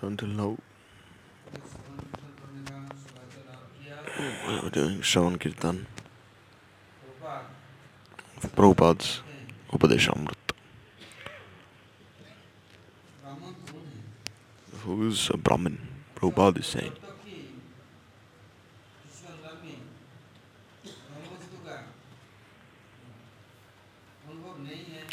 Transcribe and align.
Until 0.00 0.28
now, 0.28 0.56
we 4.48 4.60
were 4.60 4.70
doing 4.70 5.00
Shravan 5.00 5.86
Prabhupada's 8.40 9.22
Upadeshamrita. 9.72 10.34
Who 14.84 15.08
is 15.08 15.30
a 15.30 15.36
Brahmin? 15.36 15.78
Prabhupada 16.14 16.58
is 16.60 16.66
saying. 16.66 16.92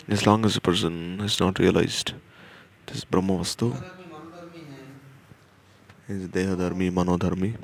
As 0.08 0.28
long 0.28 0.46
as 0.46 0.56
a 0.56 0.62
person 0.62 1.18
has 1.20 1.40
not 1.40 1.58
realized 1.58 2.14
this 2.86 3.04
Brahma 3.04 3.34
Vastu, 3.40 3.76
is 6.08 6.28
Dehadharmi, 6.28 6.92
Manodharmi, 6.92 7.56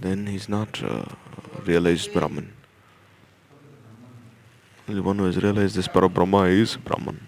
then 0.00 0.26
he's 0.26 0.48
not 0.48 0.82
uh, 0.82 1.04
realized 1.64 2.12
Brahman. 2.12 2.52
The 4.86 5.02
one 5.02 5.18
who 5.18 5.24
has 5.24 5.42
realized 5.42 5.76
this 5.76 5.88
Parabrahma 5.88 6.50
is 6.50 6.76
Brahman. 6.76 7.26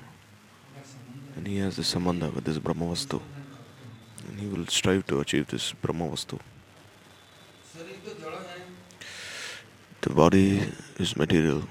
And 1.37 1.47
he 1.47 1.59
has 1.59 1.77
this 1.77 1.95
sambandha 1.95 2.33
with 2.35 2.45
this 2.45 2.59
Brahma 2.59 2.85
Vastu. 2.85 3.21
And 4.29 4.39
he 4.39 4.47
will 4.47 4.67
strive 4.67 5.07
to 5.07 5.21
achieve 5.21 5.49
this 5.49 5.73
Brahma 5.73 6.09
Vastu. 6.09 6.39
The 10.03 10.11
body 10.11 10.63
is 10.99 11.17
material. 11.17 11.63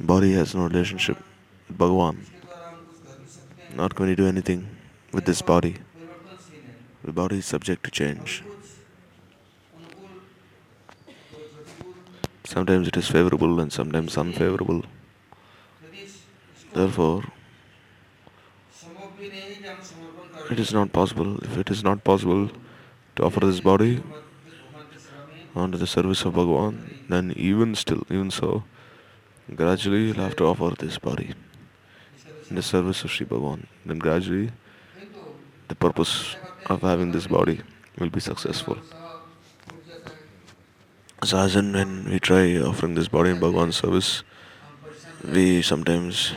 Body 0.00 0.32
has 0.32 0.54
no 0.54 0.64
relationship 0.64 1.16
with 1.68 1.78
Bhagavan. 1.78 2.31
Not 3.82 3.96
going 3.96 4.10
to 4.10 4.14
do 4.14 4.28
anything 4.28 4.60
with 5.12 5.24
this 5.24 5.42
body. 5.42 5.74
The 7.02 7.12
body 7.12 7.38
is 7.38 7.46
subject 7.46 7.82
to 7.82 7.90
change. 7.90 8.44
Sometimes 12.44 12.86
it 12.86 12.96
is 12.96 13.08
favorable 13.08 13.58
and 13.58 13.72
sometimes 13.72 14.16
unfavorable. 14.16 14.84
Therefore, 16.72 17.24
it 20.52 20.60
is 20.60 20.72
not 20.72 20.92
possible, 20.92 21.38
if 21.42 21.58
it 21.58 21.68
is 21.68 21.82
not 21.82 22.04
possible 22.04 22.50
to 23.16 23.24
offer 23.24 23.40
this 23.40 23.58
body 23.58 24.00
onto 25.56 25.76
the 25.76 25.88
service 25.88 26.24
of 26.24 26.34
Bhagavan, 26.34 27.08
then 27.08 27.32
even 27.36 27.74
still, 27.74 28.04
even 28.08 28.30
so, 28.30 28.62
gradually 29.56 30.04
you'll 30.06 30.26
have 30.28 30.36
to 30.36 30.44
offer 30.44 30.72
this 30.78 30.98
body 30.98 31.34
in 32.52 32.56
the 32.56 32.62
service 32.62 33.02
of 33.04 33.10
Sri 33.10 33.24
Bhagavan. 33.24 33.64
Then 33.86 33.98
gradually 33.98 34.50
the 35.68 35.74
purpose 35.74 36.36
of 36.66 36.82
having 36.82 37.10
this 37.12 37.26
body 37.26 37.60
will 37.98 38.10
be 38.10 38.20
successful. 38.20 38.76
So 41.24 41.38
as 41.38 41.56
and 41.56 41.72
when 41.72 42.04
we 42.10 42.18
try 42.18 42.44
offering 42.58 42.94
this 42.94 43.08
body 43.08 43.30
in 43.30 43.40
Bhagavan's 43.40 43.76
service, 43.76 44.22
we 45.24 45.62
sometimes 45.62 46.32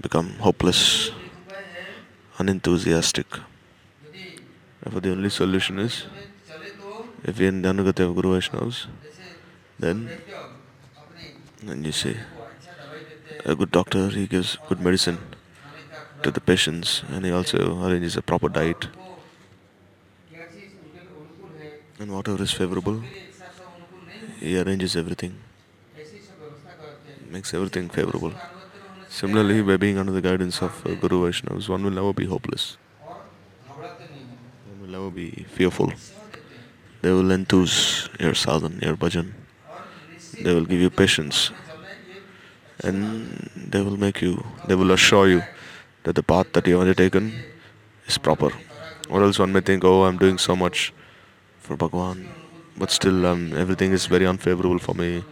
become 0.00 0.28
hopeless, 0.46 1.10
unenthusiastic. 2.38 3.26
Therefore 4.80 5.00
the 5.00 5.10
only 5.10 5.30
solution 5.30 5.80
is 5.80 6.06
if 7.24 7.40
we 7.40 7.46
are 7.46 7.48
in 7.48 7.62
the 7.62 7.70
Anugati 7.70 8.08
of 8.08 8.14
Guru 8.14 8.38
Vaishnavas, 8.38 8.86
then 9.80 10.08
and 11.66 11.84
you 11.84 11.90
see 11.90 12.16
a 13.44 13.54
good 13.54 13.70
doctor 13.70 14.08
he 14.10 14.26
gives 14.26 14.56
good 14.68 14.80
medicine 14.80 15.18
to 16.22 16.30
the 16.30 16.40
patients 16.40 17.02
and 17.08 17.24
he 17.24 17.30
also 17.30 17.58
arranges 17.84 18.16
a 18.16 18.22
proper 18.22 18.48
diet. 18.48 18.88
And 22.00 22.12
whatever 22.14 22.42
is 22.42 22.52
favorable 22.52 23.02
he 24.40 24.58
arranges 24.58 24.96
everything 24.96 25.38
makes 27.30 27.52
everything 27.52 27.88
favorable. 27.88 28.32
Similarly 29.08 29.62
by 29.62 29.76
being 29.76 29.98
under 29.98 30.12
the 30.12 30.20
guidance 30.20 30.62
of 30.62 30.84
uh, 30.86 30.94
guru 30.94 31.22
vaishnavas 31.24 31.68
one 31.68 31.84
will 31.84 31.96
never 32.00 32.12
be 32.12 32.26
hopeless. 32.26 32.76
One 34.68 34.80
will 34.80 34.92
never 34.96 35.10
be 35.10 35.46
fearful. 35.56 35.92
They 37.02 37.12
will 37.12 37.30
enthuse 37.30 38.08
your 38.18 38.32
sadhan 38.32 38.82
your 38.82 38.96
bhajan. 38.96 39.32
They 40.40 40.54
will 40.54 40.66
give 40.66 40.80
you 40.80 40.90
patience 40.90 41.50
and 42.84 43.50
they 43.56 43.80
will 43.82 43.96
make 43.96 44.22
you 44.22 44.44
they 44.66 44.74
will 44.74 44.92
assure 44.92 45.28
you 45.28 45.42
that 46.04 46.14
the 46.14 46.22
path 46.22 46.52
that 46.52 46.66
you 46.66 46.74
have 46.74 46.82
undertaken 46.82 47.32
is 48.06 48.18
proper. 48.18 48.50
Or 49.10 49.22
else 49.22 49.38
one 49.38 49.52
may 49.52 49.60
think 49.60 49.84
oh 49.84 50.04
i'm 50.04 50.18
doing 50.18 50.38
so 50.38 50.54
much 50.54 50.92
for 51.60 51.76
bhagwan 51.76 52.28
but 52.76 52.90
still 52.90 53.26
um, 53.26 53.52
everything 53.56 53.92
is 53.92 54.06
very 54.06 54.26
unfavorable 54.26 54.78
for 54.78 54.94
me. 54.94 55.24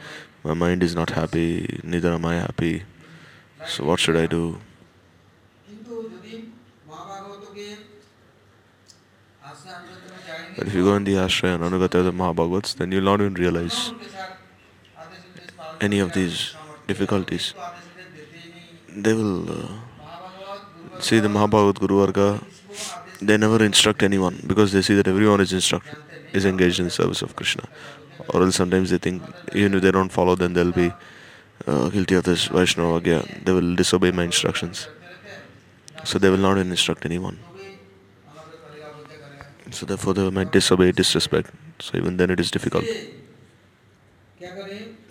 My 0.43 0.55
mind 0.55 0.83
is 0.83 0.95
not 0.95 1.11
happy 1.11 1.81
neither 1.85 2.13
am 2.13 2.25
i 2.25 2.35
happy. 2.37 2.83
So 3.67 3.85
what 3.85 4.01
should 4.01 4.17
i 4.17 4.27
do? 4.27 4.59
But 10.57 10.69
if 10.69 10.75
you 10.75 10.85
go 10.85 10.97
in 10.97 11.05
the 11.05 11.15
ashraya 11.15 11.55
and 11.57 11.65
anugata 11.65 12.03
the 12.03 12.13
mahabhagavats 12.13 12.77
then 12.77 12.91
you'll 12.91 13.05
not 13.05 13.21
even 13.21 13.35
realize 13.35 13.93
any 15.81 15.99
of 15.99 16.13
these 16.15 16.56
difficulties 16.87 17.55
they 18.97 19.13
will 19.13 19.51
uh, 19.51 19.69
see 21.01 21.21
the 21.21 21.29
Mahabhagavat 21.29 21.79
Guru 21.79 21.99
Varga, 21.99 22.41
they 23.21 23.37
never 23.37 23.63
instruct 23.63 24.03
anyone 24.03 24.43
because 24.47 24.73
they 24.73 24.83
see 24.83 24.95
that 24.95 25.07
everyone 25.07 25.41
is 25.41 25.53
instructed, 25.53 25.97
is 26.33 26.45
engaged 26.45 26.79
in 26.79 26.87
the 26.87 26.91
service 26.91 27.23
of 27.23 27.37
Krishna. 27.37 27.65
Or 28.31 28.43
else 28.43 28.57
sometimes 28.57 28.91
they 28.91 28.99
think 28.99 29.23
even 29.55 29.75
if 29.75 29.83
they 29.83 29.91
don't 29.91 30.09
follow, 30.09 30.35
then 30.35 30.55
they'll 30.55 30.73
be 30.73 30.93
uh, 31.67 31.91
guilty 31.91 32.15
of 32.15 32.25
this 32.25 32.47
Vaishnava 32.47 33.01
Agya. 33.01 33.45
They 33.45 33.53
will 33.53 33.77
disobey 33.77 34.11
my 34.11 34.25
instructions. 34.25 34.89
So 36.05 36.19
they 36.19 36.31
will 36.31 36.39
not 36.39 36.57
instruct 36.59 37.05
anyone. 37.05 37.39
So 39.71 39.85
therefore 39.85 40.15
they 40.15 40.31
might 40.31 40.53
disobey, 40.53 40.93
disrespect. 40.93 41.51
So 41.81 41.99
even 41.99 42.17
then 42.17 42.31
it 42.31 42.41
is 42.41 42.51
difficult. 42.51 42.85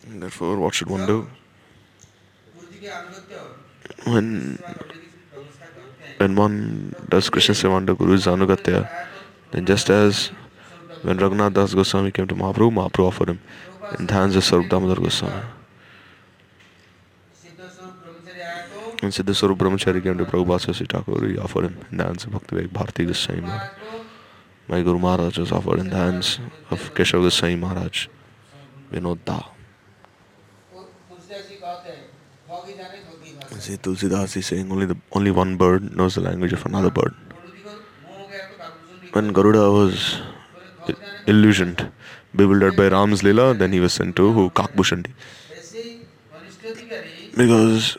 Therefore, 0.08 0.58
what 0.58 0.74
should 0.74 0.90
one 0.90 1.06
do? 1.06 1.28
When 4.06 4.59
when 6.17 6.35
one 6.35 6.95
does 7.09 7.29
Krishna 7.29 7.56
Seva 7.56 7.75
under 7.75 7.95
Guru's 7.95 8.25
Anugatya, 8.25 8.89
then 9.51 9.66
just 9.66 9.89
as 9.89 10.31
when 11.01 11.17
Raghunath 11.17 11.53
Das 11.53 11.73
Goswami 11.73 12.11
came 12.11 12.28
to 12.28 12.35
Mahaprabhu, 12.35 12.72
Mahaprabhu 12.72 13.07
offered 13.07 13.29
him 13.29 13.41
in 14.00 14.07
the 14.07 14.13
hands 14.13 14.35
of 14.35 14.44
Sarup 14.44 14.69
Damodar 14.69 15.01
Goswami. 15.01 15.44
When 19.01 19.11
Siddha 19.11 19.35
Sarup 19.35 19.57
Brahmachari 19.57 20.01
came 20.01 20.17
to 20.17 20.25
Prabhupada 20.25 20.66
Sasi 20.66 20.88
Thakur, 20.88 21.28
he 21.28 21.38
offered 21.38 21.66
him 21.66 21.78
in 21.91 21.97
the 21.97 22.03
hands 22.05 22.23
of 22.23 22.31
Bhakti 22.31 22.66
Bharati 22.67 23.05
Goswami 23.05 23.41
Maharaj. 23.41 23.72
My 24.67 24.81
Guru 24.81 25.00
Maharaj 25.00 25.38
was 25.38 25.51
offered 25.51 25.79
in 25.79 25.89
the 25.89 25.95
hands 25.95 26.39
of 26.72 26.94
Keshav 26.94 27.22
Goswami 27.22 27.55
Maharaj, 27.55 28.07
Vinod 28.91 29.19
Da. 29.25 29.54
See, 33.59 33.77
Tulsidas 33.77 34.35
is 34.38 34.45
saying 34.47 34.71
only 34.71 34.85
the 34.85 34.97
only 35.13 35.31
one 35.31 35.55
bird 35.57 35.95
knows 35.95 36.16
the 36.16 36.21
language 36.21 36.53
of 36.53 36.66
another 36.66 36.89
bird. 36.91 37.13
When 39.13 39.31
Garuda 39.33 39.71
was 39.71 40.21
illusioned, 41.25 41.89
bewildered 42.35 42.75
by 42.75 42.89
Ram's 42.89 43.23
Lila, 43.23 43.53
then 43.53 43.71
he 43.71 43.79
was 43.79 43.93
sent 43.93 44.16
to 44.17 44.31
who 44.33 44.49
Kakbhushandi. 44.49 45.11
Because 47.35 47.97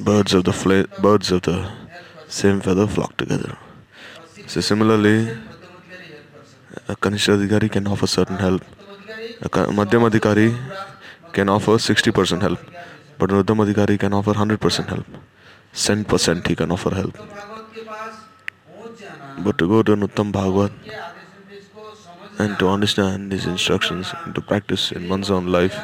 birds 0.00 0.32
of 0.34 0.44
the 0.44 0.52
fla- 0.52 0.86
birds 1.00 1.30
of 1.30 1.42
the 1.42 1.70
same 2.28 2.60
feather 2.60 2.86
flock 2.86 3.16
together. 3.16 3.56
So 4.46 4.60
similarly, 4.60 5.36
a 6.88 6.96
Kanishadhikari 6.96 7.70
can 7.70 7.86
offer 7.86 8.06
certain 8.06 8.36
help. 8.36 8.62
A 9.42 9.48
Madhyamadhikari 9.48 10.56
can 11.32 11.48
offer 11.48 11.72
60% 11.72 12.40
help. 12.40 12.58
But 13.20 13.32
udyam 13.32 13.62
adhikari 13.62 13.96
can 13.96 14.14
offer 14.14 14.36
hundred 14.36 14.58
percent 14.58 14.90
help 14.90 15.20
cent 15.76 16.06
percent 16.08 16.48
he 16.48 16.54
can 16.54 16.72
offer 16.72 16.94
help 16.94 17.16
but 19.40 19.56
to 19.58 19.68
go 19.68 19.82
to 19.82 19.96
Uttam 20.04 20.32
Bhagwat 20.32 20.72
and 22.40 22.56
to 22.56 22.68
understand 22.68 23.28
this 23.30 23.46
instruction 23.48 24.02
to 24.34 24.40
practice 24.42 24.92
in 24.92 25.06
man's 25.08 25.30
on 25.30 25.50
life 25.52 25.76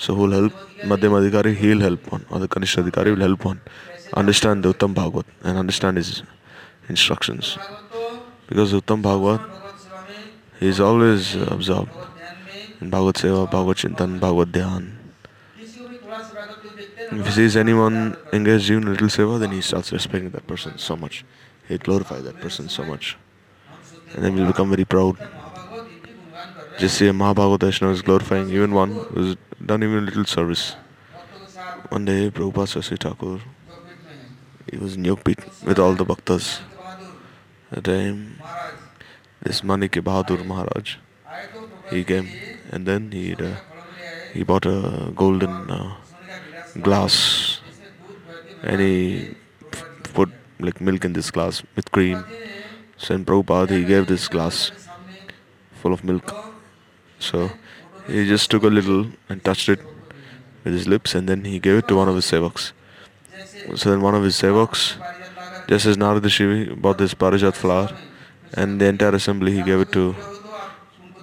so 0.00 0.14
whole 0.14 0.34
help 0.34 0.66
madhyam 0.86 1.16
adhikari 1.16 1.54
he 1.56 1.72
help 1.82 2.12
on 2.14 2.24
other 2.32 2.46
kanishtha 2.52 2.78
adhikari 2.78 3.10
will 3.10 3.22
help 3.22 3.46
on 3.46 3.60
understand 4.16 4.62
the 4.62 4.66
uttama 4.66 4.94
bhagavata 4.94 5.26
and 5.46 5.56
understand 5.56 5.98
is 5.98 6.12
instruction 6.90 7.38
because 8.48 8.74
uttama 8.76 9.02
bhagavata 9.02 9.50
he 10.62 10.68
is 10.68 10.82
always 10.82 11.36
observe 11.52 12.88
bhagavata 12.90 13.16
seva 13.16 13.44
bhagavata 13.44 13.76
chintan 13.76 14.18
Bhagavat 14.20 14.48
ध्यान 14.48 14.92
If 17.20 17.26
he 17.26 17.32
sees 17.32 17.56
anyone 17.56 18.16
engaged 18.32 18.70
in 18.70 18.84
a 18.84 18.90
little 18.90 19.08
seva, 19.08 19.38
then 19.38 19.52
he 19.52 19.60
starts 19.60 19.92
respecting 19.92 20.30
that 20.30 20.46
person 20.46 20.78
so 20.78 20.96
much. 20.96 21.24
He'll 21.68 21.78
glorify 21.78 22.20
that 22.20 22.40
person 22.40 22.68
so 22.68 22.84
much. 22.84 23.16
And 24.14 24.24
then 24.24 24.36
he'll 24.36 24.46
become 24.46 24.70
very 24.70 24.84
proud. 24.84 25.16
Just 26.78 26.98
see 26.98 27.06
a 27.08 27.12
Mahabhagavad 27.12 27.60
Vaishnava 27.60 27.94
is 27.94 28.02
glorifying 28.02 28.48
even 28.50 28.72
one 28.74 28.92
who's 28.92 29.36
done 29.64 29.82
even 29.82 29.98
a 29.98 30.00
little 30.00 30.24
service. 30.24 30.76
One 31.90 32.04
day, 32.04 32.30
Prabhupada 32.30 32.68
Sasi 32.68 32.96
Thakur, 32.98 33.40
he 34.70 34.76
was 34.78 34.96
in 34.96 35.04
Yogpit 35.04 35.64
with 35.64 35.78
all 35.78 35.94
the 35.94 36.04
bhaktas. 36.04 36.60
That 37.70 37.84
time, 37.84 38.40
this 39.42 39.62
Manik 39.62 39.92
Bahadur 39.92 40.44
Maharaj, 40.44 40.96
he 41.90 42.02
came 42.02 42.28
and 42.72 42.86
then 42.86 43.12
he 43.12 43.34
uh, 43.34 43.56
he 44.32 44.42
bought 44.42 44.66
a 44.66 45.12
golden 45.14 45.70
uh, 45.70 45.94
glass 46.82 47.60
he 48.72 49.34
put 50.14 50.30
like 50.58 50.80
milk 50.80 51.04
in 51.04 51.12
this 51.12 51.30
glass 51.30 51.62
with 51.76 51.90
cream. 51.92 52.24
So 52.96 53.14
in 53.14 53.24
Prabhupada 53.24 53.70
he 53.70 53.84
gave 53.84 54.06
this 54.06 54.28
glass 54.28 54.70
full 55.74 55.92
of 55.92 56.04
milk. 56.04 56.34
So 57.18 57.50
he 58.06 58.26
just 58.26 58.50
took 58.50 58.62
a 58.62 58.68
little 58.68 59.06
and 59.28 59.44
touched 59.44 59.68
it 59.68 59.80
with 60.64 60.72
his 60.72 60.88
lips 60.88 61.14
and 61.14 61.28
then 61.28 61.44
he 61.44 61.58
gave 61.58 61.78
it 61.78 61.88
to 61.88 61.96
one 61.96 62.08
of 62.08 62.14
his 62.14 62.24
sevaks. 62.24 62.72
So 63.76 63.90
then 63.90 64.00
one 64.00 64.14
of 64.14 64.22
his 64.22 64.36
sevaks, 64.36 64.96
just 65.68 65.86
as 65.86 65.96
Narada 65.96 66.28
Shivi 66.28 66.80
bought 66.80 66.98
this 66.98 67.14
Parijat 67.14 67.54
flower 67.54 67.90
and 68.54 68.80
the 68.80 68.86
entire 68.86 69.14
assembly 69.14 69.52
he 69.52 69.62
gave 69.62 69.80
it 69.80 69.92
to 69.92 70.14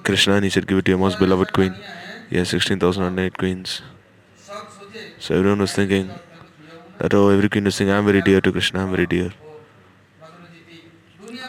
Krishna 0.04 0.36
and 0.36 0.44
he 0.44 0.50
said 0.50 0.68
give 0.68 0.78
it 0.78 0.86
to 0.86 0.92
your 0.92 1.00
most 1.00 1.20
beloved 1.20 1.54
queen. 1.54 1.76
Has 2.32 2.50
16,008 2.50 3.38
queens. 3.38 3.82
So 5.20 5.36
everyone 5.36 5.60
was 5.60 5.74
thinking 5.74 6.10
that 6.98 7.14
oh 7.14 7.30
every 7.30 7.50
queen 7.50 7.66
was 7.66 7.76
saying 7.76 7.92
I'm 7.92 8.06
very 8.06 8.22
dear 8.22 8.42
to 8.42 8.52
Krishna, 8.52 8.84
I'm 8.84 8.92
very 8.92 9.06
dear. 9.06 9.32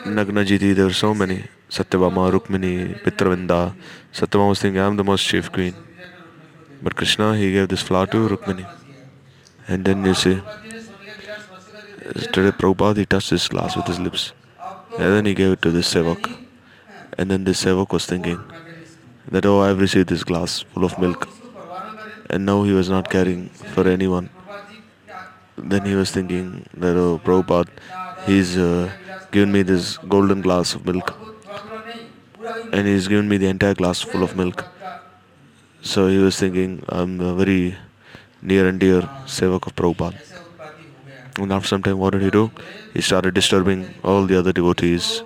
Nagna 0.04 0.44
Jiti, 0.44 0.74
there 0.74 0.86
were 0.86 0.92
so 0.92 1.14
many. 1.14 1.44
Satyabhama, 1.70 2.32
Rukmini, 2.32 3.00
Mitravinda. 3.02 3.74
Satyabhama 4.12 4.48
was 4.48 4.60
thinking 4.60 4.80
I'm 4.80 4.96
the 4.96 5.04
most 5.04 5.24
chief 5.24 5.50
queen. 5.52 5.74
But 6.82 6.96
Krishna, 6.96 7.36
he 7.36 7.52
gave 7.52 7.68
this 7.68 7.82
flower 7.82 8.06
to 8.08 8.28
Rukmini. 8.28 8.66
And 9.68 9.84
then 9.84 10.04
you 10.04 10.14
see, 10.14 10.42
today 12.32 12.50
Prabhupada, 12.50 12.96
he 12.96 13.06
touched 13.06 13.30
this 13.30 13.46
glass 13.46 13.76
with 13.76 13.86
his 13.86 14.00
lips. 14.00 14.32
And 14.98 15.14
then 15.14 15.24
he 15.24 15.34
gave 15.34 15.52
it 15.52 15.62
to 15.62 15.70
this 15.70 15.94
sevak. 15.94 16.30
And 17.16 17.30
then 17.30 17.44
this 17.44 17.64
sevak 17.64 17.92
was 17.92 18.04
thinking 18.04 18.40
that, 19.30 19.46
oh, 19.46 19.60
I've 19.60 19.80
received 19.80 20.08
this 20.08 20.24
glass 20.24 20.62
full 20.74 20.84
of 20.84 20.98
milk. 20.98 21.28
And 22.32 22.46
now 22.46 22.62
he 22.62 22.72
was 22.72 22.88
not 22.88 23.10
caring 23.10 23.48
for 23.74 23.86
anyone. 23.86 24.30
Then 25.56 25.84
he 25.84 25.94
was 25.94 26.10
thinking 26.10 26.66
that, 26.74 26.96
oh, 26.96 27.20
Prabhupada, 27.22 27.68
he's 28.26 28.56
uh, 28.56 28.90
given 29.30 29.52
me 29.52 29.62
this 29.62 29.98
golden 29.98 30.40
glass 30.40 30.74
of 30.74 30.86
milk. 30.86 31.14
And 32.72 32.86
he's 32.88 33.06
given 33.06 33.28
me 33.28 33.36
the 33.36 33.48
entire 33.48 33.74
glass 33.74 34.00
full 34.00 34.22
of 34.22 34.34
milk. 34.34 34.64
So 35.82 36.08
he 36.08 36.18
was 36.18 36.38
thinking, 36.38 36.82
I'm 36.88 37.18
very 37.36 37.76
near 38.40 38.66
and 38.66 38.80
dear 38.80 39.02
sevak 39.26 39.66
of 39.66 39.76
Prabhupada. 39.76 40.18
And 41.38 41.52
after 41.52 41.68
some 41.68 41.82
time, 41.82 41.98
what 41.98 42.12
did 42.12 42.22
he 42.22 42.30
do? 42.30 42.50
He 42.94 43.00
started 43.00 43.34
disturbing 43.34 43.94
all 44.02 44.26
the 44.26 44.38
other 44.38 44.52
devotees. 44.52 45.22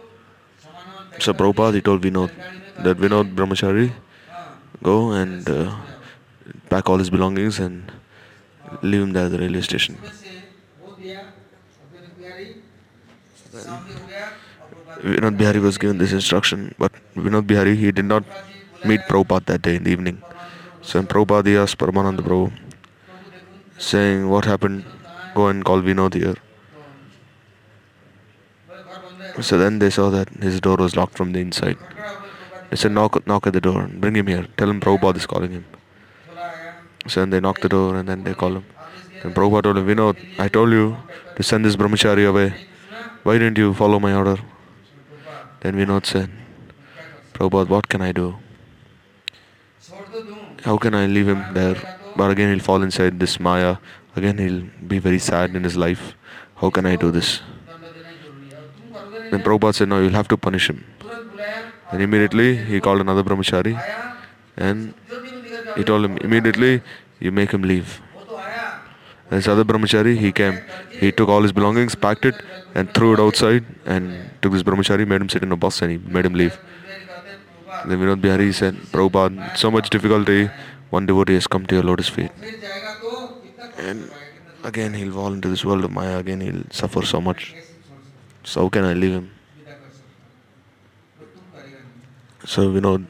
So 1.21 1.33
Prabhupada, 1.33 1.75
he 1.75 1.81
told 1.81 2.03
Vinod 2.03 2.31
that 2.79 2.97
Vinod 2.99 3.35
Brahmachari, 3.35 3.93
go 4.83 5.13
and 5.13 5.49
uh, 5.49 5.75
pack 6.77 6.91
all 6.91 6.99
his 7.05 7.11
belongings 7.17 7.59
and 7.67 7.93
leave 8.83 9.03
him 9.03 9.13
there 9.17 9.27
at 9.27 9.33
the 9.35 9.39
railway 9.43 9.65
station. 9.71 9.97
Vinod 15.07 15.37
Bihari 15.41 15.61
was 15.61 15.79
given 15.79 15.99
this 15.99 16.13
instruction, 16.13 16.75
but 16.79 16.93
Vinod 17.15 17.47
Bihari, 17.47 17.77
he 17.77 17.93
did 17.93 18.05
not 18.07 18.25
meet 18.85 19.01
Prabhupada 19.11 19.47
that 19.47 19.63
day 19.63 19.77
in 19.77 19.85
the 19.85 19.91
evening. 19.91 20.23
So 20.83 21.03
Prabhupada 21.03 21.63
asked 21.63 21.79
Paramananda 21.79 22.21
Prabhu, 22.29 22.53
saying, 23.79 24.29
what 24.29 24.45
happened? 24.45 24.85
Go 25.35 25.49
and 25.49 25.65
call 25.65 25.81
Vinod 25.81 26.15
here. 26.15 26.37
So 29.41 29.59
then 29.59 29.79
they 29.79 29.91
saw 29.91 30.11
that 30.11 30.29
his 30.49 30.61
door 30.61 30.77
was 30.77 30.97
locked 30.97 31.17
from 31.17 31.33
the 31.33 31.41
inside. 31.41 31.79
They 32.71 32.77
said, 32.77 32.93
knock, 32.93 33.27
knock 33.27 33.47
at 33.47 33.53
the 33.53 33.61
door, 33.61 33.87
bring 33.87 34.17
him 34.17 34.27
here. 34.27 34.47
Tell 34.57 34.71
him 34.71 34.81
Prabhupada 34.81 35.19
is 35.19 35.27
calling 35.27 35.53
him. 35.53 35.65
So 37.09 37.21
then 37.21 37.31
they 37.31 37.41
knocked 37.41 37.63
the 37.63 37.69
door 37.69 37.97
and 37.97 38.09
then 38.09 38.25
they 38.25 38.35
called 38.35 38.57
him. 38.59 38.67
And 39.23 39.35
Prabhupada 39.35 39.63
told 39.65 39.79
him, 39.79 39.87
Vinod, 39.87 40.17
I 40.39 40.49
told 40.49 40.71
you 40.71 40.97
to 41.37 41.43
send 41.43 41.65
this 41.65 41.77
brahmachari 41.77 42.29
away. 42.29 42.55
Why 43.23 43.39
didn't 43.39 43.59
you 43.59 43.75
follow 43.75 43.99
my 43.99 44.15
order? 44.15 44.37
Then 45.61 45.75
Vinod 45.77 46.07
said, 46.07 46.31
Prabhupada, 47.33 47.69
what 47.69 47.89
can 47.89 48.03
I 48.03 48.13
do? 48.13 48.37
How 50.65 50.77
can 50.77 50.95
I 50.95 51.07
leave 51.07 51.29
him 51.29 51.43
there? 51.55 51.77
But 52.17 52.31
again, 52.31 52.51
he'll 52.53 52.65
fall 52.65 52.83
inside 52.83 53.21
this 53.21 53.39
Maya. 53.39 53.77
Again, 54.17 54.39
he'll 54.39 54.63
be 54.89 54.99
very 54.99 55.19
sad 55.19 55.55
in 55.55 55.65
his 55.65 55.77
life. 55.77 56.15
How 56.57 56.71
can 56.71 56.87
I 56.87 56.97
do 56.97 57.11
this? 57.11 57.41
Then 59.31 59.43
Prabhupada 59.43 59.75
said, 59.75 59.89
No, 59.89 60.01
you'll 60.01 60.13
have 60.13 60.29
to 60.29 60.37
punish 60.37 60.69
him. 60.71 60.85
And 61.91 62.03
immediately 62.03 62.57
he 62.57 62.81
called 62.81 63.01
another 63.01 63.23
brahmachari 63.23 63.75
and 64.57 64.95
he 65.77 65.85
told 65.85 66.05
him, 66.05 66.17
Immediately 66.19 66.83
you 67.21 67.33
make 67.33 67.53
him 67.53 67.63
leave. 67.63 68.01
And 69.29 69.39
this 69.39 69.49
other 69.49 69.65
brahmachari, 69.65 70.17
he 70.17 70.31
came. 70.31 70.61
He 70.91 71.11
took 71.11 71.29
all 71.29 71.43
his 71.43 71.53
belongings, 71.53 71.95
packed 71.97 72.25
it, 72.25 72.37
and 72.75 72.93
threw 72.95 73.15
it 73.15 73.21
outside 73.21 73.65
and 73.85 74.31
took 74.41 74.53
this 74.53 74.63
brahmachari, 74.63 75.07
made 75.07 75.21
him 75.21 75.29
sit 75.29 75.43
in 75.43 75.51
a 75.51 75.57
bus, 75.57 75.83
and 75.83 75.91
he 75.91 75.99
made 75.99 76.25
him 76.25 76.35
leave. 76.35 76.57
Then 77.85 77.99
Vinod 77.99 78.21
Bihari 78.21 78.53
said, 78.53 78.75
Prabhupada, 78.93 79.57
so 79.57 79.71
much 79.71 79.91
difficulty, 79.91 80.49
one 80.91 81.07
devotee 81.07 81.35
has 81.35 81.47
come 81.47 81.67
to 81.67 81.75
your 81.75 81.85
lotus 81.85 82.09
feet. 82.09 82.31
And 83.79 84.11
again 84.65 84.95
he'll 84.95 85.13
fall 85.13 85.33
into 85.33 85.49
this 85.49 85.65
world 85.65 85.85
of 85.85 85.91
Maya, 85.91 86.19
again 86.19 86.41
he'll 86.41 86.65
suffer 86.71 87.05
so 87.05 87.21
much. 87.21 87.55
So 88.45 88.63
how 88.63 88.69
can 88.69 88.85
I 88.85 88.95
leave 88.95 89.13
him? 89.13 89.31
So 92.45 92.71
Vinod, 92.73 93.07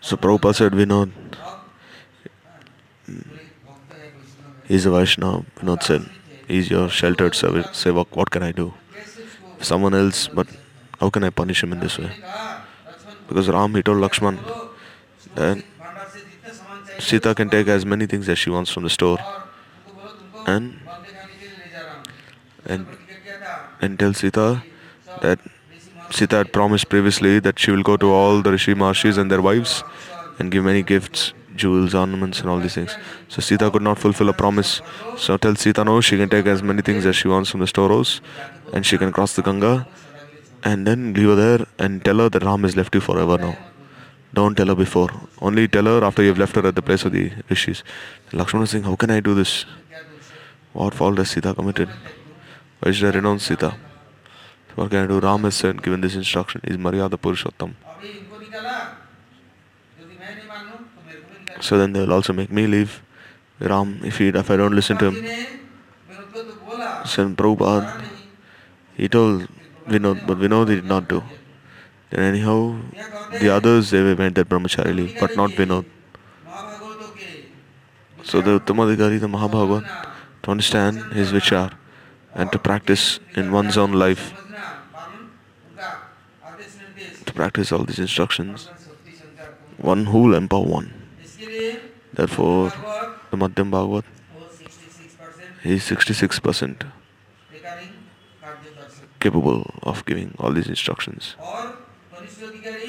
so 0.00 0.16
Prabhupada 0.16 0.54
said, 0.54 0.72
Vinod, 0.72 1.12
he's 4.72 4.86
a 4.86 4.90
Vaishnava. 4.90 5.44
Vinod 5.56 5.82
said, 5.82 6.08
he's 6.48 6.70
your 6.70 6.88
sheltered 6.88 7.32
sevak, 7.32 8.16
what 8.20 8.30
can 8.30 8.42
I 8.42 8.52
do? 8.52 8.72
Someone 9.60 9.94
else, 9.94 10.28
but 10.28 10.46
how 10.98 11.10
can 11.10 11.24
I 11.24 11.30
punish 11.30 11.62
him 11.62 11.72
in 11.72 11.80
this 11.80 11.98
way? 11.98 12.10
Because 13.28 13.48
Ram, 13.48 13.74
he 13.74 13.82
told 13.82 13.98
Lakshman 13.98 14.38
that 15.34 15.62
Sita 16.98 17.34
can 17.34 17.50
take 17.50 17.68
as 17.68 17.84
many 17.84 18.06
things 18.06 18.28
as 18.28 18.38
she 18.38 18.50
wants 18.50 18.70
from 18.70 18.84
the 18.84 18.90
store 18.90 19.18
and 20.46 20.80
and 22.64 22.86
and 23.80 23.98
tell 23.98 24.14
Sita 24.14 24.62
that 25.20 25.38
Sita 26.10 26.36
had 26.36 26.52
promised 26.52 26.88
previously 26.88 27.38
that 27.40 27.58
she 27.58 27.70
will 27.70 27.82
go 27.82 27.96
to 27.96 28.10
all 28.12 28.42
the 28.42 28.52
Rishi 28.52 28.74
Marshis 28.74 29.18
and 29.18 29.30
their 29.30 29.42
wives 29.42 29.82
and 30.38 30.50
give 30.50 30.64
many 30.64 30.82
gifts, 30.82 31.32
jewels, 31.56 31.94
ornaments, 31.94 32.40
and 32.40 32.48
all 32.48 32.58
these 32.58 32.74
things. 32.74 32.96
So 33.28 33.40
Sita 33.40 33.70
could 33.70 33.82
not 33.82 33.98
fulfill 33.98 34.28
a 34.28 34.32
promise. 34.32 34.80
So 35.16 35.36
tell 35.36 35.54
Sita 35.54 35.84
no, 35.84 36.00
she 36.00 36.16
can 36.16 36.28
take 36.28 36.46
as 36.46 36.62
many 36.62 36.82
things 36.82 37.06
as 37.06 37.16
she 37.16 37.28
wants 37.28 37.50
from 37.50 37.60
the 37.60 37.66
storehouse 37.66 38.20
and 38.72 38.84
she 38.84 38.98
can 38.98 39.12
cross 39.12 39.36
the 39.36 39.42
Ganga 39.42 39.86
and 40.64 40.86
then 40.86 41.12
leave 41.14 41.28
her 41.28 41.34
there 41.34 41.66
and 41.78 42.04
tell 42.04 42.18
her 42.18 42.28
that 42.28 42.42
Ram 42.42 42.62
has 42.62 42.76
left 42.76 42.94
you 42.94 43.00
forever 43.00 43.38
now. 43.38 43.56
Don't 44.34 44.56
tell 44.56 44.68
her 44.68 44.74
before. 44.74 45.10
Only 45.40 45.68
tell 45.68 45.84
her 45.84 46.04
after 46.04 46.22
you've 46.22 46.38
left 46.38 46.56
her 46.56 46.66
at 46.66 46.74
the 46.74 46.82
place 46.82 47.04
of 47.04 47.12
the 47.12 47.32
rishis. 47.50 47.82
Lakshmana 48.32 48.64
is 48.64 48.70
saying, 48.70 48.84
How 48.84 48.96
can 48.96 49.10
I 49.10 49.20
do 49.20 49.34
this? 49.34 49.66
What 50.72 50.94
fault 50.94 51.18
has 51.18 51.30
Sita 51.30 51.52
committed? 51.54 51.90
Why 52.80 52.92
should 52.92 53.14
I 53.14 53.18
renounce 53.18 53.44
Sita? 53.44 53.74
What 54.74 54.90
can 54.90 55.04
I 55.04 55.06
do? 55.06 55.20
Ram 55.20 55.44
has 55.44 55.56
said, 55.56 55.82
given 55.82 56.00
this 56.00 56.14
instruction, 56.14 56.62
is 56.64 56.78
Maryada 56.78 57.10
Purushottam. 57.10 57.74
So 61.62 61.78
then 61.78 61.92
they 61.92 62.00
will 62.00 62.12
also 62.12 62.32
make 62.32 62.50
me 62.50 62.66
leave. 62.66 63.02
Ram, 63.60 64.00
if 64.02 64.18
he, 64.18 64.28
if 64.28 64.50
I 64.50 64.56
don't 64.56 64.74
listen 64.74 64.98
to 64.98 65.10
him. 65.10 65.46
So 67.06 67.28
Prabhupada, 67.30 68.02
he 68.96 69.08
told 69.08 69.48
Vinod, 69.86 70.26
but 70.26 70.38
Vinod 70.38 70.66
did 70.66 70.84
not 70.84 71.08
do. 71.08 71.22
Then 72.10 72.24
anyhow, 72.34 72.76
the 73.40 73.48
others 73.48 73.90
they 73.90 74.02
went 74.14 74.34
that 74.34 74.48
brahmachari 74.48 74.94
leave, 74.94 75.16
but 75.20 75.36
not 75.36 75.50
Vinod. 75.50 75.84
So 78.24 78.40
the 78.40 78.58
Uttamadhikari, 78.58 79.20
the 79.20 79.28
Mahabhagavat, 79.28 80.08
to 80.42 80.50
understand 80.50 81.12
his 81.12 81.32
vichar 81.32 81.72
and 82.34 82.50
to 82.50 82.58
practice 82.58 83.20
in 83.36 83.52
one's 83.52 83.76
own 83.76 83.92
life, 83.92 84.32
to 87.24 87.32
practice 87.32 87.70
all 87.70 87.84
these 87.84 88.00
instructions, 88.00 88.68
one 89.76 90.06
who 90.06 90.22
will 90.22 90.34
empower 90.34 90.64
one. 90.64 91.01
Therefore, 92.12 92.72
the 93.30 93.36
Madhyam 93.36 93.70
Bhagavat 93.70 94.04
is 95.64 95.82
66% 95.82 96.82
capable 99.20 99.70
of 99.82 100.04
giving 100.04 100.34
all 100.38 100.52
these 100.52 100.68
instructions. 100.68 101.36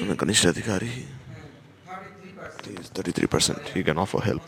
And 0.00 0.10
the 0.10 0.16
Kanishta 0.16 0.52
Adhikari 0.52 1.06
is 2.80 2.90
33%. 2.90 3.68
He 3.68 3.82
can 3.82 3.98
offer 3.98 4.20
help. 4.20 4.42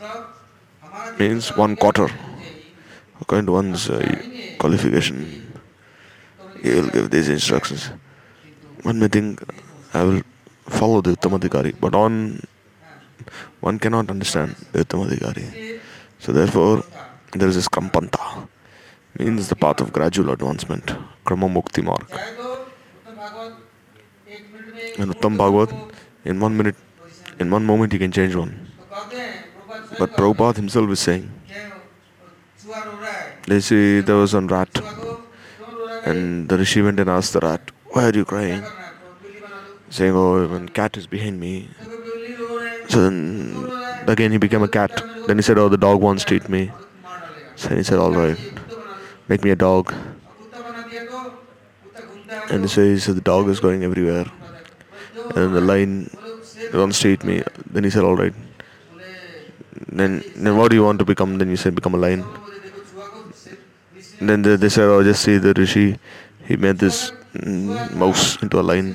Means 1.19 1.57
one 1.57 1.77
quarter. 1.77 2.09
According 3.21 3.47
to 3.47 3.53
one's 3.53 3.89
uh, 3.89 4.03
qualification, 4.59 5.17
he 6.63 6.71
will 6.75 6.91
give 6.91 7.11
these 7.11 7.29
instructions. 7.29 7.91
One 8.83 8.99
may 8.99 9.09
think, 9.09 9.43
I 9.95 10.03
will 10.05 10.23
follow 10.67 11.01
the 11.01 11.13
Uttamadhikari, 11.17 11.75
but 11.81 11.95
on 11.95 12.41
one 13.61 13.79
cannot 13.79 14.11
understand 14.11 14.55
Drittam 14.73 15.81
So 16.19 16.33
therefore, 16.33 16.85
there 17.33 17.49
is 17.49 17.55
this 17.57 17.69
Krampanta, 17.69 18.49
means 19.19 19.49
the 19.49 19.57
path 19.57 19.81
of 19.81 19.93
gradual 19.93 20.31
advancement, 20.31 20.87
Krama 21.25 21.49
Mukti 21.53 21.83
Mark. 21.83 22.11
In 24.99 25.09
Uttam 25.13 25.93
in 26.25 26.41
one 26.41 26.57
minute, 26.57 26.77
in 27.39 27.51
one 27.51 27.65
moment 27.65 27.93
you 27.93 27.99
can 27.99 28.13
change 28.13 28.35
one. 28.35 28.73
But 29.99 30.13
Prabhupada 30.13 30.57
himself 30.57 30.91
is 30.91 31.01
saying, 31.01 31.31
they 33.47 33.61
see 33.61 34.01
there 34.01 34.17
was 34.17 34.35
one 34.35 34.49
rat, 34.49 34.69
and 36.05 36.49
the 36.49 36.59
Rishi 36.59 36.83
went 36.83 36.99
and 37.01 37.09
asked 37.09 37.33
the 37.33 37.41
rat, 37.41 37.71
why 37.91 38.05
are 38.05 38.13
you 38.13 38.25
crying? 38.25 38.63
Saying, 39.89 40.13
oh, 40.15 40.45
even 40.45 40.69
cat 40.69 40.97
is 40.97 41.07
behind 41.07 41.39
me. 41.41 41.69
So 42.89 43.03
then 43.03 43.69
again 44.07 44.33
he 44.33 44.39
became 44.39 44.63
a 44.63 44.69
cat. 44.69 44.91
Then 45.27 45.39
he 45.39 45.43
said, 45.43 45.59
Oh, 45.59 45.69
the 45.69 45.77
dog 45.77 46.01
wants 46.01 46.25
to 46.27 46.35
eat 46.35 46.49
me. 46.49 46.71
So 47.57 47.75
he 47.75 47.83
said, 47.83 47.99
All 47.99 48.13
right, 48.13 48.39
make 49.29 49.43
me 49.45 49.51
a 49.51 49.57
dog. 49.57 49.93
And 52.51 52.71
so 52.71 52.83
he 52.85 52.99
said, 52.99 53.17
The 53.17 53.21
dog 53.21 53.49
is 53.49 53.61
going 53.61 53.83
everywhere. 53.83 54.27
And 55.35 55.55
the 55.55 55.61
lion 55.61 56.11
wants 56.73 57.01
to 57.01 57.09
eat 57.09 57.25
me. 57.25 57.43
Then 57.71 57.85
he 57.85 57.91
said, 57.91 58.05
All 58.05 58.17
right. 58.17 58.35
Then, 59.89 60.23
then 60.37 60.57
what 60.57 60.71
do 60.71 60.77
you 60.77 60.85
want 60.85 60.99
to 61.01 61.05
become? 61.05 61.39
Then 61.39 61.51
you 61.51 61.57
said, 61.57 61.75
Become 61.75 61.95
a 61.95 61.99
lion. 61.99 62.25
Then 64.21 64.43
they, 64.43 64.57
they 64.57 64.69
said, 64.69 64.85
Oh, 64.85 65.03
just 65.03 65.23
see 65.23 65.39
the 65.39 65.53
Rishi. 65.55 65.99
He 66.45 66.57
made 66.57 66.79
this 66.79 67.11
mm, 67.35 67.95
mouse 67.95 68.41
into 68.43 68.61
a 68.61 68.63
lion. 68.63 68.95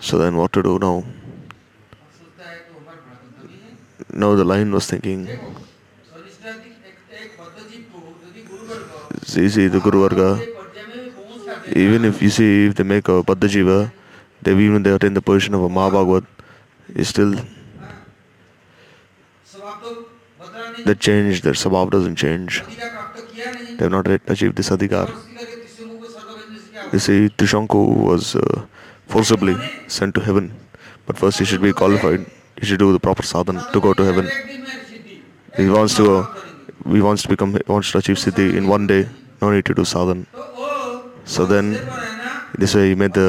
So 0.00 0.18
then 0.18 0.36
what 0.36 0.52
to 0.52 0.62
do 0.62 0.78
now? 0.78 1.04
Now 4.10 4.34
the 4.34 4.44
lion 4.44 4.72
was 4.72 4.86
thinking, 4.86 5.28
see, 9.22 9.48
see 9.48 9.68
the 9.68 9.80
Guru 9.80 10.08
Varga, 10.08 10.40
even 11.76 12.04
if 12.04 12.20
you 12.22 12.30
see, 12.30 12.66
if 12.66 12.74
they 12.74 12.84
make 12.84 13.08
a 13.08 13.22
Baddhajiva, 13.22 13.92
they 14.42 14.52
even 14.52 14.82
they 14.82 14.90
attain 14.90 15.14
the 15.14 15.22
position 15.22 15.54
of 15.54 15.62
a 15.62 15.68
Mahabhagavad, 15.68 16.26
is 16.94 17.08
still 17.08 17.34
the 20.84 20.94
change, 20.98 21.42
their 21.42 21.52
sabab 21.52 21.90
doesn't 21.90 22.16
change. 22.16 22.62
They 22.66 23.84
have 23.84 23.92
not 23.92 24.06
achieved 24.28 24.56
this 24.56 24.70
adhikar. 24.70 25.10
You 26.92 26.98
see, 26.98 27.28
Trishanku 27.30 27.96
was 27.96 28.36
uh, 28.36 28.66
forcibly 29.06 29.56
sent 29.86 30.14
to 30.16 30.20
heaven, 30.20 30.52
but 31.06 31.16
first 31.16 31.38
he 31.38 31.44
should 31.44 31.62
be 31.62 31.72
qualified 31.72 32.26
he 32.58 32.66
should 32.66 32.78
do 32.78 32.92
the 32.92 33.00
proper 33.00 33.22
sadhana 33.22 33.68
to 33.72 33.80
go 33.80 33.92
to 33.92 34.02
heaven. 34.02 34.28
He 35.56 35.68
wants 35.68 35.94
to 35.96 36.26
he 36.94 37.00
wants 37.00 37.22
to 37.22 37.28
become 37.28 37.56
wants 37.66 37.92
to 37.92 37.98
achieve 37.98 38.16
siddhi 38.16 38.56
in 38.56 38.66
one 38.68 38.86
day. 38.86 39.08
No 39.40 39.50
need 39.50 39.64
to 39.66 39.74
do 39.74 39.84
sadhana. 39.84 40.26
So 41.24 41.46
then, 41.46 41.78
this 42.58 42.74
way 42.74 42.88
he 42.90 42.94
made 42.94 43.14
the 43.14 43.28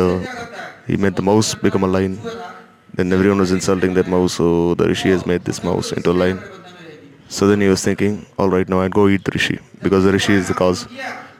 he 0.88 0.98
made 0.98 1.16
the 1.16 1.22
mouse 1.22 1.54
become 1.56 1.84
a 1.84 1.88
lion. 1.88 2.20
Then 2.94 3.12
everyone 3.12 3.40
was 3.40 3.52
insulting 3.52 3.94
that 3.96 4.08
mouse, 4.08 4.34
so 4.34 4.76
the 4.76 4.88
rishi 4.88 5.10
has 5.10 5.26
made 5.26 5.46
this 5.46 5.64
mouse 5.64 5.92
into 5.92 6.12
a 6.12 6.18
lion. 6.24 6.40
So 7.28 7.48
then 7.48 7.62
he 7.62 7.68
was 7.68 7.84
thinking, 7.84 8.26
all 8.38 8.50
right, 8.50 8.68
now 8.70 8.80
I 8.82 8.90
go 8.90 9.08
eat 9.08 9.24
the 9.24 9.32
rishi 9.32 9.60
because 9.82 10.04
the 10.04 10.12
rishi 10.12 10.34
is 10.34 10.48
the 10.48 10.54
cause. 10.54 10.88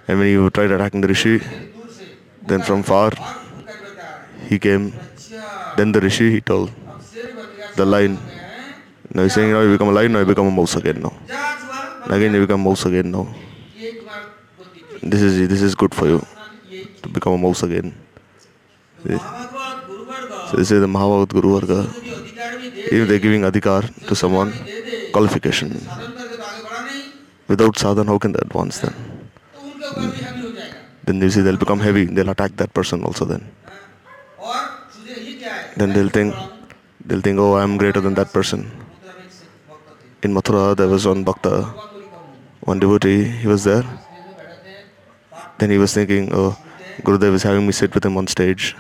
And 0.08 0.20
when 0.20 0.28
he 0.28 0.50
tried 0.50 0.72
attacking 0.72 1.02
the 1.02 1.08
rishi, 1.08 1.42
then 2.42 2.62
from 2.62 2.82
far 2.84 3.12
he 4.48 4.58
came. 4.58 4.94
Then 5.78 5.92
the 5.92 6.02
rishi 6.02 6.32
he 6.32 6.42
told 6.42 6.72
the 7.76 7.86
line. 7.86 8.18
Now 9.14 9.24
he's 9.24 9.34
saying, 9.34 9.50
you 9.50 9.54
know, 9.54 9.62
you 9.62 9.72
become 9.74 9.90
a 9.90 9.92
lion, 9.92 10.12
now 10.14 10.20
you 10.20 10.26
become 10.26 10.48
a 10.48 10.52
mouse 10.52 10.76
again 10.76 11.02
now. 11.02 11.14
Again 12.08 12.34
you 12.34 12.42
become 12.42 12.62
mouse 12.64 12.86
again 12.86 13.12
now. 13.12 13.28
This 15.02 15.22
is 15.22 15.48
this 15.50 15.62
is 15.62 15.76
good 15.76 15.94
for 15.94 16.08
you 16.08 16.26
to 17.02 17.10
become 17.10 17.34
a 17.34 17.38
mouse 17.38 17.64
again. 17.64 17.94
So 19.06 20.58
this 20.58 20.72
is 20.72 20.80
the 20.82 20.88
Mahavat 20.88 21.30
Guru 21.30 21.60
Varga. 21.60 21.90
If 22.96 23.08
they're 23.08 23.20
giving 23.20 23.42
adhikar 23.42 23.82
to 24.08 24.16
someone, 24.16 24.54
qualification. 25.12 25.72
Without 27.48 27.76
sadhan, 27.76 28.08
how 28.08 28.18
can 28.18 28.32
they 28.32 28.40
advance 28.40 28.80
then? 28.80 28.94
Then 31.06 31.22
you 31.22 31.30
see 31.30 31.42
they'll 31.42 31.58
become 31.58 31.80
heavy, 31.80 32.06
they'll 32.06 32.30
attack 32.30 32.56
that 32.58 32.74
person 32.74 33.04
also 33.04 33.26
then. 33.26 33.44
Then 35.76 35.92
they'll 35.92 36.10
think 36.10 36.36
They'll 37.06 37.22
think, 37.22 37.38
oh, 37.38 37.58
I'm 37.58 37.78
greater 37.78 38.00
than 38.00 38.14
that 38.14 38.32
person. 38.32 38.72
In 40.22 40.34
Mathura, 40.34 40.76
there 40.76 40.88
was 40.88 41.06
one 41.06 41.24
bhakta, 41.26 41.64
one 42.62 42.80
devotee, 42.80 43.26
he 43.26 43.48
was 43.48 43.66
there. 43.66 43.84
Then 45.58 45.70
he 45.70 45.78
was 45.78 45.94
thinking, 45.94 46.30
oh, 46.34 46.58
Gurudev 47.02 47.34
is 47.34 47.44
having 47.44 47.66
me 47.66 47.74
sit 47.74 47.94
with 47.94 48.06
him 48.06 48.16
on 48.16 48.28
stage. 48.28 48.76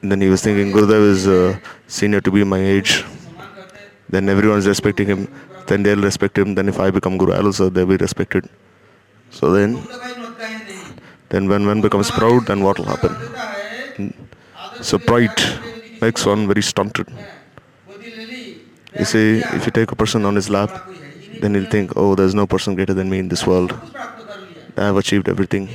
And 0.00 0.12
then 0.12 0.20
he 0.20 0.28
was 0.28 0.42
thinking, 0.42 0.72
Gurudev 0.72 1.10
is 1.10 1.26
a 1.26 1.60
senior 1.88 2.20
to 2.20 2.30
be 2.30 2.44
my 2.44 2.58
age. 2.58 3.04
Then 4.08 4.28
everyone's 4.28 4.66
respecting 4.68 5.08
him. 5.08 5.28
Then 5.66 5.82
they'll 5.82 6.02
respect 6.02 6.38
him. 6.38 6.54
Then 6.54 6.68
if 6.68 6.78
I 6.78 6.90
become 6.90 7.18
Guru, 7.18 7.32
also 7.34 7.68
they'll 7.68 7.86
be 7.86 7.96
respected. 7.96 8.48
So 9.30 9.52
then, 9.52 9.82
then 11.30 11.48
when 11.48 11.66
one 11.66 11.80
becomes 11.80 12.10
proud, 12.12 12.46
then 12.46 12.62
what 12.62 12.78
will 12.78 12.86
happen? 12.86 14.14
So 14.82 14.98
pride 14.98 15.30
makes 16.02 16.26
one 16.26 16.46
very 16.48 16.62
stunted. 16.62 17.08
You 18.98 19.04
see, 19.04 19.38
if 19.56 19.64
you 19.66 19.72
take 19.72 19.92
a 19.92 19.96
person 19.96 20.26
on 20.26 20.34
his 20.34 20.50
lap, 20.50 20.70
then 21.40 21.54
he'll 21.54 21.70
think, 21.74 21.92
oh, 21.96 22.14
there's 22.14 22.34
no 22.34 22.46
person 22.46 22.74
greater 22.74 22.92
than 22.92 23.08
me 23.08 23.18
in 23.20 23.28
this 23.28 23.46
world. 23.46 23.72
I 24.76 24.86
have 24.86 24.96
achieved 24.96 25.28
everything. 25.28 25.68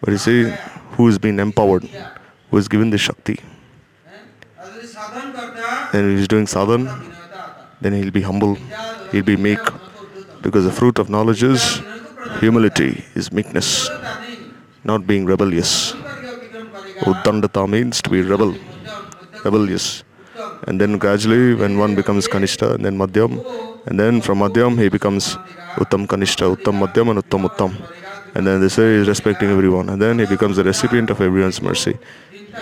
But 0.00 0.10
you 0.10 0.18
see, 0.18 0.52
who 0.92 1.08
is 1.08 1.18
being 1.18 1.38
empowered? 1.38 1.88
Who 2.50 2.58
is 2.58 2.68
given 2.68 2.90
the 2.90 2.98
Shakti? 2.98 3.40
Then 5.92 6.12
if 6.12 6.18
he's 6.18 6.28
doing 6.28 6.46
sadhan, 6.46 6.84
then 7.80 7.94
he'll 7.94 8.10
be 8.10 8.22
humble, 8.22 8.56
he'll 9.10 9.24
be 9.24 9.36
meek. 9.36 9.64
Because 10.42 10.64
the 10.64 10.72
fruit 10.72 10.98
of 10.98 11.08
knowledge 11.08 11.42
is 11.42 11.80
humility, 12.40 13.04
is 13.14 13.32
meekness, 13.32 13.88
not 14.84 15.06
being 15.06 15.24
rebellious. 15.24 15.95
Uttandata 17.00 17.68
means 17.68 18.02
to 18.02 18.10
be 18.10 18.22
rebel, 18.22 18.54
rebellious. 19.44 20.04
And 20.66 20.80
then 20.80 20.98
gradually, 20.98 21.54
when 21.54 21.78
one 21.78 21.94
becomes 21.94 22.26
Kanishta, 22.26 22.74
and 22.74 22.84
then 22.84 22.96
Madhyam, 22.96 23.40
and 23.86 24.00
then 24.00 24.20
from 24.20 24.38
Madhyam, 24.38 24.78
he 24.78 24.88
becomes 24.88 25.36
Uttam 25.76 26.06
Kanishta, 26.06 26.54
Uttam 26.54 26.80
Madhyam, 26.80 27.10
and 27.10 27.18
Uttam 27.22 27.48
Uttam. 27.48 27.74
And 28.34 28.46
then 28.46 28.60
they 28.60 28.68
say 28.68 28.94
he 28.94 29.00
is 29.00 29.08
respecting 29.08 29.50
everyone. 29.50 29.88
And 29.88 30.00
then 30.00 30.18
he 30.18 30.26
becomes 30.26 30.56
the 30.56 30.64
recipient 30.64 31.10
of 31.10 31.20
everyone's 31.20 31.62
mercy. 31.62 31.96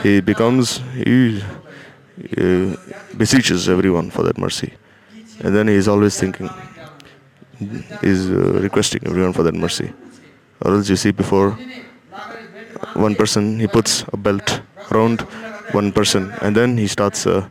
He 0.02 0.20
becomes, 0.20 0.80
he, 0.94 1.42
he 2.36 2.76
beseeches 3.16 3.68
everyone 3.68 4.10
for 4.10 4.22
that 4.22 4.38
mercy. 4.38 4.74
And 5.42 5.54
then 5.54 5.66
he 5.68 5.74
is 5.74 5.88
always 5.88 6.18
thinking, 6.18 6.48
is 8.02 8.30
uh, 8.30 8.60
requesting 8.60 9.02
everyone 9.06 9.32
for 9.32 9.42
that 9.42 9.54
mercy. 9.54 9.92
Or 10.60 10.74
else 10.74 10.88
you 10.88 10.96
see 10.96 11.10
before 11.10 11.58
one 12.94 13.14
person 13.14 13.58
he 13.58 13.66
puts 13.66 14.04
a 14.12 14.16
belt 14.16 14.60
around 14.92 15.20
one 15.72 15.92
person 15.92 16.32
and 16.42 16.56
then 16.56 16.76
he 16.76 16.86
starts 16.86 17.26
uh, 17.26 17.48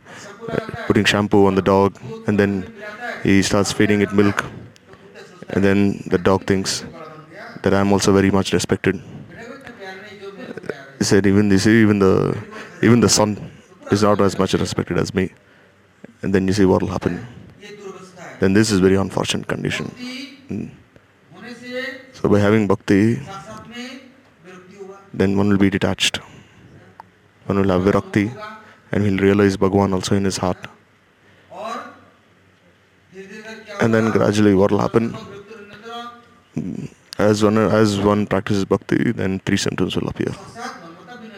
putting 0.86 1.04
shampoo 1.04 1.46
on 1.46 1.54
the 1.54 1.62
dog 1.62 1.96
and 2.26 2.38
then 2.38 2.72
he 3.22 3.42
starts 3.42 3.72
feeding 3.72 4.00
it 4.00 4.12
milk 4.12 4.44
and 5.50 5.64
then 5.64 6.02
the 6.06 6.18
dog 6.18 6.46
thinks 6.46 6.84
that 7.62 7.72
I'm 7.72 7.92
also 7.92 8.12
very 8.12 8.30
much 8.30 8.52
respected. 8.52 9.00
He 10.98 11.04
said 11.04 11.26
even 11.26 11.48
this 11.48 11.66
even 11.66 11.98
the 11.98 12.36
even 12.82 13.00
the 13.00 13.08
son 13.08 13.50
is 13.90 14.02
not 14.02 14.20
as 14.20 14.38
much 14.38 14.54
respected 14.54 14.98
as 14.98 15.14
me. 15.14 15.32
And 16.22 16.34
then 16.34 16.46
you 16.46 16.54
see 16.54 16.64
what 16.64 16.82
will 16.82 16.88
happen. 16.90 17.26
Then 18.40 18.52
this 18.52 18.70
is 18.70 18.80
very 18.80 18.96
unfortunate 18.96 19.46
condition. 19.46 19.86
Hmm. 20.48 20.66
So 22.12 22.28
by 22.28 22.38
having 22.38 22.66
bhakti, 22.66 23.20
then 25.18 25.36
one 25.36 25.48
will 25.48 25.58
be 25.58 25.70
detached. 25.70 26.18
One 27.46 27.60
will 27.60 27.68
have 27.68 27.82
virakti 27.82 28.26
and 28.90 29.04
he'll 29.04 29.18
realize 29.18 29.56
Bhagwan 29.56 29.92
also 29.92 30.16
in 30.16 30.24
his 30.24 30.38
heart. 30.38 30.56
And 33.80 33.94
then 33.94 34.10
gradually 34.10 34.54
what 34.54 34.70
will 34.70 34.78
happen? 34.80 35.16
Mm, 36.56 36.92
as 37.18 37.42
one, 37.44 37.58
as 37.58 38.00
one 38.00 38.26
practices 38.26 38.64
bhakti, 38.64 39.12
then 39.12 39.40
three 39.40 39.56
symptoms 39.56 39.96
will 39.96 40.08
appear. 40.08 40.32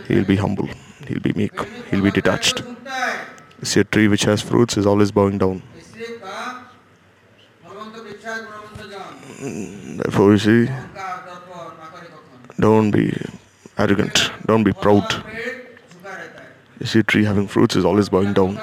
He'll 0.09 0.25
be 0.25 0.37
humble, 0.37 0.69
he'll 1.07 1.21
be 1.21 1.33
meek, 1.33 1.59
he'll 1.91 2.03
be 2.03 2.11
detached. 2.11 2.63
See, 3.63 3.81
a 3.81 3.85
tree 3.85 4.09
which 4.09 4.25
has 4.25 4.43
fruits 4.43 4.77
is 4.77 4.87
always 4.87 5.11
bowing 5.11 5.39
down. 5.39 5.63
Mm, 9.41 10.03
therefore, 10.03 10.33
you 10.33 10.39
see, 10.39 10.69
don't 12.59 12.91
be 12.91 13.13
arrogant. 13.79 14.31
Don't 14.47 14.65
be 14.65 14.73
proud. 14.73 15.25
You 16.81 16.87
see, 16.87 16.99
a 17.01 17.03
tree 17.03 17.25
having 17.25 17.47
fruits 17.49 17.77
is 17.77 17.85
always 17.85 18.09
bowing 18.09 18.33
down. 18.33 18.61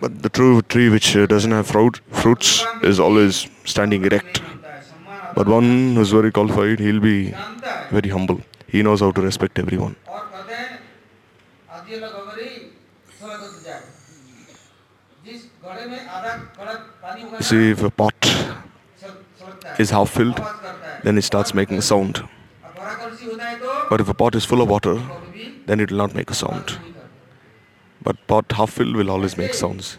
But 0.00 0.22
the 0.22 0.28
true 0.28 0.62
tree 0.62 0.88
which 0.88 1.16
uh, 1.16 1.26
doesn't 1.26 1.50
have 1.50 1.66
fruit, 1.66 2.00
fruits 2.10 2.64
is 2.82 3.00
always 3.00 3.48
standing 3.64 4.04
erect. 4.04 4.40
But 5.34 5.48
one 5.48 5.94
who's 5.94 6.10
very 6.10 6.30
qualified, 6.32 6.78
he'll 6.80 7.00
be 7.00 7.34
very 7.90 8.08
humble. 8.08 8.40
He 8.66 8.82
knows 8.82 9.00
how 9.00 9.10
to 9.12 9.20
respect 9.20 9.58
everyone. 9.58 9.96
See, 17.40 17.70
if 17.70 17.82
a 17.82 17.90
pot 17.90 18.14
is 19.78 19.90
half 19.90 20.10
filled, 20.10 20.40
then 21.02 21.18
it 21.18 21.22
starts 21.22 21.54
making 21.54 21.78
a 21.78 21.82
sound. 21.82 22.28
But 23.90 24.00
if 24.00 24.08
a 24.08 24.14
pot 24.14 24.34
is 24.34 24.44
full 24.44 24.62
of 24.62 24.68
water, 24.68 25.00
then 25.66 25.80
it 25.80 25.90
will 25.90 25.98
not 25.98 26.14
make 26.14 26.30
a 26.30 26.34
sound. 26.34 26.78
But 28.02 28.16
pot 28.26 28.52
half 28.52 28.70
filled 28.70 28.96
will 28.96 29.10
always 29.10 29.36
make 29.36 29.54
sounds. 29.54 29.98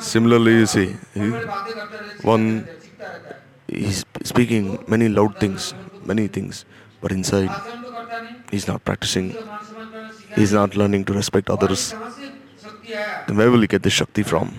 Similarly, 0.00 0.52
you 0.52 0.66
see, 0.66 0.86
one 2.22 2.68
is 3.68 4.04
speaking 4.24 4.82
many 4.88 5.08
loud 5.08 5.38
things, 5.38 5.74
many 6.04 6.26
things, 6.28 6.64
but 7.00 7.12
inside 7.12 7.50
he's 8.50 8.66
not 8.66 8.84
practicing, 8.84 9.36
he's 10.34 10.52
not 10.52 10.76
learning 10.76 11.04
to 11.04 11.12
respect 11.12 11.50
others. 11.50 11.94
Then 13.26 13.36
where 13.36 13.50
will 13.50 13.60
he 13.60 13.66
get 13.66 13.82
the 13.82 13.90
Shakti 13.90 14.22
from? 14.22 14.54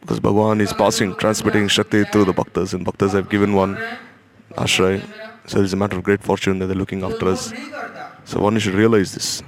Because 0.00 0.20
Bhagavan 0.20 0.60
is 0.60 0.72
passing, 0.72 1.14
transmitting 1.16 1.68
Shakti 1.68 2.04
through 2.04 2.24
the 2.24 2.32
Bhaktas, 2.32 2.72
and 2.72 2.84
Bhaktas 2.86 3.12
have 3.12 3.28
given 3.28 3.52
one 3.54 3.78
ashray. 4.64 5.02
So 5.46 5.62
it's 5.62 5.72
a 5.72 5.76
matter 5.76 5.96
of 5.96 6.02
great 6.02 6.22
fortune 6.22 6.58
that 6.58 6.66
they're 6.66 6.76
looking 6.76 7.02
after 7.02 7.28
us. 7.28 7.52
So 8.24 8.40
one 8.40 8.58
should 8.58 8.74
realize 8.74 9.14
this. 9.14 9.42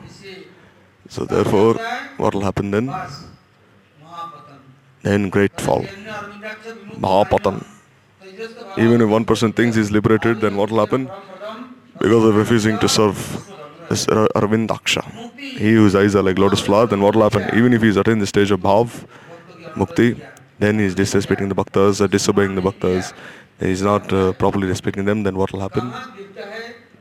So 1.08 1.24
therefore, 1.24 1.74
what 2.16 2.34
will 2.34 2.42
happen 2.42 2.70
then? 2.70 2.90
Then 5.02 5.28
great 5.28 5.60
fall. 5.60 5.84
Mahapatan. 7.04 7.66
Even 8.78 9.00
if 9.00 9.08
one 9.08 9.24
person 9.24 9.52
thinks 9.52 9.76
he's 9.76 9.90
liberated, 9.90 10.40
then 10.40 10.56
what 10.56 10.70
will 10.70 10.80
happen? 10.80 11.10
Because 11.98 12.24
of 12.24 12.36
refusing 12.36 12.78
to 12.78 12.88
serve 12.88 13.18
this 13.90 14.06
Arvindaksha. 14.06 15.02
He 15.38 15.72
whose 15.72 15.94
eyes 15.94 16.14
are 16.14 16.22
like 16.22 16.38
lotus 16.38 16.60
flower, 16.60 16.86
then 16.86 17.00
what 17.02 17.14
will 17.14 17.28
happen? 17.28 17.50
Even 17.58 17.72
if 17.72 17.82
he's 17.82 17.96
attained 17.96 18.22
the 18.22 18.26
stage 18.26 18.50
of 18.50 18.60
bhav, 18.60 19.04
mukti, 19.74 20.18
then 20.60 20.78
he 20.78 20.84
is 20.84 20.94
disrespecting 20.94 21.48
the 21.48 21.54
bhaktas 21.54 22.00
or 22.00 22.08
disobeying 22.08 22.54
the 22.54 22.60
bhaktas, 22.60 23.12
he 23.58 23.70
is 23.70 23.82
not 23.82 24.12
uh, 24.12 24.32
properly 24.34 24.66
respecting 24.68 25.04
them, 25.04 25.22
then 25.22 25.36
what 25.36 25.52
will 25.52 25.60
happen? 25.60 25.92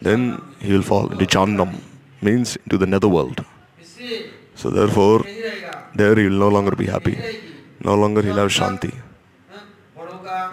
Then 0.02 0.42
he 0.60 0.72
will 0.74 0.82
fall 0.82 1.12
into 1.12 1.80
means 2.22 2.56
into 2.64 2.78
the 2.78 2.86
netherworld. 2.86 3.44
So 4.56 4.70
therefore, 4.70 5.26
there 5.94 6.16
he 6.16 6.24
will 6.30 6.40
no 6.46 6.50
longer 6.50 6.76
be 6.76 6.86
happy. 6.86 7.18
No 7.82 7.96
longer 7.96 8.22
he'll 8.22 8.42
have 8.44 8.50
Shanti. 8.50 8.94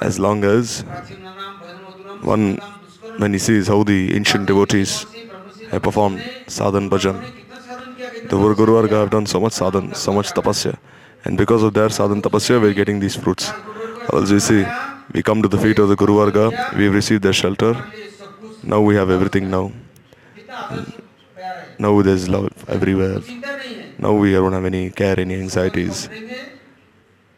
As 0.01 0.19
long 0.19 0.45
as 0.45 0.83
one, 2.23 2.59
when 3.19 3.33
he 3.33 3.39
sees 3.39 3.69
how 3.69 3.83
the 3.83 4.15
ancient 4.15 4.47
devotees 4.47 5.07
have 5.71 5.83
performed 5.83 6.21
sadhan 6.47 6.89
bhajan, 6.91 7.19
the 8.29 8.55
Guru 8.55 8.87
have 8.89 9.11
done 9.11 9.27
so 9.27 9.41
much 9.41 9.53
sadhan, 9.53 9.95
so 9.95 10.13
much 10.13 10.29
tapasya, 10.33 10.77
and 11.27 11.37
because 11.37 11.63
of 11.67 11.75
their 11.75 11.89
sadhan 11.89 12.23
tapasya, 12.23 12.61
we're 12.63 12.73
getting 12.73 13.01
these 13.01 13.17
fruits. 13.17 13.51
Also, 14.11 14.35
you 14.35 14.41
see, 14.41 14.65
we 15.13 15.23
come 15.29 15.43
to 15.43 15.49
the 15.49 15.59
feet 15.59 15.79
of 15.81 15.89
the 15.89 15.97
Guru 15.97 16.15
Varga, 16.19 16.45
we've 16.79 16.95
received 16.95 17.23
their 17.25 17.33
shelter. 17.33 17.73
Now 18.63 18.81
we 18.81 18.95
have 18.95 19.11
everything 19.11 19.51
now. 19.51 19.73
Now 21.79 22.01
there's 22.03 22.29
love 22.29 22.53
everywhere. 22.69 23.21
Now 23.99 24.13
we 24.13 24.33
don't 24.33 24.53
have 24.53 24.65
any 24.65 24.91
care, 24.91 25.19
any 25.19 25.35
anxieties. 25.35 26.09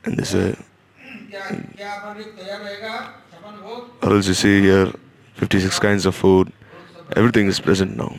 And 0.05 0.18
this 0.18 0.35
way, 0.35 0.55
or 4.03 4.12
else 4.14 4.29
you 4.29 4.35
see 4.35 4.61
here 4.61 4.92
56 5.35 5.79
kinds 5.79 6.05
of 6.05 6.14
food, 6.14 6.53
everything 7.16 7.46
is 7.46 7.59
present 7.59 7.96
now. 7.96 8.12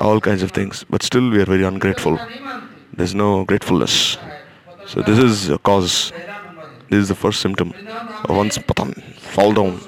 All 0.00 0.20
kinds 0.20 0.42
of 0.42 0.50
things, 0.50 0.84
but 0.90 1.02
still 1.02 1.30
we 1.30 1.40
are 1.40 1.46
very 1.46 1.64
ungrateful 1.64 2.18
there's 2.96 3.14
no 3.14 3.44
gratefulness. 3.44 4.16
So 4.86 5.02
this 5.02 5.18
is 5.18 5.48
a 5.48 5.58
cause. 5.58 6.12
This 6.88 7.00
is 7.02 7.08
the 7.08 7.14
first 7.14 7.40
symptom. 7.40 7.72
One's 8.28 8.58
patan, 8.58 8.92
fall 9.34 9.52
down. 9.52 9.80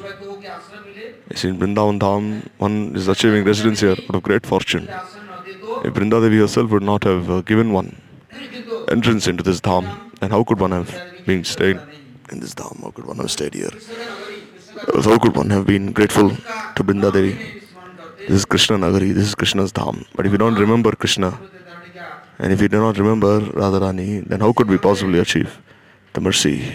You 1.31 1.37
see, 1.37 1.49
in 1.49 1.59
Vrindavan 1.59 1.99
Dham, 2.01 2.49
one 2.59 2.97
is 2.97 3.09
achieving 3.09 3.44
residence 3.44 3.81
here 3.81 3.92
out 3.92 4.14
of 4.14 4.23
great 4.23 4.47
fortune. 4.47 4.88
If 5.85 5.94
Vrindadevi 5.94 6.38
herself 6.38 6.71
would 6.71 6.83
not 6.83 7.05
have 7.05 7.31
uh, 7.31 7.40
given 7.42 7.73
one 7.73 8.01
entrance 8.88 9.27
into 9.27 9.42
this 9.42 9.61
Dham, 9.61 9.85
and 10.21 10.33
how 10.33 10.42
could 10.44 10.59
one 10.59 10.73
have 10.73 10.90
been 11.27 11.44
staying 11.44 11.81
in 12.31 12.40
this 12.40 12.55
Dham? 12.55 12.83
How 12.83 12.90
could 12.90 13.07
one 13.07 13.18
have 13.18 13.31
stayed 13.31 13.55
here? 13.55 13.71
So 15.03 15.11
how 15.11 15.18
could 15.18 15.37
one 15.37 15.51
have 15.51 15.66
been 15.66 15.92
grateful 15.92 16.31
to 16.31 16.85
Vrindadevi? 16.85 17.62
This 18.27 18.37
is 18.40 18.44
Krishna 18.44 18.77
Nagari, 18.77 19.14
this 19.14 19.29
is 19.29 19.35
Krishna's 19.35 19.73
Dham. 19.73 20.07
But 20.14 20.27
if 20.27 20.33
you 20.33 20.38
don't 20.38 20.57
remember 20.57 20.92
Krishna, 20.92 21.38
and 22.38 22.53
if 22.53 22.61
you 22.61 22.68
do 22.68 22.79
not 22.79 22.96
remember 22.98 23.40
Radharani, 23.40 24.24
then 24.24 24.40
how 24.40 24.53
could 24.53 24.68
we 24.68 24.79
possibly 24.79 25.18
achieve 25.18 25.59
the 26.12 26.20
mercy 26.20 26.72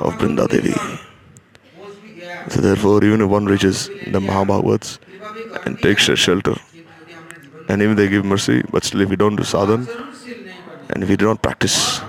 of 0.00 0.14
Brinda 0.18 0.48
Devi? 0.48 0.74
So 2.48 2.60
therefore, 2.62 3.04
even 3.04 3.20
if 3.20 3.28
one 3.28 3.44
reaches 3.44 3.88
the 3.88 4.20
Mahabhagavats 4.20 4.98
and 5.66 5.78
takes 5.80 6.08
a 6.08 6.16
shelter, 6.16 6.54
and 7.68 7.82
even 7.82 7.94
they 7.94 8.08
give 8.08 8.24
mercy, 8.24 8.62
but 8.70 8.84
still 8.84 9.02
if 9.02 9.10
we 9.10 9.16
don't 9.16 9.36
do 9.36 9.44
sadhana, 9.44 9.86
and 10.88 11.02
if 11.02 11.08
we 11.10 11.16
do 11.16 11.26
not 11.26 11.42
practice 11.42 12.00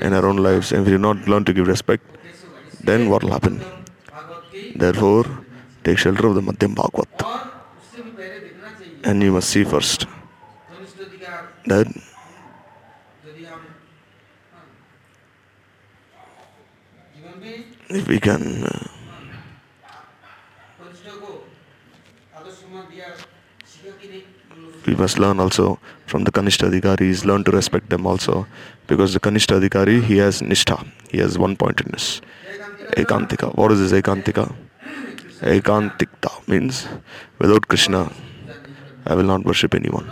in 0.00 0.12
our 0.12 0.26
own 0.26 0.38
lives, 0.38 0.72
and 0.72 0.80
if 0.80 0.86
we 0.86 0.92
do 0.92 0.98
not 0.98 1.28
learn 1.28 1.44
to 1.44 1.52
give 1.52 1.68
respect, 1.68 2.04
then 2.82 3.08
what 3.08 3.22
will 3.22 3.30
happen? 3.30 3.60
Therefore, 4.74 5.24
take 5.84 5.98
shelter 5.98 6.26
of 6.26 6.34
the 6.34 6.42
Madhyam 6.42 6.74
Bhagavat. 6.74 7.08
And 9.04 9.22
you 9.22 9.30
must 9.30 9.48
see 9.50 9.62
first 9.62 10.06
that 11.66 11.86
If 17.88 18.08
we 18.08 18.18
can 18.18 18.64
uh, 18.64 18.88
we 24.86 24.94
must 24.94 25.18
learn 25.18 25.40
also 25.40 25.78
from 26.06 26.24
the 26.24 26.30
Kanishta 26.30 26.70
Adhikaris, 26.70 27.24
learn 27.24 27.44
to 27.44 27.50
respect 27.50 27.90
them 27.90 28.06
also 28.06 28.46
because 28.86 29.14
the 29.14 29.20
Kanishta 29.20 29.60
Adhikari, 29.60 30.02
he 30.02 30.18
has 30.18 30.42
Nishtha, 30.42 30.86
he 31.10 31.18
has 31.18 31.38
one 31.38 31.56
pointedness. 31.56 32.20
Ekantika. 32.96 33.54
What 33.56 33.72
is 33.72 33.90
this 33.90 34.00
Ekantika? 34.00 34.54
Ekantikta 35.40 36.48
means 36.48 36.86
without 37.38 37.66
Krishna, 37.68 38.12
I 39.04 39.14
will 39.14 39.24
not 39.24 39.44
worship 39.44 39.74
anyone. 39.74 40.06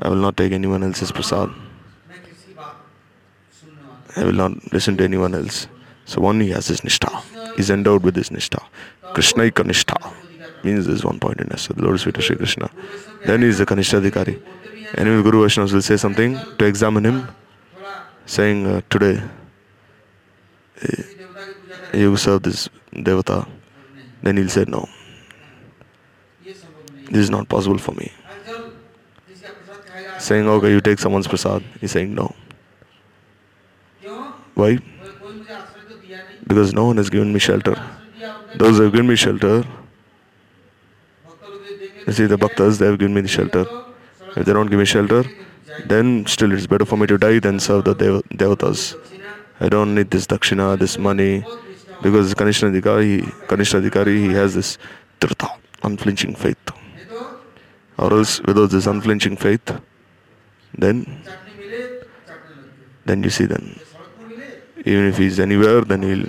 I 0.00 0.08
will 0.08 0.16
not 0.16 0.36
take 0.36 0.52
anyone 0.52 0.82
else's 0.82 1.12
prasad. 1.12 1.50
I 4.16 4.24
will 4.24 4.32
not 4.32 4.72
listen 4.72 4.96
to 4.96 5.04
anyone 5.04 5.34
else. 5.34 5.68
So 6.04 6.20
one 6.20 6.40
who 6.40 6.52
has 6.52 6.66
this 6.66 6.80
nishtha 6.80 7.22
He's 7.56 7.70
endowed 7.70 8.02
with 8.02 8.14
this 8.14 8.30
nishtha. 8.30 8.64
Krishnaika 9.14 9.64
nishtha 9.64 10.14
means 10.64 10.86
there's 10.86 11.04
one 11.04 11.18
point 11.20 11.40
in 11.40 11.48
us. 11.52 11.62
So 11.62 11.74
the 11.74 11.82
Lord 11.82 11.96
is 11.96 12.04
Vita 12.04 12.20
Shri 12.20 12.36
Krishna. 12.36 12.70
Then 13.26 13.42
he 13.42 13.48
is 13.48 13.58
the 13.58 13.66
Kanishta 13.66 14.00
Dikari. 14.00 14.40
Anyway, 14.94 15.22
Guru 15.22 15.44
Vaishnavas 15.44 15.72
will 15.72 15.82
say 15.82 15.96
something 15.96 16.38
to 16.58 16.64
examine 16.64 17.04
him, 17.04 17.28
saying, 18.26 18.66
uh, 18.66 18.80
Today 18.90 19.22
eh, 20.82 21.02
you 21.94 22.16
serve 22.16 22.42
this 22.42 22.68
Devata. 22.92 23.48
Then 24.22 24.36
he'll 24.36 24.48
say, 24.48 24.64
No, 24.66 24.88
this 26.42 27.20
is 27.20 27.30
not 27.30 27.48
possible 27.48 27.78
for 27.78 27.92
me 27.92 28.10
saying, 30.22 30.48
okay, 30.48 30.70
you 30.70 30.80
take 30.80 30.98
someone's 30.98 31.26
prasad. 31.28 31.62
He's 31.80 31.92
saying, 31.92 32.14
no. 32.14 32.34
Why? 34.54 34.78
Because 36.46 36.74
no 36.74 36.86
one 36.86 36.96
has 36.96 37.08
given 37.10 37.32
me 37.32 37.38
shelter. 37.38 37.76
Those 38.56 38.76
who 38.78 38.82
have 38.84 38.92
given 38.92 39.06
me 39.06 39.16
shelter, 39.16 39.64
you 42.06 42.12
see, 42.12 42.26
the 42.26 42.36
bhaktas, 42.36 42.78
they 42.78 42.86
have 42.86 42.98
given 42.98 43.14
me 43.14 43.20
the 43.20 43.28
shelter. 43.28 43.64
If 44.36 44.44
they 44.46 44.52
don't 44.52 44.66
give 44.66 44.78
me 44.78 44.84
shelter, 44.84 45.24
then 45.86 46.26
still 46.26 46.52
it's 46.52 46.66
better 46.66 46.84
for 46.84 46.96
me 46.96 47.06
to 47.06 47.16
die 47.18 47.38
than 47.38 47.60
serve 47.60 47.84
the 47.84 47.94
dev- 47.94 48.22
devatas. 48.30 48.96
I 49.60 49.68
don't 49.68 49.94
need 49.94 50.10
this 50.10 50.26
dakshina, 50.26 50.78
this 50.78 50.98
money, 50.98 51.44
because 52.02 52.34
Kanishtha 52.34 52.72
Dikari, 52.74 53.22
Kanishtha 53.46 53.80
Dikari, 53.88 54.16
he 54.26 54.32
has 54.32 54.54
this 54.54 54.78
trita, 55.20 55.50
unflinching 55.82 56.34
faith. 56.34 56.58
Or 57.98 58.12
else, 58.12 58.40
without 58.42 58.70
this 58.70 58.86
unflinching 58.86 59.36
faith, 59.36 59.80
then? 60.74 61.22
Then 63.04 63.22
you 63.22 63.30
see 63.30 63.46
then 63.46 63.78
even 64.84 65.06
if 65.08 65.18
he's 65.18 65.38
anywhere 65.40 65.82
then 65.82 66.02
he'll 66.02 66.26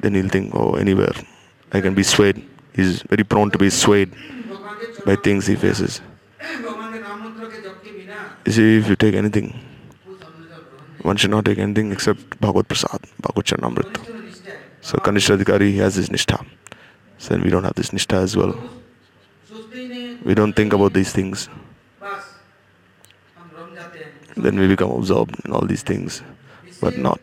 then 0.00 0.14
he'll 0.14 0.28
think 0.28 0.54
oh 0.54 0.74
anywhere. 0.74 1.14
I 1.72 1.80
can 1.80 1.94
be 1.94 2.02
swayed. 2.02 2.44
He's 2.74 3.02
very 3.02 3.24
prone 3.24 3.50
to 3.50 3.58
be 3.58 3.70
swayed 3.70 4.12
by 5.04 5.16
things 5.16 5.46
he 5.46 5.56
faces. 5.56 6.00
You 8.46 8.52
see 8.52 8.78
if 8.78 8.88
you 8.88 8.96
take 8.96 9.14
anything 9.14 9.58
one 11.02 11.16
should 11.16 11.30
not 11.30 11.44
take 11.44 11.58
anything 11.58 11.92
except 11.92 12.40
bhagavad 12.40 12.66
prasad 12.68 13.00
bhagavad 13.24 13.46
chanamrita 13.50 14.00
so 14.86 14.98
kanishta 14.98 15.36
adhikari 15.36 15.76
has 15.76 15.96
his 15.96 16.08
nishtha. 16.08 16.38
So 17.18 17.36
we 17.38 17.50
don't 17.50 17.64
have 17.64 17.74
this 17.74 17.90
nishtha 17.90 18.22
as 18.22 18.36
well. 18.36 18.54
We 20.24 20.34
don't 20.34 20.52
think 20.52 20.72
about 20.72 20.92
these 20.92 21.12
things 21.12 21.48
then 24.36 24.58
we 24.58 24.68
become 24.68 24.90
absorbed 24.90 25.44
in 25.44 25.52
all 25.52 25.66
these 25.66 25.82
things, 25.82 26.22
but 26.80 26.98
not. 26.98 27.20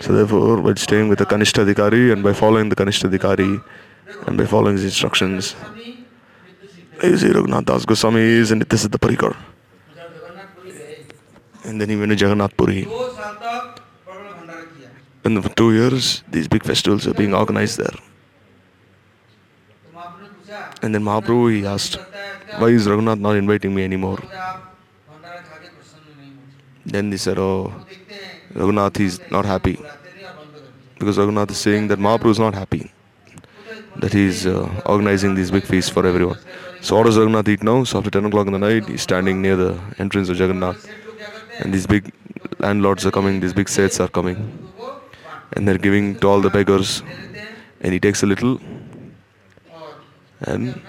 So 0.00 0.12
therefore, 0.12 0.62
by 0.62 0.74
staying 0.74 1.08
with 1.08 1.18
the 1.18 1.26
Kanishta 1.26 2.12
and 2.12 2.22
by 2.22 2.32
following 2.32 2.68
the 2.68 2.76
Kanishta 2.76 3.62
and 4.26 4.36
by 4.36 4.46
following 4.46 4.76
his 4.76 4.84
instructions, 4.84 5.54
you 7.02 7.16
see 7.16 7.28
Raghunath 7.28 7.64
Das 7.64 7.84
Goswami 7.84 8.20
is 8.20 8.50
and 8.50 8.62
this 8.62 8.86
Parikar. 8.86 9.36
And 11.64 11.80
then 11.80 11.88
he 11.88 11.96
went 11.96 12.10
to 12.10 12.16
Jagannath 12.16 12.56
Puri. 12.56 12.88
And 15.24 15.42
for 15.42 15.50
two 15.50 15.74
years, 15.74 16.22
these 16.30 16.48
big 16.48 16.64
festivals 16.64 17.06
are 17.06 17.14
being 17.14 17.34
organized 17.34 17.78
there. 17.78 17.98
And 20.80 20.94
then 20.94 21.02
Mahaprabhu, 21.02 21.52
he 21.52 21.66
asked, 21.66 21.98
why 22.58 22.68
is 22.68 22.86
Raghunath 22.86 23.20
not 23.20 23.36
inviting 23.36 23.74
me 23.74 23.84
anymore? 23.84 24.18
then 26.88 27.10
they 27.10 27.16
said, 27.16 27.38
Oh, 27.38 27.72
Raghunath 28.54 28.98
is 29.00 29.20
not 29.30 29.44
happy. 29.44 29.78
Because 30.98 31.18
Raghunath 31.18 31.50
is 31.50 31.58
saying 31.58 31.88
that 31.88 31.98
Mahaprabhu 31.98 32.30
is 32.30 32.38
not 32.38 32.54
happy, 32.54 32.90
that 33.96 34.12
he 34.12 34.24
is 34.24 34.46
uh, 34.46 34.68
organizing 34.86 35.34
these 35.34 35.50
big 35.50 35.64
feasts 35.64 35.90
for 35.90 36.04
everyone. 36.06 36.38
So, 36.80 36.96
what 36.96 37.06
does 37.06 37.16
Raghunath 37.16 37.48
eat 37.48 37.62
now? 37.62 37.84
So, 37.84 37.98
after 37.98 38.10
10 38.10 38.24
o'clock 38.26 38.46
in 38.46 38.52
the 38.52 38.58
night, 38.58 38.88
he's 38.88 39.02
standing 39.02 39.40
near 39.42 39.56
the 39.56 39.78
entrance 39.98 40.28
of 40.28 40.38
Jagannath, 40.38 40.88
and 41.60 41.72
these 41.72 41.86
big 41.86 42.12
landlords 42.58 43.06
are 43.06 43.10
coming, 43.10 43.40
these 43.40 43.52
big 43.52 43.68
sets 43.68 44.00
are 44.00 44.08
coming, 44.08 44.38
and 45.52 45.68
they're 45.68 45.78
giving 45.78 46.18
to 46.20 46.28
all 46.28 46.40
the 46.40 46.50
beggars, 46.50 47.02
and 47.80 47.92
he 47.92 48.00
takes 48.00 48.22
a 48.22 48.26
little, 48.26 48.60
and 50.40 50.80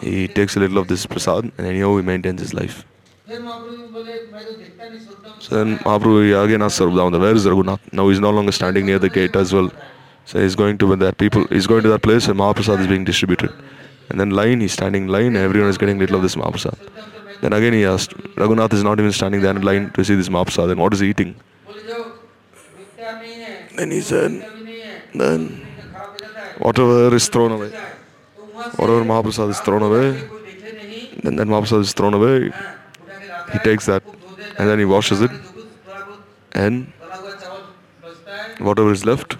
he 0.00 0.26
takes 0.26 0.56
a 0.56 0.60
little 0.60 0.78
of 0.78 0.88
this 0.88 1.06
prasad, 1.06 1.52
and 1.56 1.66
anyhow, 1.66 1.96
he 1.96 2.02
maintains 2.02 2.40
his 2.40 2.54
life. 2.54 2.84
So 5.40 5.56
then 5.56 5.78
Mahaprabhu 5.78 6.44
again 6.44 6.62
asks 6.62 6.80
Raghunathan, 6.80 7.20
where 7.20 7.34
is 7.34 7.46
Raghunath? 7.46 7.80
Now 7.92 8.08
he's 8.08 8.20
no 8.20 8.30
longer 8.30 8.52
standing 8.52 8.84
near 8.86 8.98
the 8.98 9.08
gate 9.08 9.34
as 9.36 9.52
well. 9.54 9.70
So 10.26 10.40
he's 10.40 10.54
going 10.54 10.76
to 10.78 10.96
that 10.96 11.16
people 11.18 11.46
he's 11.46 11.66
going 11.66 11.82
to 11.82 11.88
that 11.88 12.02
place 12.02 12.28
and 12.28 12.38
Mahaprasad 12.38 12.80
is 12.80 12.86
being 12.86 13.04
distributed. 13.04 13.50
And 14.10 14.20
then 14.20 14.30
line, 14.30 14.60
he's 14.60 14.72
standing 14.72 15.06
line, 15.08 15.36
everyone 15.36 15.70
is 15.70 15.78
getting 15.78 15.98
little 15.98 16.16
of 16.16 16.22
this 16.22 16.36
Mahaprasad. 16.36 16.76
Then 17.40 17.52
again 17.54 17.72
he 17.72 17.84
asked, 17.84 18.10
Raghunath 18.36 18.74
is 18.74 18.84
not 18.84 18.98
even 19.00 19.12
standing 19.12 19.40
there 19.40 19.56
in 19.56 19.62
line 19.62 19.90
to 19.92 20.04
see 20.04 20.14
this 20.14 20.28
Mahaprasad, 20.28 20.68
then 20.68 20.78
what 20.78 20.92
is 20.92 21.00
he 21.00 21.08
eating? 21.10 21.34
Then 23.76 23.90
he 23.90 24.00
said, 24.02 24.44
then 25.14 25.66
whatever 26.58 27.14
is 27.16 27.28
thrown 27.28 27.52
away, 27.52 27.70
whatever 28.76 29.02
Mahaprasad 29.02 29.48
is 29.50 29.60
thrown 29.60 29.82
away, 29.82 30.28
then 31.22 31.36
that 31.36 31.48
Mahaprasad 31.48 31.80
is 31.80 31.92
thrown 31.92 32.14
away, 32.14 32.52
he 33.52 33.58
takes 33.60 33.86
that 33.86 34.02
and 34.58 34.68
then 34.68 34.78
he 34.78 34.84
washes 34.84 35.20
it. 35.20 35.30
And 36.52 36.92
whatever 38.58 38.92
is 38.92 39.04
left 39.06 39.36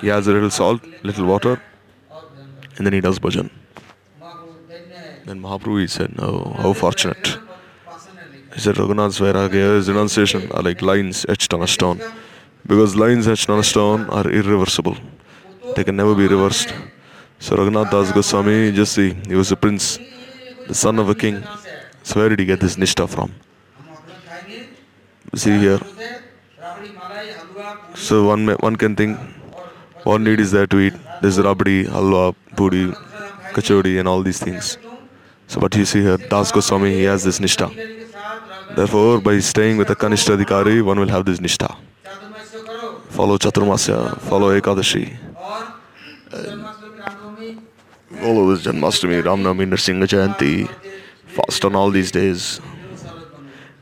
he 0.00 0.10
adds 0.10 0.26
a 0.26 0.32
little 0.32 0.50
salt 0.50 0.82
little 1.02 1.26
water 1.26 1.60
and 2.76 2.86
then 2.86 2.92
he 2.92 3.00
does 3.00 3.18
bhajan. 3.18 3.50
Then 5.24 5.40
mahaprabhu 5.40 5.80
he 5.80 5.86
said 5.86 6.14
oh 6.18 6.52
how 6.62 6.72
fortunate. 6.72 7.38
He 8.54 8.60
said 8.60 8.76
raghunath's 8.76 9.18
his 9.18 9.88
renunciation 9.88 10.50
are 10.52 10.62
like 10.62 10.82
lines 10.82 11.26
etched 11.28 11.52
on 11.52 11.62
a 11.62 11.66
stone. 11.66 12.00
Because 12.66 12.96
lines 12.96 13.28
etched 13.28 13.50
on 13.50 13.58
a 13.58 13.62
stone 13.62 14.08
are 14.10 14.28
irreversible. 14.28 14.96
They 15.74 15.84
can 15.84 15.96
never 15.96 16.14
be 16.14 16.26
reversed. 16.26 16.74
So 17.38 17.56
raghunath 17.56 17.90
das 17.90 18.12
goswami 18.12 18.72
just 18.72 18.92
see 18.94 19.14
he 19.26 19.34
was 19.34 19.52
a 19.52 19.56
prince 19.56 19.98
the 20.66 20.74
son 20.74 20.98
of 20.98 21.08
a 21.08 21.14
king. 21.14 21.42
So 22.06 22.20
where 22.20 22.28
did 22.28 22.38
he 22.38 22.44
get 22.46 22.60
this 22.60 22.76
nishta 22.76 23.08
from? 23.08 23.32
See 25.34 25.58
here. 25.58 25.80
So 27.94 28.26
one 28.28 28.46
one 28.66 28.76
can 28.76 28.94
think 28.94 29.18
one 30.04 30.22
need 30.22 30.38
is 30.38 30.52
there 30.52 30.68
to 30.68 30.78
eat. 30.78 30.94
There's 31.20 31.38
rabdi, 31.46 31.74
halwa, 31.96 32.34
puri, 32.54 32.84
kachori 33.56 33.98
and 33.98 34.06
all 34.06 34.22
these 34.22 34.38
things. 34.38 34.78
So 35.48 35.60
but 35.60 35.74
you 35.74 35.84
see 35.84 36.02
here, 36.02 36.16
Das 36.16 36.52
Goswami, 36.52 36.92
he 36.92 37.02
has 37.02 37.24
this 37.24 37.40
nishta. 37.40 37.68
Therefore, 38.76 39.20
by 39.20 39.38
staying 39.40 39.76
with 39.76 39.90
a 39.90 39.96
Kanishta 39.96 40.36
Adhikari, 40.36 40.82
one 40.84 41.00
will 41.00 41.08
have 41.08 41.24
this 41.24 41.40
nishta. 41.40 41.76
Follow 43.18 43.36
Chaturmasya, 43.36 44.20
follow 44.20 44.58
Ekadashi. 44.60 45.04
Uh, 46.32 46.72
follow 48.20 48.54
this 48.54 48.64
Janmashtami, 48.64 49.22
Ramnami, 49.22 49.66
Nrsimha 49.74 50.06
Jayanti 50.14 50.54
fast 51.38 51.64
on 51.68 51.74
all 51.76 51.90
these 51.90 52.10
days 52.10 52.60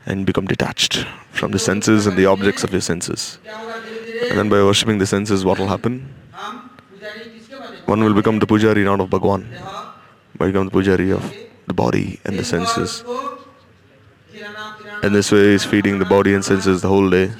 and 0.05 0.25
become 0.25 0.45
detached 0.45 1.05
from 1.31 1.51
the 1.51 1.59
senses 1.59 2.05
and 2.07 2.17
the 2.17 2.25
objects 2.25 2.63
of 2.63 2.71
your 2.71 2.81
senses. 2.81 3.39
And 4.29 4.37
then 4.39 4.49
by 4.49 4.61
worshipping 4.67 4.97
the 4.99 5.05
senses, 5.05 5.43
what 5.45 5.59
will 5.59 5.67
happen? 5.67 6.13
One 7.85 8.03
will 8.03 8.13
become 8.13 8.39
the 8.39 8.47
pujari 8.47 8.83
not 8.83 8.99
of 8.99 9.09
Bhagwan, 9.09 9.47
but 10.37 10.47
become 10.47 10.65
the 10.69 10.75
pujari 10.77 11.11
of 11.13 11.23
the 11.67 11.73
body 11.73 12.19
and 12.25 12.37
the 12.37 12.43
senses. 12.43 13.03
And 15.03 15.13
this 15.13 15.31
way, 15.31 15.51
he's 15.51 15.63
feeding 15.63 15.99
the 15.99 16.05
body 16.05 16.33
and 16.33 16.43
senses 16.43 16.81
the 16.81 16.87
whole 16.87 17.09
day, 17.09 17.31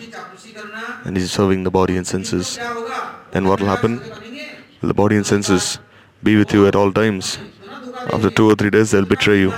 and 1.04 1.18
he's 1.18 1.32
serving 1.32 1.64
the 1.64 1.72
body 1.72 1.98
and 1.98 2.06
senses. 2.06 2.60
Then 3.32 3.48
what 3.48 3.60
will 3.60 3.68
happen? 3.76 4.00
Will 4.82 4.90
the 4.94 4.94
body 4.94 5.16
and 5.16 5.26
senses 5.26 5.80
be 6.24 6.36
with 6.36 6.54
you 6.54 6.68
at 6.68 6.76
all 6.76 6.92
times? 6.92 7.40
After 8.14 8.30
two 8.30 8.50
or 8.52 8.56
three 8.56 8.70
days, 8.70 8.92
they'll 8.92 9.12
betray 9.16 9.40
you. 9.40 9.54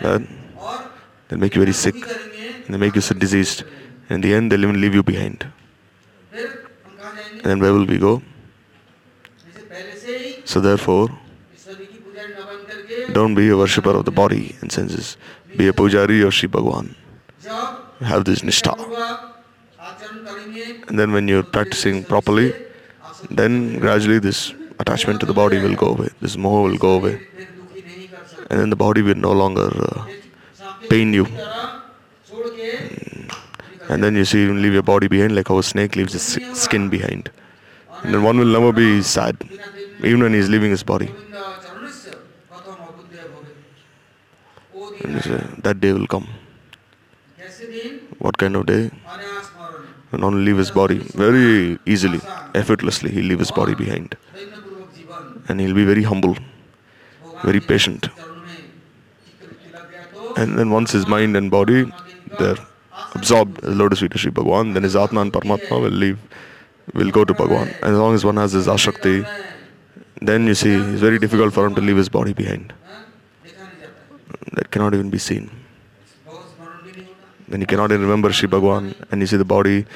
They'll 0.00 1.38
make 1.38 1.54
you 1.54 1.60
very 1.60 1.72
sick. 1.72 1.94
They 2.68 2.76
make 2.76 2.94
you 2.94 3.00
so 3.00 3.14
diseased. 3.14 3.64
In 4.10 4.20
the 4.20 4.32
end, 4.34 4.50
they'll 4.50 4.62
even 4.62 4.80
leave 4.80 4.94
you 4.94 5.02
behind. 5.02 5.46
And 6.32 7.42
then 7.42 7.60
where 7.60 7.72
will 7.72 7.86
we 7.86 7.98
go? 7.98 8.22
So 10.44 10.60
therefore, 10.60 11.08
don't 13.12 13.34
be 13.34 13.48
a 13.48 13.56
worshipper 13.56 13.90
of 13.90 14.04
the 14.04 14.10
body 14.10 14.56
and 14.60 14.70
senses. 14.72 15.16
Be 15.56 15.68
a 15.68 15.72
pujari 15.72 16.26
or 16.26 16.30
Shri 16.30 16.48
Bhagwan. 16.48 16.94
Have 18.00 18.24
this 18.24 18.40
nishtha. 18.40 18.74
And 20.88 20.98
then 20.98 21.12
when 21.12 21.28
you're 21.28 21.42
practicing 21.42 22.04
properly, 22.04 22.54
then 23.30 23.78
gradually 23.78 24.18
this 24.18 24.54
attachment 24.78 25.20
to 25.20 25.26
the 25.26 25.34
body 25.34 25.58
will 25.60 25.74
go 25.74 25.88
away. 25.88 26.08
This 26.20 26.36
moha 26.36 26.62
will 26.62 26.78
go 26.78 26.92
away 26.94 27.26
and 28.50 28.60
then 28.60 28.70
the 28.70 28.76
body 28.76 29.02
will 29.02 29.14
no 29.14 29.32
longer 29.32 29.68
uh, 29.86 30.06
pain 30.88 31.12
you. 31.12 31.24
Mm. 31.24 31.58
And 33.90 34.04
then 34.04 34.14
you 34.16 34.24
see, 34.24 34.42
you 34.42 34.54
leave 34.54 34.72
your 34.74 34.82
body 34.82 35.08
behind 35.08 35.34
like 35.34 35.48
how 35.48 35.58
a 35.58 35.62
snake 35.62 35.96
leaves 35.96 36.14
its 36.14 36.60
skin 36.60 36.88
behind. 36.88 37.30
And 38.02 38.14
then 38.14 38.22
one 38.22 38.38
will 38.38 38.46
never 38.46 38.72
be 38.72 39.02
sad, 39.02 39.36
even 40.04 40.22
when 40.22 40.34
he's 40.34 40.48
leaving 40.48 40.70
his 40.70 40.82
body. 40.82 41.10
And 45.04 45.22
say, 45.22 45.40
that 45.62 45.80
day 45.80 45.92
will 45.92 46.06
come. 46.06 46.28
What 48.18 48.36
kind 48.36 48.56
of 48.56 48.66
day? 48.66 48.90
And 50.12 50.24
only 50.24 50.44
leave 50.44 50.58
his 50.58 50.70
body 50.70 50.98
very 50.98 51.78
easily, 51.86 52.20
effortlessly. 52.54 53.10
He'll 53.10 53.24
leave 53.24 53.38
his 53.38 53.50
body 53.50 53.74
behind. 53.74 54.16
And 55.48 55.60
he'll 55.60 55.74
be 55.74 55.84
very 55.84 56.02
humble, 56.02 56.36
very 57.42 57.60
patient. 57.60 58.08
And 60.36 60.58
then 60.58 60.70
once 60.70 60.92
his 60.92 61.06
mind 61.06 61.36
and 61.36 61.50
body, 61.50 61.90
they're 62.38 62.56
absorbed 63.14 63.64
as 63.64 63.74
Lotus 63.74 64.00
feet 64.00 64.14
of 64.14 64.20
Sri 64.20 64.30
Bhagwan, 64.30 64.74
then 64.74 64.82
his 64.82 64.96
Atma 64.96 65.20
and 65.20 65.32
Paramatma 65.32 65.80
will 65.80 65.90
leave, 65.90 66.18
will 66.94 67.10
go 67.10 67.24
to 67.24 67.34
Bhagwan. 67.34 67.68
And 67.82 67.92
as 67.92 67.98
long 67.98 68.14
as 68.14 68.24
one 68.24 68.36
has 68.36 68.52
his 68.52 68.66
Ashakti, 68.66 69.26
then 70.20 70.46
you 70.46 70.54
see 70.54 70.74
it's 70.74 71.00
very 71.00 71.18
difficult 71.18 71.54
for 71.54 71.66
him 71.66 71.74
to 71.74 71.80
leave 71.80 71.96
his 71.96 72.08
body 72.08 72.32
behind. 72.32 72.72
That 74.52 74.70
cannot 74.70 74.94
even 74.94 75.10
be 75.10 75.18
seen. 75.18 75.50
Then 77.48 77.60
he 77.60 77.66
cannot 77.66 77.90
even 77.92 78.02
remember 78.02 78.32
Sri 78.32 78.48
Bhagwan, 78.48 78.94
and 79.10 79.20
you 79.20 79.26
see 79.26 79.36
the 79.36 79.44
body. 79.44 79.86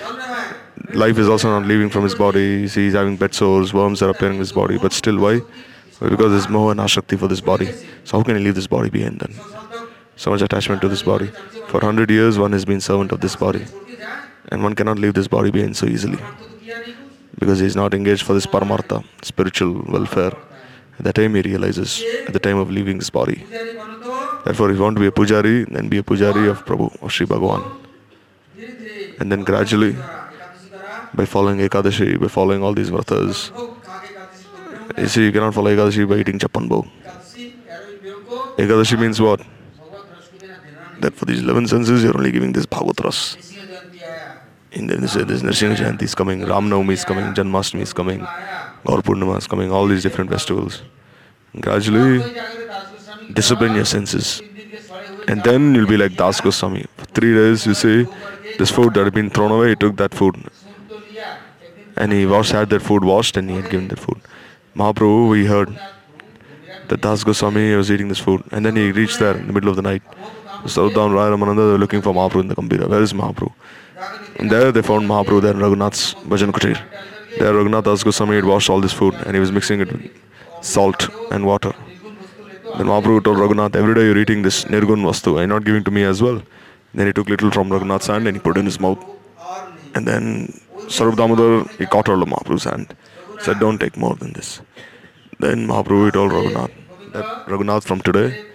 Life 0.94 1.18
is 1.18 1.28
also 1.28 1.48
not 1.48 1.66
leaving 1.68 1.90
from 1.90 2.04
his 2.04 2.14
body. 2.14 2.60
You 2.62 2.68
see, 2.68 2.84
he's 2.84 2.94
having 2.94 3.16
bed 3.16 3.34
sores, 3.34 3.74
worms 3.74 4.00
are 4.00 4.08
appearing 4.08 4.34
in 4.34 4.40
his 4.40 4.52
body, 4.52 4.78
but 4.78 4.92
still, 4.92 5.18
why? 5.18 5.40
Because 6.00 6.32
there's 6.32 6.46
moha 6.46 6.72
and 6.72 6.80
ashakti 6.80 7.18
for 7.18 7.28
this 7.28 7.40
body. 7.40 7.66
So, 8.04 8.18
how 8.18 8.22
can 8.22 8.36
he 8.36 8.42
leave 8.42 8.54
this 8.54 8.66
body 8.66 8.90
behind 8.90 9.20
then? 9.20 9.61
so 10.16 10.30
much 10.30 10.42
attachment 10.42 10.82
to 10.82 10.88
this 10.88 11.02
body. 11.02 11.26
For 11.68 11.78
100 11.78 12.10
years, 12.10 12.38
one 12.38 12.52
has 12.52 12.64
been 12.64 12.80
servant 12.80 13.12
of 13.12 13.20
this 13.20 13.36
body. 13.36 13.64
And 14.50 14.62
one 14.62 14.74
cannot 14.74 14.98
leave 14.98 15.14
this 15.14 15.28
body 15.28 15.50
behind 15.50 15.76
so 15.76 15.86
easily. 15.86 16.18
Because 17.38 17.60
he 17.60 17.66
is 17.66 17.76
not 17.76 17.94
engaged 17.94 18.22
for 18.24 18.34
this 18.34 18.46
paramartha, 18.46 19.04
spiritual 19.22 19.82
welfare. 19.88 20.32
At 20.98 21.04
the 21.04 21.12
time 21.12 21.34
he 21.34 21.42
realizes, 21.42 22.04
at 22.26 22.32
the 22.32 22.38
time 22.38 22.58
of 22.58 22.70
leaving 22.70 22.98
this 22.98 23.10
body. 23.10 23.44
Therefore, 24.44 24.70
if 24.70 24.76
you 24.76 24.82
want 24.82 24.96
to 24.96 25.00
be 25.00 25.06
a 25.06 25.10
pujari, 25.10 25.66
then 25.72 25.88
be 25.88 25.98
a 25.98 26.02
pujari 26.02 26.50
of 26.50 26.64
Prabhu, 26.64 27.02
of 27.02 27.12
Sri 27.12 27.26
Bhagavan. 27.26 27.62
And 29.20 29.30
then 29.30 29.44
gradually, 29.44 29.96
by 31.14 31.24
following 31.24 31.58
Ekadashi, 31.58 32.20
by 32.20 32.28
following 32.28 32.62
all 32.62 32.74
these 32.74 32.90
vratas, 32.90 33.50
you 34.98 35.08
see, 35.08 35.24
you 35.24 35.32
cannot 35.32 35.54
follow 35.54 35.74
Ekadashi 35.74 36.08
by 36.08 36.16
eating 36.16 36.38
chapanbo. 36.38 36.88
Ekadashi 38.56 38.98
means 38.98 39.20
what? 39.20 39.40
that 41.02 41.14
for 41.14 41.26
these 41.26 41.40
11 41.40 41.68
senses, 41.68 42.02
you're 42.02 42.16
only 42.16 42.32
giving 42.32 42.52
this 42.52 42.66
Bhagavatras. 42.66 43.36
And 44.74 44.88
then 44.88 45.02
they 45.02 45.06
say 45.06 45.22
this 45.24 45.42
Nrsimha 45.42 45.76
Jayanti 45.76 46.02
is 46.02 46.14
coming, 46.14 46.40
Ram 46.46 46.70
Navami 46.70 46.92
is 46.92 47.04
coming, 47.04 47.26
Janmashtami 47.34 47.82
is 47.82 47.92
coming, 47.92 48.20
Gaur 48.86 49.02
Purnima 49.02 49.36
is 49.36 49.46
coming, 49.46 49.70
all 49.70 49.86
these 49.86 50.02
different 50.02 50.30
festivals. 50.30 50.82
Gradually, 51.60 52.24
discipline 53.34 53.74
your 53.74 53.84
senses. 53.84 54.40
And 55.28 55.42
then 55.44 55.74
you'll 55.74 55.86
be 55.86 55.98
like 55.98 56.16
Das 56.16 56.40
Goswami. 56.40 56.86
For 56.96 57.04
three 57.04 57.34
days, 57.34 57.66
you 57.66 57.74
see, 57.74 58.06
this 58.58 58.70
food 58.70 58.94
that 58.94 59.04
had 59.04 59.14
been 59.14 59.28
thrown 59.28 59.50
away, 59.50 59.70
he 59.70 59.76
took 59.76 59.96
that 59.96 60.14
food. 60.14 60.36
And 61.96 62.10
he 62.10 62.24
washed 62.24 62.52
had 62.52 62.70
that 62.70 62.80
food 62.80 63.04
washed 63.04 63.36
and 63.36 63.50
he 63.50 63.56
had 63.56 63.70
given 63.70 63.88
that 63.88 63.98
food. 63.98 64.20
Mahaprabhu, 64.74 65.28
we 65.30 65.44
heard 65.44 65.78
that 66.88 67.02
Das 67.02 67.22
Goswami 67.22 67.74
was 67.74 67.90
eating 67.90 68.08
this 68.08 68.18
food. 68.18 68.42
And 68.50 68.64
then 68.64 68.76
he 68.76 68.90
reached 68.90 69.18
there 69.18 69.36
in 69.36 69.46
the 69.46 69.52
middle 69.52 69.68
of 69.68 69.76
the 69.76 69.82
night. 69.82 70.02
South 70.66 70.94
down 70.94 71.10
Ramananda 71.10 71.56
they 71.56 71.72
were 71.72 71.78
looking 71.78 72.02
for 72.02 72.12
Mahaprabhu 72.14 72.42
in 72.42 72.48
the 72.48 72.54
Gambhira. 72.54 72.88
Where 72.88 73.02
is 73.02 73.12
Mahaprabhu? 73.12 73.52
And 74.36 74.50
there 74.50 74.70
they 74.70 74.82
found 74.82 75.08
Mahaprabhu 75.08 75.42
there 75.42 75.52
in 75.52 75.58
Raghunath's 75.58 76.14
Bhajan 76.14 76.52
Kutir. 76.52 76.80
There 77.38 77.52
Raghunath 77.52 77.86
asked 77.92 78.04
Goswami 78.04 78.36
had 78.36 78.44
washed 78.44 78.70
all 78.70 78.80
this 78.80 78.92
food 78.92 79.14
and 79.26 79.34
he 79.34 79.40
was 79.40 79.50
mixing 79.50 79.80
it 79.80 79.90
with 79.90 80.10
salt 80.60 81.08
and 81.32 81.44
water. 81.44 81.72
Then 82.76 82.86
Mahaprabhu 82.86 83.24
told 83.24 83.38
Raghunath, 83.38 83.74
every 83.74 83.94
day 83.94 84.02
you're 84.02 84.18
eating 84.18 84.42
this 84.42 84.64
Nirgun 84.64 85.02
Vastu 85.02 85.36
Are 85.36 85.40
you 85.40 85.46
not 85.46 85.64
giving 85.64 85.82
to 85.84 85.90
me 85.90 86.04
as 86.04 86.22
well. 86.22 86.40
Then 86.94 87.06
he 87.06 87.12
took 87.12 87.28
little 87.28 87.50
from 87.50 87.68
Raghunath's 87.68 88.06
hand 88.06 88.28
and 88.28 88.36
he 88.36 88.40
put 88.40 88.56
it 88.56 88.60
in 88.60 88.66
his 88.66 88.78
mouth. 88.78 89.02
And 89.94 90.06
then 90.06 90.52
Swarup 90.88 91.16
Damodar, 91.16 91.64
he 91.78 91.86
caught 91.86 92.06
hold 92.06 92.22
of 92.22 92.28
Mahaprabhu's 92.28 92.64
hand. 92.64 92.94
Said, 93.40 93.58
don't 93.58 93.78
take 93.78 93.96
more 93.96 94.14
than 94.14 94.32
this. 94.34 94.60
Then 95.40 95.66
Mahaprabhu 95.66 96.12
told 96.12 96.32
Raghunath 96.32 96.70
that 97.12 97.46
Raghunath 97.46 97.84
from 97.84 98.00
today 98.00 98.51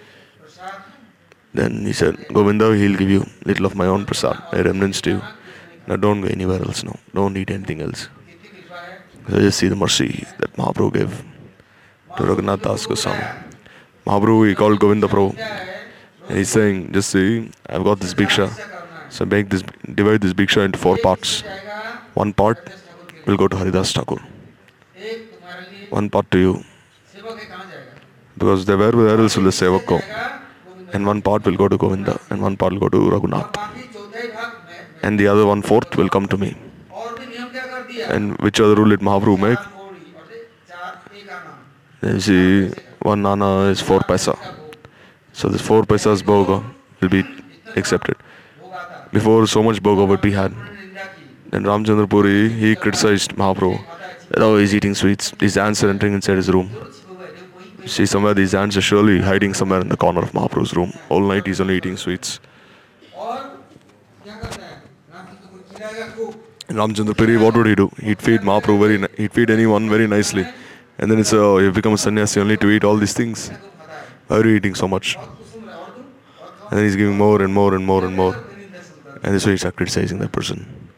then 1.58 1.84
he 1.84 1.92
said, 1.92 2.14
Govinda, 2.32 2.66
he'll 2.76 2.96
give 2.96 3.10
you 3.10 3.26
little 3.44 3.66
of 3.66 3.74
my 3.74 3.86
own 3.86 4.06
prasad, 4.06 4.36
my 4.52 4.60
remnants 4.60 5.00
to 5.04 5.10
you. 5.14 5.22
Now 5.88 5.96
don't 5.96 6.20
go 6.20 6.28
anywhere 6.28 6.62
else 6.62 6.84
now. 6.84 6.96
Don't 7.12 7.36
eat 7.36 7.50
anything 7.50 7.80
else. 7.86 8.08
So 9.28 9.40
just 9.40 9.58
see 9.58 9.66
the 9.66 9.74
mercy 9.74 10.24
that 10.38 10.52
Mahaprabhu 10.56 10.92
gave 10.98 11.24
to 12.16 12.22
Raghunath 12.22 12.62
Das 12.62 12.86
Goswami. 12.86 13.24
Mahaprabhu, 14.06 14.48
he 14.48 14.54
called 14.54 14.78
Govinda 14.78 15.08
Prabhu. 15.08 15.36
And 16.28 16.38
he's 16.38 16.50
saying, 16.50 16.92
just 16.92 17.10
see, 17.10 17.50
I've 17.68 17.82
got 17.82 17.98
this 17.98 18.14
bhiksha. 18.14 18.46
So 19.10 19.24
make 19.24 19.50
this, 19.50 19.64
divide 20.00 20.20
this 20.20 20.34
bhiksha 20.34 20.64
into 20.64 20.78
four 20.78 20.96
parts. 20.98 21.42
One 22.14 22.32
part 22.32 22.70
will 23.26 23.36
go 23.36 23.48
to 23.48 23.56
Haridas 23.56 23.92
Thakur. 23.92 24.22
One 25.90 26.08
part 26.08 26.30
to 26.30 26.38
you. 26.38 26.64
Because 28.36 28.64
they 28.64 28.76
were, 28.76 28.92
where 28.92 29.18
else 29.18 29.36
will 29.36 29.44
the 29.44 29.56
sevak 29.62 29.86
go? 29.86 30.00
and 30.92 31.06
one 31.06 31.20
part 31.22 31.44
will 31.44 31.56
go 31.56 31.68
to 31.68 31.76
Govinda, 31.76 32.20
and 32.30 32.40
one 32.42 32.56
part 32.56 32.72
will 32.72 32.80
go 32.80 32.88
to 32.88 32.98
Raghunath, 33.14 33.56
and 35.02 35.18
the 35.18 35.26
other 35.26 35.46
one 35.46 35.62
fourth 35.62 35.96
will 35.96 36.08
come 36.08 36.26
to 36.28 36.36
me. 36.36 36.56
And 38.08 38.38
which 38.38 38.60
other 38.60 38.74
rule 38.74 38.90
did 38.90 39.00
Mahaprabhu 39.00 39.38
make? 39.38 39.58
You 42.02 42.20
see, 42.20 42.70
one 43.02 43.22
nana 43.22 43.50
is 43.70 43.80
four 43.80 44.00
paisa. 44.00 44.38
So 45.32 45.48
this 45.48 45.60
four 45.60 45.82
paisas 45.82 46.22
bhoga 46.22 46.64
will 47.00 47.08
be 47.08 47.24
accepted. 47.76 48.16
Before 49.12 49.46
so 49.46 49.62
much 49.62 49.82
bhoga 49.82 50.06
would 50.06 50.20
be 50.20 50.32
had. 50.32 50.54
Then 51.50 51.64
Ramchandra 51.64 52.08
Puri, 52.08 52.48
he 52.50 52.76
criticized 52.76 53.34
Mahaprabhu. 53.36 53.78
Now 54.36 54.44
oh, 54.44 54.56
he's 54.58 54.74
eating 54.74 54.94
sweets. 54.94 55.32
his 55.40 55.56
answer 55.56 55.88
entering 55.88 56.12
inside 56.12 56.36
his 56.36 56.50
room. 56.50 56.70
See, 57.86 58.06
somewhere 58.06 58.34
these 58.34 58.54
ants 58.54 58.76
are 58.76 58.80
surely 58.80 59.20
hiding 59.20 59.54
somewhere 59.54 59.80
in 59.80 59.88
the 59.88 59.96
corner 59.96 60.20
of 60.20 60.32
Mahaprabhu's 60.32 60.74
room. 60.74 60.92
All 61.08 61.20
night 61.20 61.46
he's 61.46 61.60
only 61.60 61.76
eating 61.76 61.96
sweets. 61.96 62.40
Ramchandra 66.68 67.16
Puri, 67.16 67.38
what 67.38 67.56
would 67.56 67.66
he 67.66 67.74
do? 67.74 67.90
He'd 68.02 68.20
feed 68.20 68.40
Mahaprabhu 68.42 68.78
very, 68.78 68.98
ni- 68.98 69.08
he'd 69.16 69.32
feed 69.32 69.50
anyone 69.50 69.88
very 69.88 70.06
nicely. 70.06 70.46
And 70.98 71.10
then 71.10 71.18
it's 71.18 71.32
uh, 71.32 71.38
a, 71.38 71.62
you 71.62 71.72
become 71.72 71.94
a 71.94 71.98
sannyasi 71.98 72.40
only 72.40 72.56
to 72.58 72.68
eat 72.68 72.84
all 72.84 72.96
these 72.96 73.14
things. 73.14 73.50
Why 74.26 74.36
are 74.38 74.46
you 74.46 74.56
eating 74.56 74.74
so 74.74 74.86
much? 74.86 75.16
And 75.16 76.78
then 76.78 76.84
he's 76.84 76.96
giving 76.96 77.16
more 77.16 77.40
and 77.40 77.54
more 77.54 77.74
and 77.74 77.86
more 77.86 78.04
and 78.04 78.14
more. 78.14 78.36
And 79.22 79.34
this 79.34 79.46
way 79.46 79.52
he's 79.52 79.62
criticizing 79.64 80.18
that 80.18 80.32
person. 80.32 80.90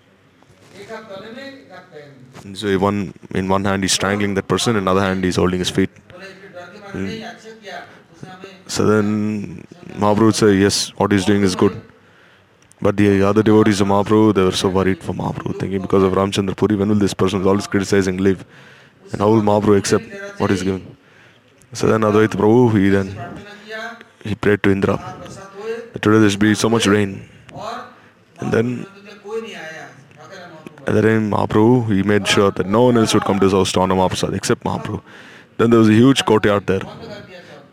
And 2.44 2.58
so 2.58 2.76
one, 2.78 3.14
in 3.32 3.48
one 3.48 3.64
hand 3.64 3.84
he's 3.84 3.92
strangling 3.92 4.34
that 4.34 4.48
person, 4.48 4.74
in 4.74 4.82
another 4.82 5.02
hand 5.02 5.22
he's 5.22 5.36
holding 5.36 5.60
his 5.60 5.70
feet. 5.70 5.90
Hmm. 6.92 7.08
So 8.66 8.84
then 8.86 9.64
Mahaprabhu 9.88 10.34
said, 10.34 10.58
Yes, 10.58 10.90
what 10.96 11.12
he's 11.12 11.24
doing 11.24 11.42
is 11.42 11.54
good. 11.54 11.80
But 12.82 12.96
the 12.96 13.22
other 13.22 13.42
devotees 13.42 13.80
of 13.80 13.88
Mahaprabhu, 13.88 14.34
they 14.34 14.42
were 14.42 14.52
so 14.52 14.68
worried 14.68 15.02
for 15.02 15.12
Mahaprabhu, 15.12 15.58
thinking 15.58 15.82
because 15.82 16.02
of 16.02 16.12
Ramchandra 16.12 16.56
Puri, 16.56 16.76
when 16.76 16.88
will 16.88 16.96
this 16.96 17.12
person 17.12 17.40
is 17.40 17.46
always 17.46 17.66
criticizing 17.66 18.16
live? 18.16 18.44
And 19.12 19.20
how 19.20 19.28
will 19.28 19.42
Mahaprabhu 19.42 19.78
accept 19.78 20.04
he's 20.50 20.62
given? 20.62 20.96
So 21.72 21.86
then 21.86 22.00
Advaita 22.00 22.36
Prabhu, 22.40 22.78
he 22.78 22.88
then 22.88 23.08
he 24.24 24.34
prayed 24.34 24.62
to 24.62 24.70
Indra. 24.70 24.96
Today 26.00 26.18
there 26.18 26.30
should 26.30 26.40
be 26.40 26.54
so 26.54 26.68
much 26.68 26.86
rain. 26.86 27.28
And 28.40 28.52
then 28.52 28.86
and 30.86 30.96
then 30.96 31.30
Mahaprabhu, 31.30 31.94
he 31.94 32.02
made 32.02 32.26
sure 32.26 32.50
that 32.50 32.66
no 32.66 32.84
one 32.84 32.96
else 32.96 33.12
would 33.14 33.24
come 33.24 33.38
to 33.38 33.44
his 33.44 33.52
house 33.52 33.72
to 33.72 33.80
honor 33.80 33.94
Mahaprasad 33.94 34.34
except 34.34 34.64
Mahaprabhu. 34.64 35.02
Then 35.60 35.68
there 35.68 35.78
was 35.78 35.90
a 35.90 35.92
huge 35.92 36.24
courtyard 36.24 36.66
there. 36.66 36.80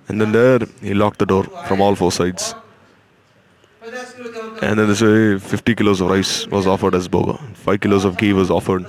And 0.10 0.20
then 0.20 0.34
there, 0.34 0.60
he 0.82 0.94
locked 0.94 1.20
the 1.20 1.26
door 1.26 1.46
from 1.68 1.80
all 1.80 1.96
four 1.96 2.12
sides. 2.12 2.54
And 4.62 4.78
then 4.78 4.90
this 4.90 5.02
way, 5.02 5.40
50 5.40 5.76
kilos 5.76 6.02
of 6.02 6.10
rice 6.10 6.48
was 6.48 6.68
offered 6.68 6.96
as 6.96 7.08
boga. 7.08 7.40
5 7.56 7.80
kilos 7.80 8.04
of 8.04 8.18
ghee 8.18 8.34
was 8.34 8.52
offered. 8.52 8.86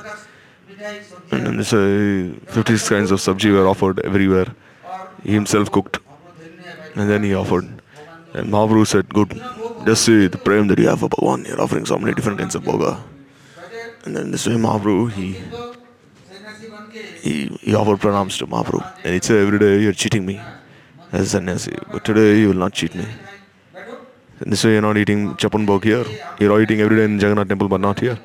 And 1.30 1.46
then 1.46 1.56
this 1.58 1.72
way, 1.72 2.32
56 2.46 2.88
kinds 2.88 3.12
of 3.12 3.20
sabji 3.20 3.52
were 3.52 3.68
offered 3.68 4.00
everywhere. 4.04 4.48
He 5.22 5.32
himself 5.32 5.70
cooked. 5.70 6.00
And 6.96 7.08
then 7.08 7.22
he 7.22 7.34
offered. 7.34 7.68
And 8.34 8.48
Mahaprabhu 8.48 8.84
said, 8.84 9.14
Good, 9.14 9.40
just 9.86 10.06
see 10.06 10.26
the 10.26 10.38
prayer 10.38 10.64
that 10.64 10.76
you 10.76 10.88
have 10.88 10.98
for 10.98 11.08
Bhagavan. 11.08 11.46
You're 11.46 11.60
offering 11.60 11.86
so 11.86 11.98
many 11.98 12.14
different 12.14 12.40
kinds 12.40 12.56
of 12.56 12.64
boga. 12.64 13.00
And 14.04 14.16
then 14.16 14.32
this 14.32 14.48
way, 14.48 14.54
Mahaprabhu, 14.54 15.12
he 15.12 15.36
he 17.22 17.74
offered 17.74 18.00
pranams 18.00 18.38
to 18.38 18.46
Mahaprabhu 18.46 19.04
and 19.04 19.14
he 19.14 19.20
said, 19.20 19.36
Every 19.46 19.58
day 19.58 19.80
you're 19.80 19.92
cheating 19.92 20.24
me 20.24 20.40
as 21.12 21.26
a 21.26 21.28
sannyasi, 21.28 21.76
but 21.92 22.04
today 22.04 22.38
you 22.40 22.48
will 22.48 22.62
not 22.66 22.72
cheat 22.72 22.94
me. 22.94 23.06
And 24.40 24.52
this 24.52 24.64
way 24.64 24.72
you're 24.72 24.82
not 24.82 24.96
eating 24.96 25.34
chapun 25.34 25.66
bhog 25.66 25.84
here. 25.84 26.04
You're 26.38 26.60
eating 26.62 26.80
every 26.80 26.96
day 26.96 27.04
in 27.04 27.18
Jagannath 27.18 27.48
temple, 27.48 27.68
but 27.68 27.80
not 27.80 28.00
here. 28.00 28.18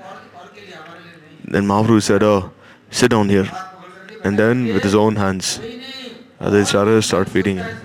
Then 1.46 1.66
Mahaprabhu 1.66 2.02
said, 2.02 2.24
oh, 2.24 2.52
Sit 2.92 3.10
down 3.10 3.28
here. 3.28 3.50
And 4.24 4.38
then 4.38 4.66
with 4.72 4.84
his 4.84 4.94
own 4.94 5.16
hands, 5.16 5.60
Adhicharya 6.40 7.04
started 7.04 7.32
feeding 7.32 7.58
him. 7.58 7.78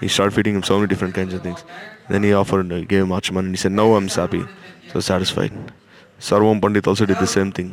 He 0.00 0.08
started 0.08 0.34
feeding 0.34 0.56
him 0.56 0.64
so 0.64 0.76
many 0.76 0.88
different 0.88 1.14
kinds 1.14 1.32
of 1.34 1.42
things. 1.42 1.62
Then 2.08 2.24
he 2.24 2.32
offered, 2.32 2.68
gave 2.88 3.02
him 3.04 3.10
achaman, 3.10 3.40
and 3.40 3.50
he 3.50 3.56
said, 3.56 3.72
Now 3.72 3.94
I'm 3.94 4.08
happy. 4.08 4.44
So 4.92 4.98
satisfied. 4.98 5.52
Sarvam 6.18 6.60
Pandit 6.60 6.88
also 6.88 7.06
did 7.06 7.18
the 7.18 7.26
same 7.28 7.52
thing. 7.52 7.72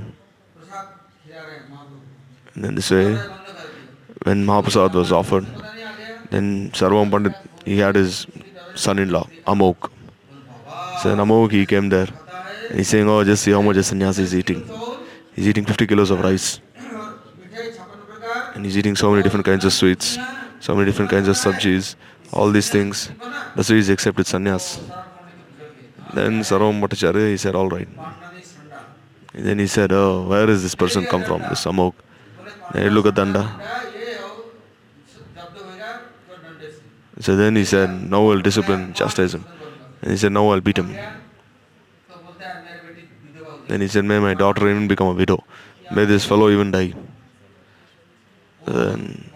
And 2.55 2.63
then 2.63 2.75
this 2.75 2.89
way, 2.89 3.15
when 4.23 4.45
Mahaprasad 4.45 4.93
was 4.93 5.11
offered, 5.11 5.45
then 6.31 6.71
Sarvam 6.71 7.11
Pandit, 7.11 7.33
he 7.65 7.77
had 7.77 7.95
his 7.95 8.25
son-in-law, 8.75 9.27
Amok. 9.45 9.91
So 11.01 11.09
then 11.09 11.19
Amok, 11.19 11.51
he 11.51 11.65
came 11.65 11.89
there. 11.89 12.07
And 12.69 12.79
he's 12.79 12.87
saying, 12.87 13.07
oh, 13.07 13.23
just 13.23 13.43
see 13.43 13.51
how 13.51 13.61
much 13.61 13.77
a 13.77 13.83
sannyasi 13.83 14.23
is 14.23 14.33
eating. 14.33 14.67
He's 15.35 15.47
eating 15.47 15.65
50 15.65 15.85
kilos 15.85 16.11
of 16.11 16.21
rice. 16.21 16.59
And 18.55 18.65
he's 18.65 18.77
eating 18.77 18.95
so 18.95 19.11
many 19.11 19.21
different 19.21 19.45
kinds 19.45 19.65
of 19.65 19.73
sweets, 19.73 20.17
so 20.61 20.73
many 20.73 20.85
different 20.85 21.11
kinds 21.11 21.27
of 21.27 21.35
sabjis, 21.35 21.95
all 22.31 22.49
these 22.51 22.69
things. 22.69 23.11
That's 23.55 23.69
why 23.69 23.75
he's 23.75 23.89
accepted 23.89 24.25
sannyas. 24.25 24.79
Then 26.13 26.39
Sarvabhauma 26.39 26.87
Bhattacharya, 26.87 27.31
he 27.31 27.37
said, 27.37 27.53
all 27.53 27.67
right. 27.67 27.87
And 29.33 29.45
then 29.45 29.59
he 29.59 29.67
said, 29.67 29.91
oh, 29.91 30.25
where 30.25 30.49
is 30.49 30.63
this 30.63 30.73
person 30.73 31.05
come 31.05 31.23
from, 31.23 31.41
this 31.41 31.65
Amok? 31.65 31.95
look 32.73 33.05
at 33.05 33.15
Danda. 33.15 33.43
So 37.19 37.35
then 37.35 37.55
he 37.55 37.63
said, 37.63 37.89
No, 37.89 38.31
I'll 38.31 38.41
discipline, 38.41 38.93
chastise 38.93 39.33
him. 39.33 39.45
And 40.01 40.11
he 40.11 40.17
said, 40.17 40.31
No, 40.31 40.51
I'll 40.51 40.61
beat 40.61 40.77
him. 40.77 40.97
Then 43.67 43.81
he 43.81 43.87
said, 43.87 44.05
May 44.05 44.19
my 44.19 44.33
daughter 44.33 44.69
even 44.69 44.87
become 44.87 45.07
a 45.07 45.13
widow. 45.13 45.43
May 45.91 46.05
this 46.05 46.25
fellow 46.25 46.49
even 46.49 46.71
die. 46.71 46.93
Then 48.65 49.31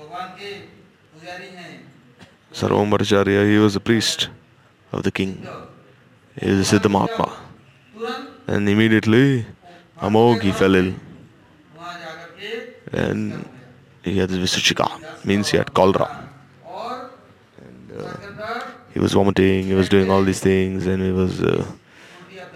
Sarvamacharya, 2.53 3.49
he 3.49 3.57
was 3.57 3.75
a 3.75 3.79
priest 3.79 4.29
of 4.91 5.03
the 5.03 5.11
king. 5.11 5.47
He 6.41 6.49
was 6.49 6.73
a 6.73 7.31
And 8.47 8.67
immediately, 8.67 9.45
Amog, 10.01 10.41
he 10.41 10.51
fell 10.51 10.75
ill 10.75 10.93
and 12.91 13.47
he 14.03 14.17
had 14.17 14.29
this 14.29 14.39
visuchika, 14.39 14.87
means 15.25 15.49
he 15.49 15.57
had 15.57 15.73
cholera. 15.73 16.29
And 17.61 17.91
uh, 17.97 18.65
he 18.93 18.99
was 18.99 19.13
vomiting, 19.13 19.65
he 19.65 19.73
was 19.73 19.89
doing 19.89 20.09
all 20.09 20.23
these 20.23 20.39
things, 20.39 20.87
and 20.87 21.03
he 21.03 21.11
was 21.11 21.41
uh, 21.41 21.65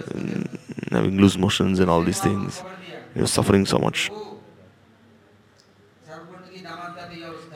mm, 0.09 0.59
having 0.91 1.17
loose 1.17 1.37
motions 1.37 1.79
and 1.79 1.89
all 1.89 2.01
these 2.01 2.19
things. 2.19 2.63
He 3.13 3.21
was 3.21 3.31
suffering 3.31 3.65
so 3.65 3.77
much. 3.77 4.09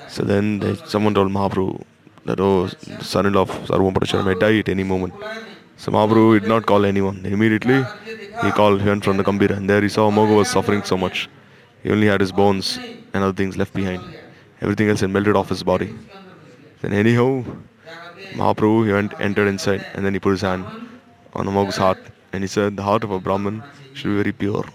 So 0.10 0.24
then 0.24 0.60
they, 0.60 0.76
someone 0.86 1.14
told 1.14 1.32
Mahaprabhu 1.32 1.84
that, 2.26 2.40
oh, 2.40 2.68
the 2.68 3.04
son 3.04 3.26
in 3.26 3.34
law 3.34 3.42
of 3.44 4.26
may 4.26 4.36
die 4.36 4.60
at 4.60 4.70
any 4.70 4.84
moment. 4.84 5.14
So 5.78 5.92
Mahaprabhu 5.92 6.40
did 6.42 6.50
not 6.50 6.66
call 6.66 6.86
anyone. 6.86 7.26
Immediately 7.26 7.84
he 8.44 8.52
called, 8.52 8.82
he 8.82 8.88
went 8.88 9.04
from 9.04 9.18
the 9.18 9.24
Gambhira, 9.24 9.58
and 9.58 9.70
there 9.70 9.82
he 9.82 9.90
saw 9.90 10.10
Mogo 10.12 10.38
was 10.38 10.50
suffering 10.50 10.84
so 10.84 10.98
much. 10.98 11.30
He 11.84 11.92
only 11.92 12.08
had 12.08 12.22
his 12.22 12.32
bones 12.32 12.78
and 12.78 13.24
other 13.24 13.34
things 13.34 13.58
left 13.58 13.74
behind. 13.74 14.04
Everything 14.62 14.90
else 14.90 15.02
had 15.02 15.10
melted 15.10 15.36
off 15.36 15.50
his 15.50 15.64
body. 15.64 15.94
Then, 16.82 16.94
anyhow, 16.94 17.44
Mahaprabhu 18.34 18.86
he 18.86 18.94
went, 18.94 19.20
entered 19.20 19.48
inside 19.48 19.86
and 19.94 20.06
then 20.06 20.14
he 20.14 20.20
put 20.20 20.32
his 20.32 20.42
hand 20.42 20.66
on 21.34 21.48
Amog's 21.48 21.78
heart 21.78 22.00
and 22.34 22.44
he 22.44 22.48
said, 22.48 22.76
The 22.76 22.84
heart 22.84 23.04
of 23.04 23.12
a 23.12 23.20
Brahmin 23.20 23.64
should 23.94 24.10
be 24.10 24.16
very 24.16 24.32
pure. 24.32 24.66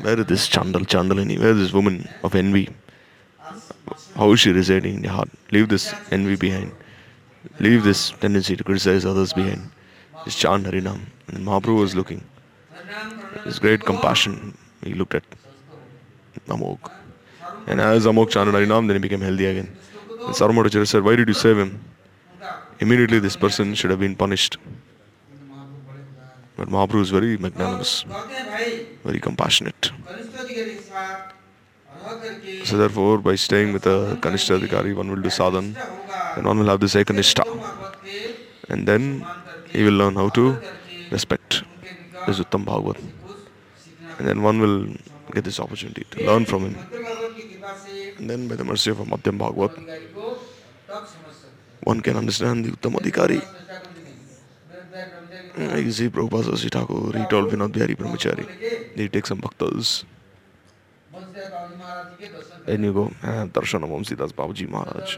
Where 0.00 0.18
is 0.18 0.26
this 0.26 0.48
Chandal, 0.48 0.86
Chandalini? 0.86 1.38
Where 1.38 1.50
is 1.50 1.58
this 1.58 1.72
woman 1.72 2.08
of 2.24 2.34
envy? 2.34 2.70
How 4.14 4.32
is 4.32 4.40
she 4.40 4.52
residing 4.52 4.96
in 4.96 5.04
your 5.04 5.12
heart? 5.12 5.28
Leave 5.52 5.68
this 5.68 5.94
envy 6.10 6.36
behind. 6.36 6.72
Leave 7.58 7.84
this 7.84 8.10
tendency 8.10 8.56
to 8.56 8.64
criticize 8.64 9.04
others 9.04 9.32
behind. 9.32 9.70
Just 10.24 10.38
chant 10.38 10.66
Harinam. 10.66 11.00
And 11.28 11.46
Mahaprabhu 11.46 11.80
was 11.80 11.94
looking. 11.94 12.22
His 13.44 13.58
great 13.58 13.84
compassion, 13.84 14.56
he 14.82 14.94
looked 14.94 15.14
at 15.14 15.24
Amok. 16.48 16.92
And 17.66 17.80
as 17.80 18.06
Amok 18.06 18.30
chanted 18.30 18.54
Harinam, 18.54 18.86
then 18.86 18.96
he 18.96 19.00
became 19.00 19.20
healthy 19.20 19.46
again. 19.46 19.76
And 20.26 20.34
Saramodachari 20.34 20.86
said, 20.86 21.02
Why 21.02 21.16
did 21.16 21.28
you 21.28 21.34
save 21.34 21.58
him? 21.58 21.82
Immediately, 22.80 23.18
this 23.18 23.36
person 23.36 23.74
should 23.74 23.90
have 23.90 24.00
been 24.00 24.16
punished. 24.16 24.56
But 26.56 26.68
Mahaprabhu 26.68 27.02
is 27.02 27.10
very 27.10 27.36
magnanimous, 27.38 28.04
very 29.04 29.20
compassionate. 29.20 29.90
So, 32.64 32.76
therefore, 32.76 33.18
by 33.18 33.34
staying 33.36 33.72
with 33.72 33.86
a 33.86 34.18
Kanishta 34.20 34.58
Adhikari, 34.58 34.94
one 34.94 35.10
will 35.10 35.22
do 35.22 35.30
sadhan, 35.30 35.74
and 36.36 36.46
one 36.46 36.58
will 36.58 36.66
have 36.66 36.80
this 36.80 36.94
Ekanishta. 36.94 37.44
And 38.68 38.86
then 38.86 39.26
he 39.70 39.82
will 39.82 39.94
learn 39.94 40.14
how 40.14 40.28
to 40.30 40.58
respect 41.10 41.62
this 42.26 42.38
Uttam 42.38 42.64
Bhagavat 42.64 43.19
and 44.20 44.28
then 44.28 44.42
one 44.42 44.60
will 44.60 44.86
get 45.32 45.44
this 45.44 45.58
opportunity 45.58 46.04
to 46.10 46.26
learn 46.26 46.44
from 46.44 46.64
him. 46.66 46.76
And 48.18 48.28
then 48.28 48.48
by 48.48 48.56
the 48.56 48.64
mercy 48.64 48.90
of 48.90 49.00
a 49.00 49.04
Madhyam 49.06 49.38
Bhagavat, 49.38 49.72
one 51.84 52.02
can 52.02 52.18
understand 52.18 52.66
the 52.66 52.72
Uttam 52.72 52.96
Adhikari. 53.00 53.40
You 55.86 55.92
see 55.92 56.10
Prabhupada 56.10 56.52
Sasi 56.52 56.68
Thakur, 56.68 57.16
he 57.18 57.24
told 57.26 57.50
Vinod 57.50 57.72
Bihari 57.72 57.94
Brahmachari, 57.96 58.46
he 58.94 59.08
take 59.08 59.26
some 59.26 59.40
bhaktas. 59.40 60.04
Then 62.66 62.84
you 62.84 62.92
go, 62.92 63.10
ah, 63.22 63.46
Darshan 63.46 63.82
of 63.82 63.90
Om 63.90 64.04
Babaji 64.04 64.68
Maharaj. 64.68 65.16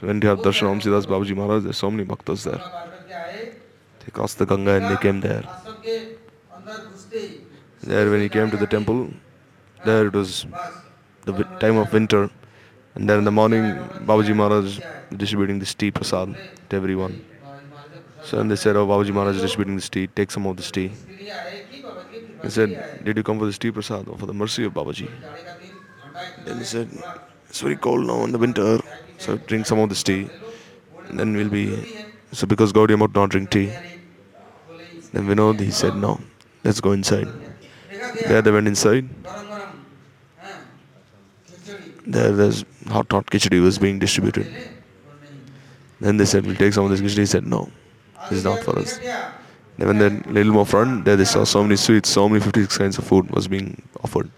So 0.00 0.06
when 0.06 0.22
you 0.22 0.28
have 0.28 0.38
Darshan 0.38 0.62
of 0.62 0.70
Om 0.70 0.80
Siddhas 0.80 1.04
Babaji 1.04 1.36
Maharaj, 1.36 1.64
there's 1.64 1.76
so 1.76 1.90
many 1.90 2.06
bhaktas 2.06 2.44
there. 2.44 2.62
They 4.00 4.10
crossed 4.12 4.38
the 4.38 4.46
Ganga 4.46 4.76
and 4.76 4.86
they 4.86 4.96
came 4.96 5.20
there 5.20 5.44
there 7.90 8.10
when 8.10 8.20
he 8.20 8.28
came 8.28 8.50
to 8.50 8.56
the 8.56 8.66
temple, 8.74 8.98
there 9.84 10.06
it 10.06 10.14
was 10.20 10.46
the 11.24 11.32
time 11.64 11.76
of 11.76 11.92
winter. 11.92 12.30
And 12.94 13.08
then 13.08 13.18
in 13.18 13.24
the 13.24 13.36
morning, 13.40 13.64
Babaji 14.08 14.34
Maharaj 14.34 14.80
distributing 15.22 15.58
this 15.58 15.74
tea 15.74 15.90
prasad 15.90 16.36
to 16.68 16.76
everyone. 16.76 17.24
So 18.22 18.38
and 18.40 18.50
they 18.50 18.56
said, 18.56 18.76
oh, 18.76 18.86
Babaji 18.86 19.12
Maharaj 19.12 19.36
is 19.36 19.42
distributing 19.42 19.76
this 19.76 19.88
tea, 19.88 20.06
take 20.06 20.30
some 20.30 20.46
of 20.46 20.56
this 20.56 20.70
tea. 20.70 20.92
He 22.42 22.50
said, 22.50 23.04
did 23.04 23.16
you 23.16 23.22
come 23.22 23.38
for 23.38 23.46
this 23.46 23.58
tea 23.58 23.72
prasad 23.72 24.08
or 24.08 24.16
for 24.16 24.26
the 24.26 24.34
mercy 24.34 24.64
of 24.64 24.72
Babaji? 24.74 25.10
Then 26.44 26.58
he 26.58 26.64
said, 26.64 26.88
it's 27.48 27.60
very 27.60 27.76
cold 27.76 28.06
now 28.06 28.24
in 28.24 28.32
the 28.32 28.38
winter, 28.38 28.80
so 29.18 29.36
drink 29.36 29.66
some 29.66 29.78
of 29.80 29.88
this 29.88 30.02
tea. 30.02 30.28
And 31.08 31.18
then 31.18 31.36
we'll 31.36 31.48
be, 31.48 31.66
so 32.32 32.46
because 32.46 32.72
Gaudiya 32.72 33.00
would 33.00 33.14
not 33.14 33.30
drink 33.30 33.50
tea. 33.50 33.72
Then 35.12 35.26
Vinod, 35.26 35.58
he 35.58 35.72
said, 35.72 35.96
no, 35.96 36.20
let's 36.62 36.80
go 36.80 36.92
inside. 36.92 37.28
There 38.26 38.42
they 38.42 38.50
went 38.50 38.68
inside. 38.68 39.08
There 42.06 42.32
there's 42.32 42.64
hot 42.88 43.12
hot 43.12 43.26
khichdi 43.26 43.60
was 43.60 43.78
being 43.78 43.98
distributed. 43.98 44.52
Then 46.00 46.16
they 46.16 46.24
said, 46.24 46.46
We'll 46.46 46.56
take 46.56 46.72
some 46.72 46.84
of 46.84 46.90
this 46.90 47.00
khichdi. 47.00 47.18
He 47.18 47.26
said, 47.26 47.46
No, 47.46 47.70
this 48.28 48.38
is 48.38 48.44
not 48.44 48.60
for 48.64 48.78
us. 48.78 48.98
Then 49.78 49.88
when 49.88 50.22
little 50.32 50.52
more 50.52 50.66
front, 50.66 51.04
there 51.04 51.16
they 51.16 51.24
saw 51.24 51.44
so 51.44 51.62
many 51.62 51.76
sweets, 51.76 52.08
so 52.10 52.28
many 52.28 52.40
56 52.40 52.76
kinds 52.76 52.98
of 52.98 53.04
food 53.04 53.30
was 53.30 53.48
being 53.48 53.82
offered. 54.02 54.30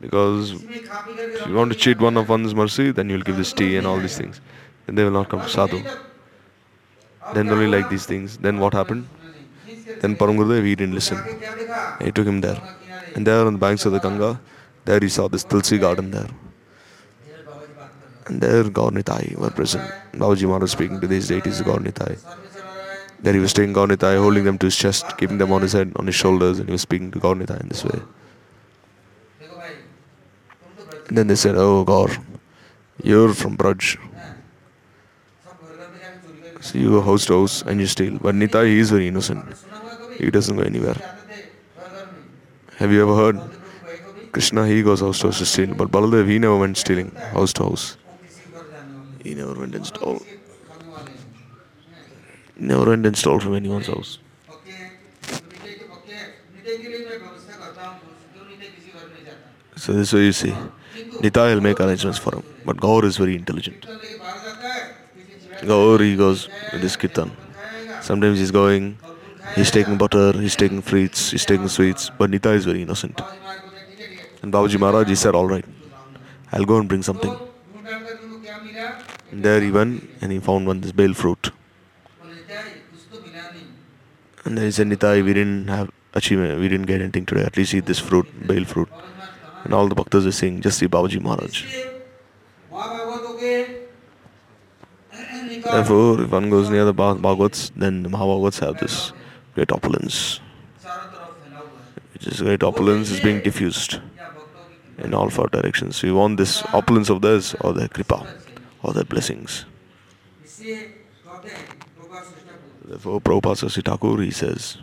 Because 0.00 0.52
if 0.52 1.46
you 1.46 1.54
want 1.54 1.72
to 1.72 1.78
cheat 1.78 2.00
one 2.00 2.16
of 2.16 2.28
one's 2.28 2.54
mercy, 2.54 2.90
then 2.90 3.08
you'll 3.08 3.22
give 3.22 3.36
this 3.36 3.52
tea 3.52 3.76
and 3.76 3.86
all 3.86 3.98
these 3.98 4.18
things. 4.18 4.40
Then 4.86 4.96
they 4.96 5.04
will 5.04 5.12
not 5.12 5.28
come 5.28 5.40
to 5.40 5.48
sadhu. 5.48 5.82
Then 7.34 7.48
only 7.48 7.68
like 7.68 7.88
these 7.88 8.04
things. 8.04 8.36
Then 8.36 8.58
what 8.58 8.74
happened? 8.74 9.08
Then 10.00 10.16
Param 10.16 10.36
Gurudev, 10.36 10.64
he 10.64 10.74
didn't 10.74 10.94
listen. 10.94 11.18
He 12.00 12.10
took 12.12 12.26
him 12.26 12.40
there. 12.40 12.60
And 13.14 13.26
there 13.26 13.46
on 13.46 13.52
the 13.54 13.58
banks 13.58 13.84
of 13.86 13.92
the 13.92 13.98
Ganga, 13.98 14.40
there 14.84 14.98
he 15.00 15.08
saw 15.08 15.28
this 15.28 15.44
Tulsi 15.44 15.78
garden 15.78 16.10
there. 16.10 16.28
And 18.26 18.40
there 18.40 18.64
Gaurnitai 18.64 19.36
were 19.36 19.50
present. 19.50 19.82
Babaji 20.12 20.46
Maharaj 20.48 20.70
speaking 20.70 21.00
to 21.00 21.06
these 21.06 21.28
deities, 21.28 21.60
Gaurnitai. 21.60 22.18
There 23.20 23.32
he 23.32 23.38
was 23.38 23.52
taking 23.52 23.74
Gaurnitai, 23.74 24.18
holding 24.18 24.44
them 24.44 24.58
to 24.58 24.66
his 24.66 24.76
chest, 24.76 25.16
keeping 25.18 25.38
them 25.38 25.52
on 25.52 25.62
his 25.62 25.72
head, 25.72 25.92
on 25.96 26.06
his 26.06 26.14
shoulders, 26.14 26.58
and 26.58 26.68
he 26.68 26.72
was 26.72 26.82
speaking 26.82 27.10
to 27.12 27.20
Gaurnitai 27.20 27.60
in 27.60 27.68
this 27.68 27.84
way. 27.84 28.00
And 31.08 31.18
then 31.18 31.26
they 31.26 31.36
said, 31.36 31.56
Oh 31.56 31.84
Gaur, 31.84 32.08
you're 33.02 33.34
from 33.34 33.56
Braj. 33.56 33.98
So 36.62 36.78
you 36.78 36.90
go 36.90 37.02
house 37.02 37.26
to 37.26 37.40
house 37.40 37.62
and 37.62 37.80
you 37.80 37.86
steal. 37.86 38.18
But 38.18 38.36
Nitai, 38.36 38.66
he 38.66 38.78
is 38.78 38.90
very 38.90 39.08
innocent. 39.08 39.44
He 40.22 40.30
doesn't 40.30 40.56
go 40.56 40.62
anywhere. 40.62 40.94
Have 42.76 42.92
you 42.92 43.02
ever 43.02 43.16
heard? 43.16 43.40
Krishna, 44.30 44.66
he 44.68 44.80
goes 44.82 45.00
house 45.00 45.18
to 45.18 45.26
house 45.26 45.38
to 45.38 45.46
steal. 45.46 45.74
But 45.74 45.90
Baladev, 45.90 46.28
he 46.28 46.38
never 46.38 46.56
went 46.56 46.76
stealing 46.76 47.10
house 47.32 47.52
to 47.54 47.64
house. 47.64 47.96
He 49.24 49.34
never 49.34 49.54
went 49.54 49.74
and 49.74 49.84
stole. 49.84 50.22
Never 52.56 52.84
went 52.90 53.04
and 53.04 53.16
stole 53.16 53.40
from 53.40 53.56
anyone's 53.56 53.88
house. 53.88 54.18
So 59.76 59.92
this 59.92 60.12
way 60.12 60.26
you 60.26 60.32
see, 60.32 60.54
Nitai 61.24 61.54
will 61.54 61.60
make 61.60 61.80
arrangements 61.80 62.18
for 62.18 62.36
him. 62.36 62.44
But 62.64 62.80
Gaur 62.80 63.04
is 63.04 63.16
very 63.16 63.34
intelligent. 63.34 63.86
Gaur, 65.66 65.98
he 65.98 66.14
goes 66.14 66.48
with 66.72 66.82
his 66.82 66.96
kirtan. 66.96 67.32
Sometimes 68.00 68.38
he's 68.38 68.52
going, 68.52 68.96
He's 69.54 69.70
taking 69.70 69.98
butter, 69.98 70.32
he's 70.32 70.56
taking 70.56 70.80
fruits, 70.80 71.30
he's 71.30 71.44
taking 71.44 71.68
sweets, 71.68 72.10
but 72.18 72.30
Nitai 72.30 72.54
is 72.54 72.64
very 72.64 72.82
innocent. 72.82 73.20
And 74.42 74.52
Babaji 74.52 74.78
Maharaj, 74.78 75.08
he 75.08 75.14
said, 75.14 75.34
Alright, 75.34 75.64
I'll 76.52 76.64
go 76.64 76.78
and 76.78 76.88
bring 76.88 77.02
something. 77.02 77.36
And 79.30 79.44
there 79.44 79.60
he 79.60 79.70
went 79.70 80.08
and 80.20 80.32
he 80.32 80.38
found 80.38 80.66
one, 80.66 80.80
this 80.80 80.92
bale 80.92 81.14
fruit. 81.14 81.50
And 84.44 84.58
then 84.58 84.64
he 84.64 84.70
said, 84.70 84.88
Nitai, 84.88 85.24
we 85.24 85.32
didn't 85.32 85.68
have 85.68 85.90
achievement, 86.14 86.60
we 86.60 86.68
didn't 86.68 86.86
get 86.86 87.00
anything 87.00 87.26
today, 87.26 87.42
at 87.42 87.56
least 87.56 87.74
eat 87.74 87.86
this 87.86 87.98
fruit, 87.98 88.26
bale 88.46 88.64
fruit. 88.64 88.88
And 89.64 89.72
all 89.74 89.86
the 89.86 89.94
bhaktas 89.94 90.26
are 90.26 90.32
saying, 90.32 90.62
just 90.62 90.78
see 90.78 90.88
Babaji 90.88 91.20
Maharaj. 91.20 91.64
Therefore, 95.62 96.20
if 96.22 96.30
one 96.30 96.50
goes 96.50 96.68
near 96.68 96.84
the 96.84 96.92
Bhagavats, 96.92 97.70
then 97.76 98.02
the 98.02 98.08
Mahabhagavats 98.08 98.60
have 98.60 98.78
this 98.78 99.12
great 99.54 99.72
opulence. 99.72 100.40
Which 102.12 102.26
is 102.26 102.40
great 102.40 102.62
opulence 102.62 103.10
is 103.10 103.20
being 103.20 103.42
diffused 103.42 104.00
in 104.98 105.14
all 105.14 105.28
four 105.30 105.48
directions. 105.48 106.02
We 106.02 106.12
want 106.12 106.36
this 106.36 106.62
opulence 106.72 107.10
of 107.10 107.22
theirs 107.22 107.54
or 107.60 107.72
their 107.72 107.88
kripa 107.88 108.26
or 108.82 108.92
their 108.92 109.04
blessings. 109.04 109.64
Therefore, 112.84 113.20
Prabhupada 113.20 113.56
Sasi 113.56 114.24
he 114.24 114.30
says, 114.30 114.76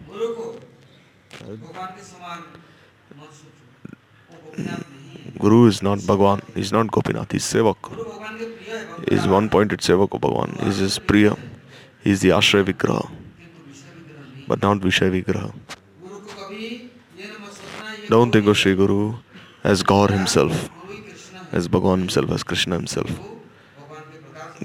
Guru 5.37 5.67
is 5.67 5.81
not 5.81 6.05
Bhagwan, 6.05 6.41
he 6.53 6.61
is 6.61 6.71
not 6.71 6.91
Gopinath, 6.91 7.31
he 7.31 7.37
is 7.37 7.43
Sevak. 7.43 7.77
He 9.07 9.15
is 9.15 9.27
one 9.27 9.49
pointed 9.49 9.79
Sevak 9.79 10.13
of 10.13 10.21
Bhagwan, 10.21 10.57
he 10.61 10.67
is 10.69 10.77
his 10.77 10.99
Priya, 10.99 11.37
he 12.03 12.11
is 12.11 12.21
the 12.21 12.29
Ashray 12.29 12.63
Vigraha 12.65 13.09
but 14.49 14.63
not 14.63 14.79
Vishay 14.79 15.09
Vigraha. 15.15 15.53
Don't 18.09 18.31
think 18.31 18.47
of 18.47 18.57
Sri 18.57 18.75
Guru 18.75 19.13
as 19.63 19.83
God 19.83 20.09
Himself, 20.09 20.69
as 21.51 21.67
Bhagavan 21.67 21.99
Himself, 21.99 22.31
as 22.31 22.41
Krishna 22.41 22.75
Himself. 22.77 23.11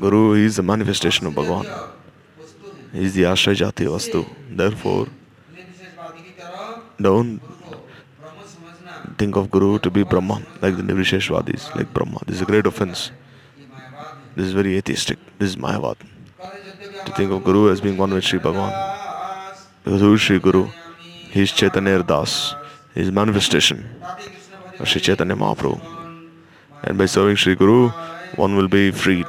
Guru 0.05 0.22
is 0.32 0.57
the 0.57 0.62
manifestation 0.62 1.26
of 1.26 1.35
Bhagavan. 1.35 1.66
He 2.95 3.05
is 3.05 3.14
the 3.14 3.24
ashraya 3.24 3.57
Jati 3.61 3.87
Vastu. 3.87 4.24
Therefore, 4.51 5.09
don't 7.01 7.41
think 9.18 9.37
of 9.37 9.51
Guru 9.51 9.78
to 9.80 9.91
be 9.91 10.03
Brahma, 10.05 10.41
like 10.62 10.76
the 10.78 10.82
Nirvisheshavadis, 10.82 11.74
like 11.76 11.93
Brahma. 11.93 12.20
This 12.26 12.37
is 12.37 12.43
a 12.43 12.47
great 12.47 12.66
offense. 12.66 13.11
This 14.35 14.47
is 14.47 14.53
very 14.53 14.76
atheistic. 14.78 15.18
This 15.39 15.51
is 15.51 15.57
Mayavad. 15.57 15.97
To 17.05 17.12
think 17.12 17.30
of 17.30 17.45
Guru 17.45 17.70
as 17.70 17.82
being 17.82 17.99
one 17.99 18.14
with 18.14 18.24
Sri 18.24 18.39
Bhagavan. 18.39 19.03
Who 19.85 20.14
is 20.14 20.22
Sri 20.22 20.39
Guru? 20.39 20.70
He 21.30 21.43
is 21.43 21.53
Chaitanya 21.53 22.03
Das. 22.03 22.55
He 22.95 23.03
is 23.03 23.12
manifestation 23.12 23.85
of 24.78 24.89
Sri 24.89 25.01
Chaitanya 25.01 25.37
Mahaprabhu. 25.37 25.78
And 26.85 26.97
by 26.97 27.05
serving 27.05 27.37
Sri 27.37 27.55
Guru, 27.55 27.91
one 28.37 28.57
will 28.57 28.68
be 28.68 28.91
freed 28.91 29.26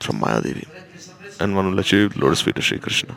from 0.00 0.20
Mayadevi. 0.20 0.66
And 1.40 1.54
one 1.54 1.70
will 1.70 1.78
achieve 1.78 2.16
lotus 2.16 2.40
feet 2.40 2.56
of 2.56 2.64
Sri 2.64 2.78
Krishna. 2.78 3.16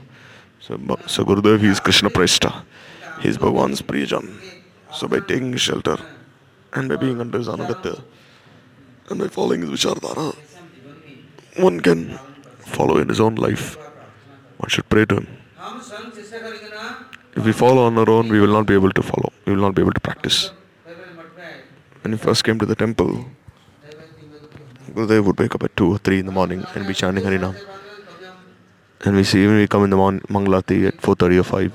So, 0.60 0.78
so 1.08 1.24
Gurudev, 1.24 1.62
he 1.62 1.68
is 1.68 1.80
Krishna 1.80 2.10
Preshtha. 2.10 2.64
He 3.22 3.30
is 3.30 3.38
Bhagwan's 3.38 3.82
Priyajan. 3.82 4.30
So 4.94 5.08
by 5.08 5.22
taking 5.22 5.56
shelter 5.56 5.98
and 6.74 6.90
by 6.90 6.98
being 6.98 7.22
under 7.22 7.38
his 7.38 7.48
Anugatya 7.48 8.04
and 9.10 9.20
by 9.20 9.28
following 9.28 9.62
his 9.62 9.70
Vichardhara, 9.70 10.36
one 11.58 11.80
can 11.80 12.20
follow 12.60 12.98
in 12.98 13.08
his 13.08 13.22
own 13.22 13.36
life. 13.36 13.78
One 14.58 14.70
should 14.70 14.90
pray 14.90 15.06
to 15.06 15.16
him. 15.16 15.41
If 17.36 17.46
we 17.46 17.54
follow 17.54 17.86
on 17.86 17.98
our 17.98 18.10
own, 18.10 18.30
we 18.30 18.40
will 18.42 18.54
not 18.58 18.66
be 18.66 18.74
able 18.74 18.92
to 18.92 19.02
follow, 19.02 19.32
we 19.46 19.54
will 19.54 19.62
not 19.62 19.74
be 19.74 19.82
able 19.82 19.94
to 19.94 20.02
practice. 20.02 20.52
When 22.02 22.14
he 22.14 22.18
first 22.18 22.44
came 22.44 22.60
to 22.60 22.66
the 22.66 22.76
temple, 22.76 23.26
Gurudev 24.94 25.26
would 25.26 25.40
wake 25.40 25.56
up 25.56 25.64
at 25.64 25.76
2 25.78 25.94
or 25.94 25.98
3 25.98 26.20
in 26.20 26.26
the 26.26 26.32
morning 26.32 26.66
and 26.76 26.86
be 26.86 26.94
chanting 26.94 27.24
Harinam. 27.24 27.56
And 29.06 29.16
we 29.16 29.24
see, 29.24 29.44
even 29.44 29.56
we 29.58 29.68
come 29.68 29.84
in 29.86 29.90
the 29.90 29.96
morning, 29.96 30.22
Mangalati 30.30 30.88
at 30.88 30.98
4.30 30.98 31.40
or 31.40 31.44
5, 31.44 31.74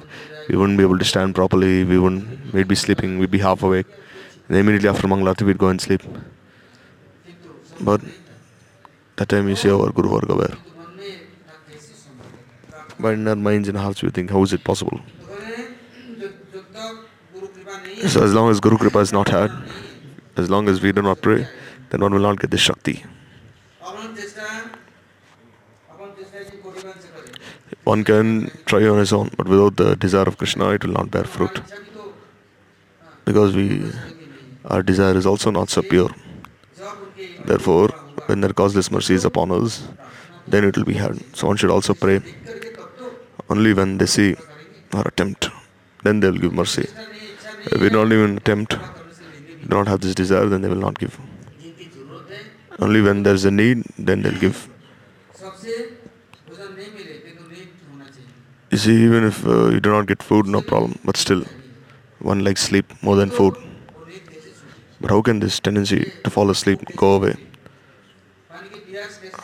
we 0.48 0.57
wouldn't 0.57 0.76
be 0.78 0.84
able 0.84 0.98
to 0.98 1.04
stand 1.04 1.34
properly, 1.34 1.84
we 1.84 1.98
wouldn't, 1.98 2.52
we'd 2.52 2.68
be 2.68 2.74
sleeping, 2.74 3.18
we'd 3.18 3.30
be 3.30 3.38
half 3.38 3.62
awake. 3.62 3.86
And 4.48 4.57
immediately 4.59 4.88
after 4.88 5.09
Mangalati, 5.09 5.42
we'd 5.42 5.59
go 5.59 5.68
and 5.68 5.80
sleep. 5.80 6.02
But 7.80 8.02
that 9.16 9.28
time 9.28 9.48
you 9.48 9.57
see 9.57 9.70
our 9.70 9.90
Guru 9.90 10.11
Varga 10.11 10.34
where. 10.34 10.57
But 12.98 13.14
in 13.14 13.26
our 13.26 13.36
minds 13.36 13.68
and 13.68 13.78
hearts, 13.78 14.02
we 14.02 14.11
think, 14.11 14.30
how 14.30 14.42
is 14.42 14.52
it 14.52 14.62
possible? 14.62 15.00
So 18.05 18.22
as 18.22 18.34
long 18.34 18.51
as 18.51 18.61
Guru 18.61 18.76
Kripa 18.76 18.99
is 18.99 19.12
not 19.12 19.28
had, 19.28 19.51
as 20.36 20.51
long 20.51 20.68
as 20.68 20.82
we 20.82 20.92
do 20.92 21.01
not 21.01 21.22
pray, 21.22 21.49
then 21.90 22.01
one 22.01 22.12
will 22.12 22.20
not 22.20 22.38
get 22.38 22.51
the 22.51 22.59
Shakti. 22.59 23.05
One 27.84 28.05
can 28.05 28.51
try 28.66 28.86
on 28.86 28.99
his 28.99 29.12
own, 29.12 29.30
but 29.36 29.49
without 29.49 29.76
the 29.76 29.97
desire 29.97 30.24
of 30.24 30.36
Krishna, 30.36 30.70
it 30.70 30.84
will 30.84 30.92
not 30.92 31.11
bear 31.11 31.24
fruit. 31.24 31.62
Because 33.24 33.57
we, 33.57 33.90
our 34.66 34.82
desire 34.82 35.16
is 35.16 35.24
also 35.24 35.51
not 35.51 35.70
so 35.70 35.82
pure. 35.82 36.11
Therefore, 37.44 37.88
when 38.26 38.40
their 38.40 38.53
causeless 38.53 38.90
mercy 38.90 39.14
is 39.14 39.24
upon 39.24 39.53
us, 39.53 39.88
then 40.47 40.64
it 40.64 40.76
will 40.76 40.84
be 40.84 40.94
had. 40.94 41.18
So 41.34 41.47
one 41.47 41.57
should 41.57 41.70
also 41.70 41.94
pray 41.94 42.20
only 43.49 43.72
when 43.72 43.99
they 43.99 44.07
see 44.07 44.36
our 44.92 45.07
attempt, 45.09 45.49
then 46.03 46.20
they 46.20 46.30
will 46.30 46.38
give 46.38 46.53
mercy. 46.53 46.88
If 47.72 47.80
we 47.80 47.88
don't 47.88 48.12
even 48.12 48.36
attempt, 48.38 48.76
don't 49.68 49.88
have 49.88 50.00
this 50.00 50.14
desire, 50.14 50.46
then 50.46 50.62
they 50.62 50.68
will 50.68 50.76
not 50.76 50.98
give. 50.98 51.18
Only 52.78 53.00
when 53.00 53.22
there 53.24 53.34
is 53.34 53.44
a 53.44 53.50
need, 53.50 53.84
then 53.98 54.22
they'll 54.22 54.38
give. 54.38 54.68
You 58.70 58.78
see, 58.78 59.04
even 59.04 59.24
if 59.24 59.46
uh, 59.46 59.68
you 59.70 59.80
do 59.80 59.90
not 59.90 60.06
get 60.06 60.22
food, 60.22 60.46
no 60.46 60.60
problem, 60.60 60.98
but 61.04 61.16
still, 61.16 61.44
one 62.18 62.44
likes 62.44 62.62
sleep 62.62 62.92
more 63.02 63.16
than 63.16 63.30
food. 63.30 63.56
But 65.00 65.10
how 65.10 65.22
can 65.22 65.40
this 65.40 65.58
tendency 65.60 66.12
to 66.24 66.30
fall 66.30 66.50
asleep 66.50 66.80
go 66.96 67.14
away? 67.14 67.34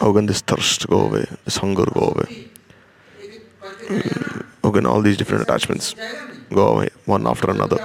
How 0.01 0.13
can 0.13 0.27
this 0.27 0.41
thirst 0.43 0.87
go 0.89 1.01
away? 1.01 1.25
This 1.45 1.57
hunger 1.57 1.87
go 1.87 2.15
away? 2.15 2.49
How 4.63 4.71
can 4.71 4.87
all 4.87 5.03
these 5.03 5.17
different 5.17 5.43
attachments 5.43 5.95
go 6.53 6.69
away 6.69 6.91
one 7.07 7.27
after 7.27 7.51
another? 7.51 7.79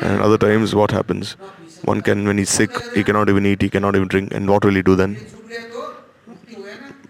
And 0.00 0.22
other 0.22 0.38
times, 0.38 0.74
what 0.74 0.90
happens? 0.90 1.36
One 1.84 2.00
can, 2.00 2.26
when 2.26 2.38
he's 2.38 2.50
sick, 2.50 2.70
he 2.94 3.04
cannot 3.04 3.28
even 3.28 3.46
eat, 3.46 3.62
he 3.62 3.68
cannot 3.70 3.96
even 3.96 4.08
drink, 4.08 4.32
and 4.34 4.48
what 4.48 4.64
will 4.64 4.74
he 4.74 4.82
do 4.82 4.96
then? 4.96 5.16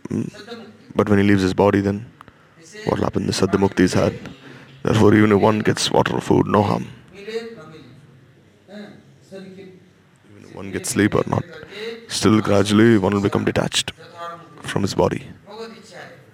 Mm. 0.08 0.30
But 0.94 1.08
when 1.08 1.18
he 1.18 1.24
leaves 1.24 1.42
his 1.42 1.54
body, 1.54 1.80
then 1.80 2.06
what 2.84 2.98
will 2.98 3.04
happen? 3.04 3.26
The 3.26 3.32
Saddamukti 3.32 3.80
is 3.80 3.94
had. 3.94 4.14
Therefore, 4.82 5.14
even 5.14 5.32
if 5.32 5.40
one 5.40 5.60
gets 5.60 5.90
water 5.90 6.14
or 6.14 6.20
food, 6.20 6.46
no 6.46 6.62
harm. 6.62 6.86
Even 7.14 7.58
if 10.42 10.54
one 10.54 10.70
gets 10.72 10.90
sleep 10.90 11.14
or 11.14 11.22
not, 11.26 11.44
still 12.08 12.40
gradually 12.40 12.98
one 12.98 13.14
will 13.14 13.22
become 13.22 13.44
detached 13.44 13.92
from 14.62 14.82
his 14.82 14.94
body. 14.94 15.26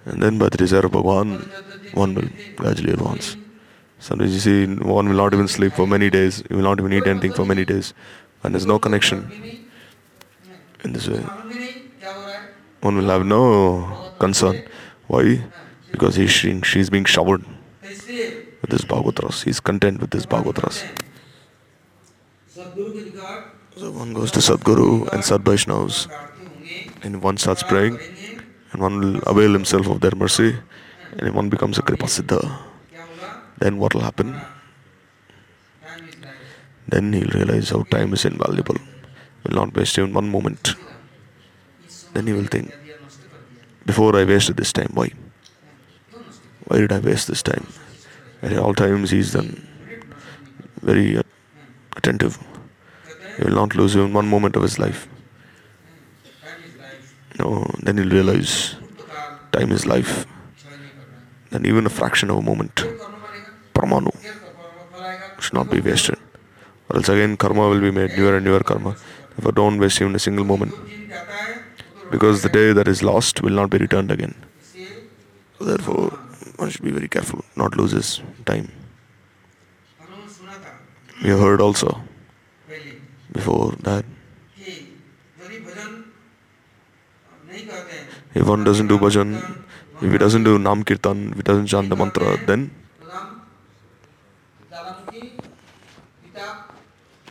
And 0.05 0.23
then, 0.23 0.37
by 0.37 0.49
the 0.49 0.57
desire 0.57 0.85
of 0.85 0.91
Bhagwan, 0.93 1.49
one 1.93 2.15
will 2.15 2.29
gradually 2.55 2.93
advance. 2.93 3.35
Sometimes 3.99 4.33
you 4.33 4.39
see 4.39 4.65
one 4.75 5.09
will 5.09 5.15
not 5.15 5.33
even 5.33 5.47
sleep 5.47 5.73
for 5.73 5.87
many 5.87 6.09
days, 6.09 6.43
you 6.49 6.57
will 6.57 6.63
not 6.63 6.79
even 6.79 6.93
eat 6.93 7.07
anything 7.07 7.33
for 7.33 7.45
many 7.45 7.65
days, 7.65 7.93
and 8.43 8.53
there's 8.53 8.65
no 8.65 8.77
connection. 8.79 9.31
In 10.83 10.93
this 10.93 11.07
way, 11.07 11.23
one 12.81 12.95
will 12.97 13.09
have 13.09 13.25
no 13.25 14.11
concern. 14.19 14.63
Why? 15.07 15.43
Because 15.91 16.15
he's 16.15 16.89
being 16.89 17.05
showered 17.05 17.43
with 17.81 18.69
this 18.69 18.85
Bhagavad 18.85 19.33
He's 19.43 19.59
content 19.59 19.99
with 19.99 20.11
this 20.11 20.25
bhagavatras. 20.25 20.85
So 23.75 23.91
one 23.91 24.13
goes 24.13 24.31
to 24.31 24.39
Sadguru 24.39 25.07
and 25.13 25.23
Sadvaishnavas, 25.23 26.07
and 27.03 27.21
one 27.21 27.37
starts 27.37 27.63
praying, 27.63 27.99
and 28.71 28.81
one 28.81 28.99
will 28.99 29.19
avail 29.23 29.53
himself 29.53 29.87
of 29.87 30.01
their 30.01 30.15
mercy, 30.15 30.57
and 31.17 31.33
one 31.33 31.49
becomes 31.49 31.77
a 31.77 31.81
Kripa 31.81 32.05
Siddha 32.05 32.59
then 33.59 33.77
what 33.77 33.93
will 33.93 34.01
happen? 34.01 34.39
Then 36.87 37.13
he'll 37.13 37.29
realize 37.29 37.69
how 37.69 37.83
time 37.83 38.13
is 38.13 38.25
invaluable. 38.25 38.77
Will 39.43 39.55
not 39.55 39.75
waste 39.75 39.97
even 39.97 40.13
one 40.13 40.29
moment. 40.29 40.75
Then 42.13 42.27
he 42.27 42.33
will 42.33 42.45
think, 42.45 42.73
before 43.85 44.15
I 44.15 44.23
wasted 44.23 44.57
this 44.57 44.73
time, 44.73 44.91
why? 44.93 45.11
Why 46.65 46.77
did 46.77 46.91
I 46.91 46.99
waste 46.99 47.27
this 47.27 47.43
time? 47.43 47.67
At 48.41 48.57
all 48.57 48.73
times 48.73 49.11
he 49.11 49.19
is 49.19 49.33
then 49.33 49.67
very 50.81 51.21
attentive. 51.95 52.37
He 53.37 53.43
will 53.43 53.55
not 53.55 53.75
lose 53.75 53.95
even 53.95 54.13
one 54.13 54.27
moment 54.27 54.55
of 54.55 54.61
his 54.61 54.79
life. 54.79 55.07
No, 57.39 57.69
then 57.83 57.97
he'll 57.97 58.09
realize 58.09 58.75
time 59.51 59.71
is 59.71 59.85
life. 59.85 60.25
Then 61.51 61.65
even 61.65 61.85
a 61.85 61.89
fraction 61.89 62.29
of 62.29 62.37
a 62.37 62.41
moment. 62.41 62.83
Parmanu 63.77 64.11
should 65.39 65.57
not 65.59 65.69
be 65.75 65.79
wasted. 65.79 66.19
Or 66.89 66.97
else 66.97 67.09
again 67.09 67.37
karma 67.37 67.67
will 67.69 67.81
be 67.87 67.91
made, 67.91 68.11
newer 68.17 68.35
and 68.37 68.45
newer 68.45 68.63
karma. 68.71 68.95
Therefore 69.35 69.51
don't 69.61 69.77
waste 69.79 70.01
even 70.01 70.15
a 70.15 70.23
single 70.27 70.45
moment. 70.45 70.73
Because 72.11 72.41
the 72.41 72.49
day 72.49 72.67
that 72.77 72.87
is 72.87 73.03
lost 73.03 73.41
will 73.43 73.57
not 73.61 73.69
be 73.69 73.77
returned 73.85 74.11
again. 74.11 74.35
Therefore 75.59 76.09
one 76.57 76.69
should 76.71 76.85
be 76.89 76.91
very 76.99 77.09
careful, 77.15 77.43
not 77.55 77.75
lose 77.79 77.91
his 77.91 78.21
time. 78.45 78.71
We 81.23 81.29
heard 81.29 81.61
also 81.61 82.01
before 83.31 83.71
that. 83.87 84.05
If 88.39 88.47
one 88.47 88.63
doesn't 88.63 88.87
do 88.87 88.97
bhajan, 88.99 89.29
if 90.01 90.11
he 90.11 90.17
doesn't 90.17 90.43
do 90.43 90.59
Nam 90.59 90.83
Kirtan, 90.83 91.31
if 91.31 91.37
he 91.37 91.43
doesn't 91.43 91.67
chant 91.67 91.89
the 91.89 91.95
mantra, 91.95 92.37
then 92.45 92.69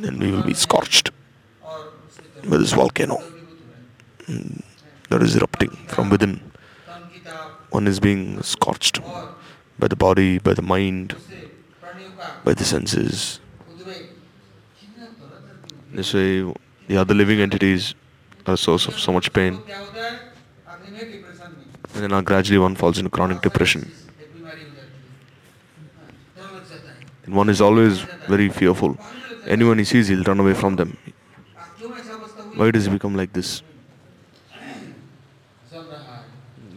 then 0.01 0.19
we 0.19 0.31
will 0.31 0.43
be 0.43 0.55
scorched 0.55 1.11
by 1.63 2.57
this 2.57 2.73
volcano 2.73 3.17
hmm. 4.27 4.59
that 5.11 5.23
is 5.23 5.37
erupting 5.37 5.71
from 5.89 6.11
within. 6.11 6.41
One 7.71 7.87
is 7.87 8.01
being 8.01 8.43
scorched 8.43 9.01
by 9.79 9.89
the 9.89 9.97
body, 9.97 10.39
by 10.39 10.55
the 10.55 10.63
mind, 10.63 11.17
by 12.45 12.55
the 12.55 12.65
senses. 12.65 13.41
This 15.93 16.13
way, 16.15 16.53
the 16.89 16.97
other 16.97 17.15
living 17.15 17.41
entities 17.41 17.95
are 18.47 18.55
a 18.55 18.57
source 18.57 18.87
of 18.87 18.99
so 18.99 19.13
much 19.13 19.33
pain. 19.33 19.61
And 21.95 22.13
then 22.13 22.25
gradually 22.25 22.59
one 22.59 22.75
falls 22.77 22.99
into 22.99 23.11
chronic 23.11 23.41
depression. 23.41 23.91
And 27.25 27.35
one 27.35 27.49
is 27.49 27.61
always 27.61 28.01
very 28.29 28.49
fearful 28.49 28.99
anyone 29.47 29.79
he 29.79 29.85
sees, 29.85 30.09
he'll 30.09 30.25
run 30.25 30.41
away 30.41 30.55
from 30.55 30.77
them. 30.77 30.97
Why 32.55 32.71
does 32.71 32.87
he 32.87 32.91
become 32.91 33.15
like 33.15 33.33
this? 33.33 33.63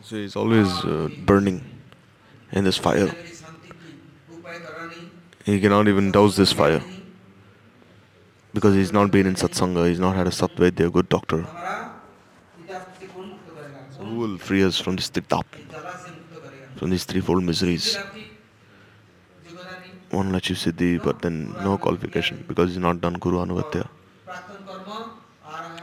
So 0.02 0.16
he's 0.16 0.36
always 0.36 0.84
uh, 0.86 1.10
burning 1.18 1.64
in 2.52 2.64
this 2.64 2.78
fire. 2.78 3.12
He 5.46 5.60
cannot 5.60 5.88
even 5.88 6.12
douse 6.12 6.36
this 6.36 6.52
fire 6.54 6.84
because 8.54 8.76
he's 8.76 8.92
not 8.92 9.12
been 9.12 9.28
in 9.28 9.36
satsanga, 9.36 9.88
he's 9.88 10.00
not 10.00 10.16
had 10.16 10.28
a 10.28 10.32
satvedya, 10.32 10.88
a 10.88 10.90
good 10.90 11.10
doctor. 11.10 11.48
So 13.92 14.04
who 14.04 14.16
will 14.16 14.38
free 14.38 14.64
us 14.64 14.80
from 14.80 14.96
this 14.96 15.10
tap, 15.10 15.46
from 16.76 16.90
these 16.90 17.04
threefold 17.06 17.44
miseries? 17.44 18.00
one 20.12 20.30
will 20.30 20.36
achieve 20.36 20.58
siddhi, 20.58 21.02
but 21.02 21.22
then 21.22 21.56
no 21.64 21.78
qualification 21.78 22.44
because 22.48 22.70
he's 22.70 22.78
not 22.78 23.00
done 23.02 23.14
Guru 23.14 23.38
Anuvatya. 23.46 23.88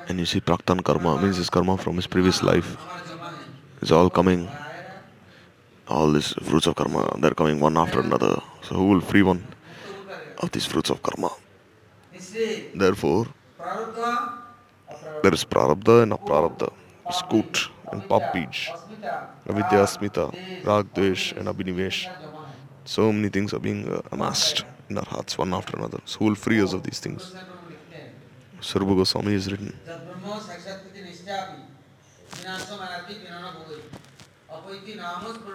And 0.09 0.19
you 0.19 0.27
see, 0.27 0.41
Praktan 0.41 0.83
karma 0.83 1.21
means 1.21 1.37
his 1.37 1.51
karma 1.51 1.77
from 1.77 1.97
his 1.97 2.07
previous 2.07 2.43
life 2.43 2.77
is 3.81 3.93
all 3.93 4.11
coming. 4.11 4.49
All 5.89 6.11
these 6.11 6.33
fruits 6.43 6.67
of 6.67 6.75
karma, 6.75 7.17
they're 7.21 7.31
coming 7.31 7.61
one 7.61 7.77
after 7.77 8.01
another. 8.01 8.41
So, 8.63 8.75
who 8.75 8.89
will 8.89 9.01
free 9.01 9.23
one 9.23 9.47
of 10.39 10.51
these 10.51 10.67
fruits 10.67 10.91
of 10.91 11.03
karma? 11.03 11.31
Therefore, 12.75 13.27
there 15.23 15.35
is 15.35 15.45
prarabdha 15.45 16.03
and 16.03 16.13
aprarabdha, 16.13 16.73
scoot 17.13 17.69
and 17.93 18.07
pap 18.09 18.33
beach, 18.33 18.71
avidya 19.49 19.87
smita, 19.87 20.35
rag 20.65 20.93
dvesh 20.95 21.37
and 21.37 21.49
abhinivesh. 21.49 22.09
So 22.87 23.13
many 23.13 23.29
things 23.29 23.53
are 23.53 23.59
being 23.59 23.93
uh, 23.93 24.01
amassed 24.13 24.65
in 24.89 24.97
our 24.97 25.05
hearts, 25.05 25.37
one 25.37 25.53
after 25.53 25.77
another. 25.77 25.99
So 26.05 26.25
will 26.25 26.37
free 26.37 26.63
us 26.63 26.73
of 26.73 26.85
these 26.85 27.01
things. 27.01 27.35
Sarva 28.61 28.97
Goswami 28.97 29.33
has 29.33 29.51
written. 29.51 29.75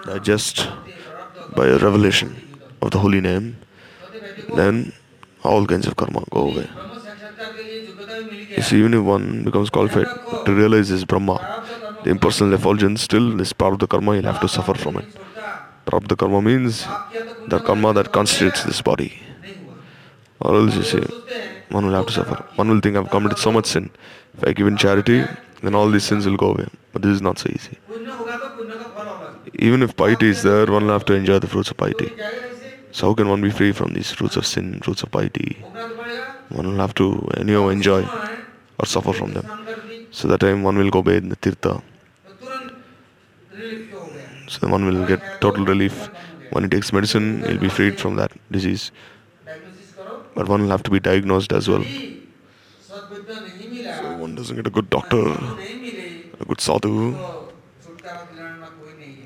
Digest 0.06 0.68
by 1.56 1.68
a 1.68 1.78
revelation 1.78 2.36
of 2.82 2.92
the 2.92 3.00
holy 3.00 3.22
name, 3.22 3.58
then 4.54 4.92
all 5.44 5.66
kinds 5.66 5.88
of 5.88 5.96
karma 5.96 6.24
go 6.32 6.50
away. 6.52 6.68
You 8.58 8.62
see, 8.62 8.78
even 8.80 8.94
if 8.94 9.04
one 9.04 9.44
becomes 9.46 9.70
qualified 9.70 10.08
to 10.46 10.54
realize 10.54 10.90
his 10.90 11.06
Brahma, 11.06 11.64
the 12.04 12.10
impersonal 12.10 12.54
effulgence, 12.54 13.02
still 13.02 13.40
is 13.40 13.54
part 13.54 13.74
of 13.74 13.80
the 13.80 13.88
karma, 13.88 14.16
he'll 14.16 14.24
have 14.32 14.42
to 14.42 14.50
suffer 14.50 14.74
from 14.74 14.98
it. 14.98 15.06
Rab 15.92 16.08
the 16.08 16.16
karma 16.16 16.42
means 16.42 16.86
the 17.48 17.60
karma 17.60 17.94
that 17.94 18.12
constitutes 18.12 18.64
this 18.64 18.82
body. 18.82 19.12
Or 20.40 20.56
else 20.56 20.76
you 20.76 20.84
see, 20.84 21.04
one 21.70 21.86
will 21.86 21.94
have 21.94 22.08
to 22.08 22.14
suffer. 22.14 22.44
One 22.56 22.70
will 22.70 22.80
think 22.80 22.96
I've 22.96 23.10
committed 23.10 23.38
so 23.38 23.52
much 23.52 23.66
sin. 23.66 23.90
If 24.38 24.48
I 24.48 24.54
give 24.54 24.68
in 24.68 24.78
charity, 24.78 25.24
then 25.62 25.76
all 25.76 25.90
these 25.90 26.04
sins 26.04 26.26
will 26.26 26.38
go 26.38 26.52
away. 26.52 26.68
But 26.94 27.02
this 27.02 27.12
is 27.12 27.22
not 27.22 27.40
so 27.40 27.50
easy. 27.50 27.78
Even 29.60 29.84
if 29.84 29.96
piety 29.96 30.30
is 30.30 30.44
there, 30.44 30.66
one 30.66 30.86
will 30.86 30.94
have 30.94 31.06
to 31.06 31.14
enjoy 31.14 31.40
the 31.40 31.48
fruits 31.48 31.70
of 31.70 31.78
piety. 31.78 32.12
So 32.92 33.08
how 33.08 33.14
can 33.14 33.30
one 33.30 33.42
be 33.42 33.52
free 33.52 33.72
from 33.72 33.94
these 33.94 34.12
fruits 34.12 34.36
of 34.38 34.46
sin, 34.46 34.80
fruits 34.82 35.04
of 35.04 35.12
piety? 35.12 35.58
One 36.50 36.68
will 36.68 36.78
have 36.78 36.96
to 36.96 37.30
anyhow 37.38 37.68
enjoy 37.68 38.04
or 38.80 38.86
suffer 38.86 39.14
from 39.14 39.34
them. 39.34 39.48
So 40.12 40.28
that 40.30 40.40
time 40.40 40.64
one 40.64 40.78
will 40.78 40.90
go 40.90 41.02
bathe 41.02 41.24
in 41.24 41.30
the 41.30 41.36
tirtha. 41.38 41.82
So 44.52 44.68
one 44.68 44.86
will 44.86 45.06
get 45.08 45.22
total 45.40 45.66
relief. 45.66 46.10
When 46.52 46.66
he 46.66 46.70
takes 46.70 46.92
medicine, 46.92 47.44
he'll 47.46 47.58
be 47.58 47.70
freed 47.70 48.00
from 48.00 48.16
that 48.18 48.32
disease. 48.52 48.92
But 50.36 50.50
one 50.50 50.64
will 50.64 50.70
have 50.70 50.84
to 50.84 50.92
be 50.92 51.00
diagnosed 51.00 51.54
as 51.54 51.70
well. 51.70 51.84
So 52.90 54.18
one 54.18 54.36
doesn't 54.36 54.58
get 54.58 54.68
a 54.68 54.70
good 54.70 54.90
doctor, 54.90 55.22
a 56.42 56.46
good 56.46 56.60
sadhu, 56.60 57.16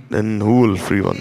then 0.10 0.40
who 0.40 0.62
will 0.62 0.78
free 0.78 1.02
one? 1.02 1.20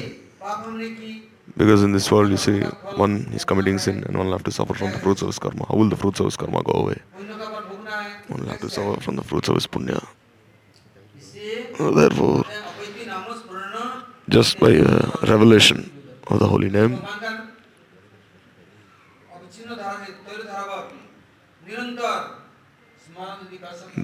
Because 1.57 1.83
in 1.83 1.93
this 1.93 2.11
world, 2.13 2.31
you 2.31 2.37
see, 2.37 2.61
one 3.05 3.29
is 3.33 3.45
committing 3.45 3.79
sin 3.79 4.05
and 4.05 4.19
one 4.19 4.27
will 4.27 4.35
have 4.35 4.45
to 4.45 4.53
suffer 4.53 4.75
from 4.75 4.93
the 4.93 4.99
fruits 4.99 5.23
of 5.23 5.29
his 5.29 5.39
karma. 5.39 5.65
How 5.67 5.77
will 5.77 5.89
the 5.89 5.97
fruits 5.97 6.21
of 6.21 6.27
his 6.27 6.37
karma 6.37 6.63
go 6.63 6.81
away? 6.81 6.99
One 8.29 8.43
will 8.43 8.51
have 8.51 8.61
to 8.61 8.69
suffer 8.69 9.01
from 9.01 9.17
the 9.17 9.23
fruits 9.25 9.49
of 9.49 9.55
his 9.55 9.67
punya. 9.67 10.05
Therefore, 11.79 12.45
just 14.29 14.59
by 14.59 14.73
revelation 15.23 15.91
of 16.29 16.39
the 16.39 16.47
holy 16.47 16.71
name. 16.71 16.99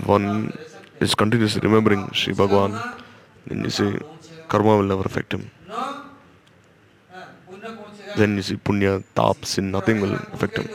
One 0.04 0.52
is 1.00 1.14
continuously 1.14 1.60
remembering 1.62 2.10
Sri 2.12 2.34
Bhagwan, 2.34 2.78
then 3.46 3.64
you 3.64 3.70
see 3.70 3.98
karma 4.48 4.76
will 4.76 4.82
never 4.84 5.02
affect 5.02 5.32
him. 5.32 5.50
Then 8.16 8.36
you 8.36 8.42
see 8.42 8.56
punya, 8.56 9.02
tap, 9.14 9.44
sin, 9.44 9.70
nothing 9.70 10.00
will 10.00 10.14
affect 10.32 10.58
him. 10.58 10.68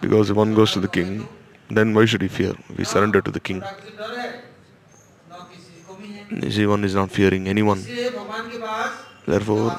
Because 0.00 0.30
if 0.30 0.36
one 0.36 0.54
goes 0.54 0.72
to 0.72 0.80
the 0.80 0.88
king, 0.88 1.26
then 1.70 1.94
why 1.94 2.04
should 2.04 2.20
he 2.22 2.28
fear? 2.28 2.52
We 2.76 2.84
surrender 2.84 3.22
to 3.22 3.30
the 3.30 3.40
king. 3.40 3.62
Nizivan 6.30 6.84
is 6.84 6.94
not 6.94 7.10
fearing 7.10 7.48
anyone. 7.48 7.82
Therefore, 9.26 9.70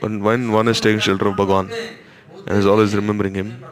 when 0.00 0.52
one 0.52 0.68
is 0.68 0.80
taking 0.80 1.00
shelter 1.00 1.28
of 1.28 1.36
Bhagwan 1.36 1.70
and 2.46 2.58
is 2.58 2.66
always 2.66 2.94
remembering 2.94 3.34
Him, 3.34 3.62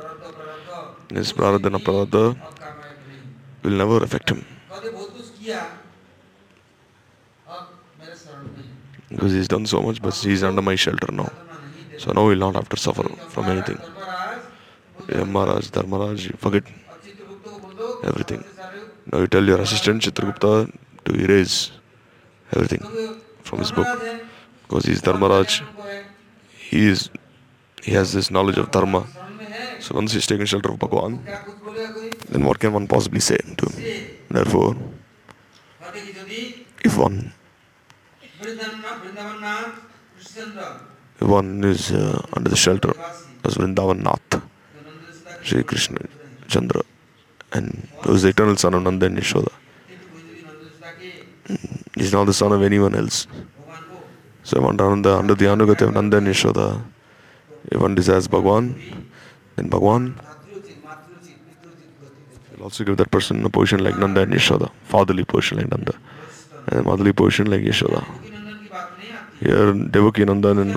his 1.10 1.32
Praradhana 1.32 1.78
Praradha 1.78 2.36
will 3.62 3.72
never 3.72 4.02
affect 4.04 4.30
him. 4.30 4.44
Because 9.08 9.32
he's 9.32 9.48
done 9.48 9.64
so 9.66 9.80
much, 9.82 10.02
but 10.02 10.14
he's 10.14 10.42
under 10.42 10.60
my 10.62 10.74
shelter 10.76 11.10
now. 11.10 11.30
So 11.96 12.12
now 12.12 12.28
he'll 12.28 12.38
not 12.38 12.54
have 12.54 12.68
to 12.68 12.76
suffer 12.76 13.08
from 13.30 13.46
anything. 13.46 13.80
Yeah, 15.08 15.24
Maharaj, 15.24 15.68
Dharmaraj, 15.70 16.36
forget 16.36 16.64
everything. 18.04 18.44
Now 19.10 19.20
you 19.20 19.26
tell 19.26 19.42
your 19.42 19.60
assistant 19.60 20.02
Chitragupta 20.02 20.70
to 21.06 21.14
erase 21.14 21.70
everything 22.54 22.82
from 23.42 23.58
his 23.60 23.72
book. 23.72 23.86
Because 24.62 24.84
he's 24.84 25.00
Dharmaraj. 25.02 25.62
He 26.56 26.86
is 26.86 27.10
he 27.82 27.92
has 27.92 28.12
this 28.12 28.30
knowledge 28.30 28.58
of 28.58 28.70
dharma. 28.70 29.06
So 29.80 29.94
once 29.94 30.12
he's 30.12 30.26
taken 30.26 30.44
shelter 30.46 30.70
of 30.70 30.78
Bhagwan, 30.78 31.24
then 32.28 32.44
what 32.44 32.58
can 32.58 32.72
one 32.72 32.86
possibly 32.86 33.20
say 33.20 33.38
to 33.38 33.66
him? 33.70 34.10
Therefore, 34.30 34.76
if 36.84 36.98
one 36.98 37.32
if 41.20 41.28
one 41.28 41.64
is 41.64 41.90
uh, 41.92 42.24
under 42.34 42.50
the 42.50 42.56
shelter 42.56 42.92
as 43.44 43.54
Vrindavan 43.54 44.02
Nath, 44.02 44.42
Sri 45.42 45.62
Krishna 45.62 46.00
Chandra, 46.48 46.82
and 47.52 47.88
who 48.02 48.14
is 48.14 48.22
the 48.22 48.28
eternal 48.28 48.56
son 48.56 48.74
of 48.74 48.82
Nanda 48.82 49.06
and 49.06 49.18
Yashoda. 49.18 49.52
He's 51.94 52.12
not 52.12 52.24
the 52.24 52.34
son 52.34 52.52
of 52.52 52.62
anyone 52.62 52.94
else. 52.94 53.26
So 54.42 54.60
Vandananda, 54.60 55.18
under 55.18 55.34
the 55.34 55.46
Anugatya 55.46 55.88
of 55.88 55.94
Nanda 55.94 56.20
Nishoda, 56.20 56.82
if 57.70 57.80
one 57.80 57.94
desires 57.94 58.28
Bhagwan, 58.28 58.74
then 59.56 59.68
Bhagwan 59.68 60.18
will 62.56 62.64
also 62.64 62.84
give 62.84 62.96
that 62.96 63.10
person 63.10 63.44
a 63.44 63.50
position 63.50 63.84
like 63.84 63.98
Nanda 63.98 64.22
and 64.22 64.32
Yashoda, 64.32 64.70
fatherly 64.84 65.24
position 65.24 65.58
like 65.58 65.70
Nanda, 65.70 65.94
and 66.68 66.80
a 66.80 66.82
motherly 66.82 67.12
position 67.12 67.50
like 67.50 67.62
Yashoda. 67.62 68.04
Here, 69.40 69.72
Devaki 69.72 70.24
Nandan 70.24 70.60
and, 70.62 70.72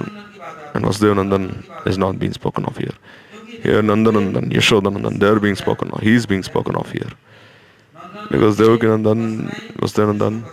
and 0.75 0.85
Vasudevanandan 0.85 1.87
is 1.87 1.97
not 1.97 2.19
being 2.19 2.33
spoken 2.33 2.65
of 2.65 2.77
here. 2.77 2.93
Here, 3.63 3.81
Nandanandan, 3.81 4.51
Yashodanandan, 4.51 5.19
they 5.19 5.27
are 5.27 5.39
being 5.39 5.55
spoken 5.55 5.91
of, 5.91 6.01
he 6.01 6.13
is 6.13 6.25
being 6.25 6.43
spoken 6.43 6.75
of 6.75 6.91
here 6.91 7.09
because 8.31 8.57
Devakinandan 8.57 9.51
Vastanandan, 9.75 10.47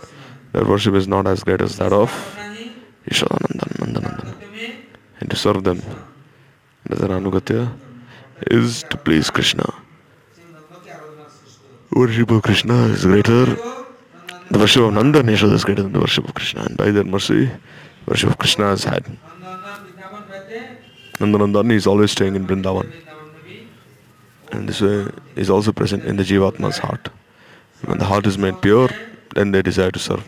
their 0.51 0.65
worship 0.65 0.95
is 0.95 1.07
not 1.07 1.25
as 1.25 1.43
great 1.43 1.61
as 1.61 1.77
that 1.77 1.93
of 1.93 2.11
Yashodanandan, 3.09 3.71
Nandanandan. 3.79 4.35
And 5.19 5.29
to 5.29 5.35
serve 5.35 5.63
them, 5.63 5.81
their 6.85 7.09
anugatya 7.09 7.71
is 8.47 8.83
to 8.89 8.97
please 8.97 9.29
Krishna. 9.29 9.65
Worship 11.91 12.29
of 12.31 12.43
Krishna 12.43 12.75
is 12.87 13.05
greater, 13.05 13.45
the 14.51 14.59
worship 14.59 14.83
of 14.83 14.93
Nanda 14.93 15.23
Yashoda 15.23 15.53
is 15.53 15.63
greater 15.63 15.83
than 15.83 15.93
the 15.93 15.99
worship 15.99 16.27
of 16.27 16.33
Krishna, 16.33 16.63
and 16.63 16.77
by 16.77 16.91
their 16.91 17.03
mercy, 17.03 17.49
worship 18.05 18.29
of 18.29 18.37
Krishna 18.37 18.71
is 18.71 18.83
had. 18.83 19.05
Nandanandan 21.19 21.71
is 21.71 21.87
always 21.87 22.11
staying 22.11 22.35
in 22.35 22.45
Vrindavan. 22.45 22.91
And 24.51 24.67
this 24.67 24.81
way 24.81 25.07
is 25.35 25.49
also 25.49 25.71
present 25.71 26.03
in 26.05 26.17
the 26.17 26.23
Jivatma's 26.23 26.77
heart. 26.77 27.09
When 27.85 27.97
the 27.97 28.05
heart 28.05 28.25
is 28.27 28.37
made 28.37 28.61
pure, 28.61 28.89
then 29.35 29.51
they 29.51 29.61
desire 29.61 29.91
to 29.91 29.99
serve. 29.99 30.27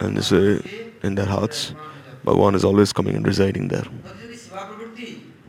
And 0.00 0.16
this 0.16 0.30
way, 0.30 0.60
in 1.02 1.14
their 1.14 1.26
hearts, 1.26 1.74
Bhagavan 2.24 2.54
is 2.54 2.64
always 2.64 2.92
coming 2.92 3.16
and 3.16 3.26
residing 3.26 3.68
there. 3.68 3.84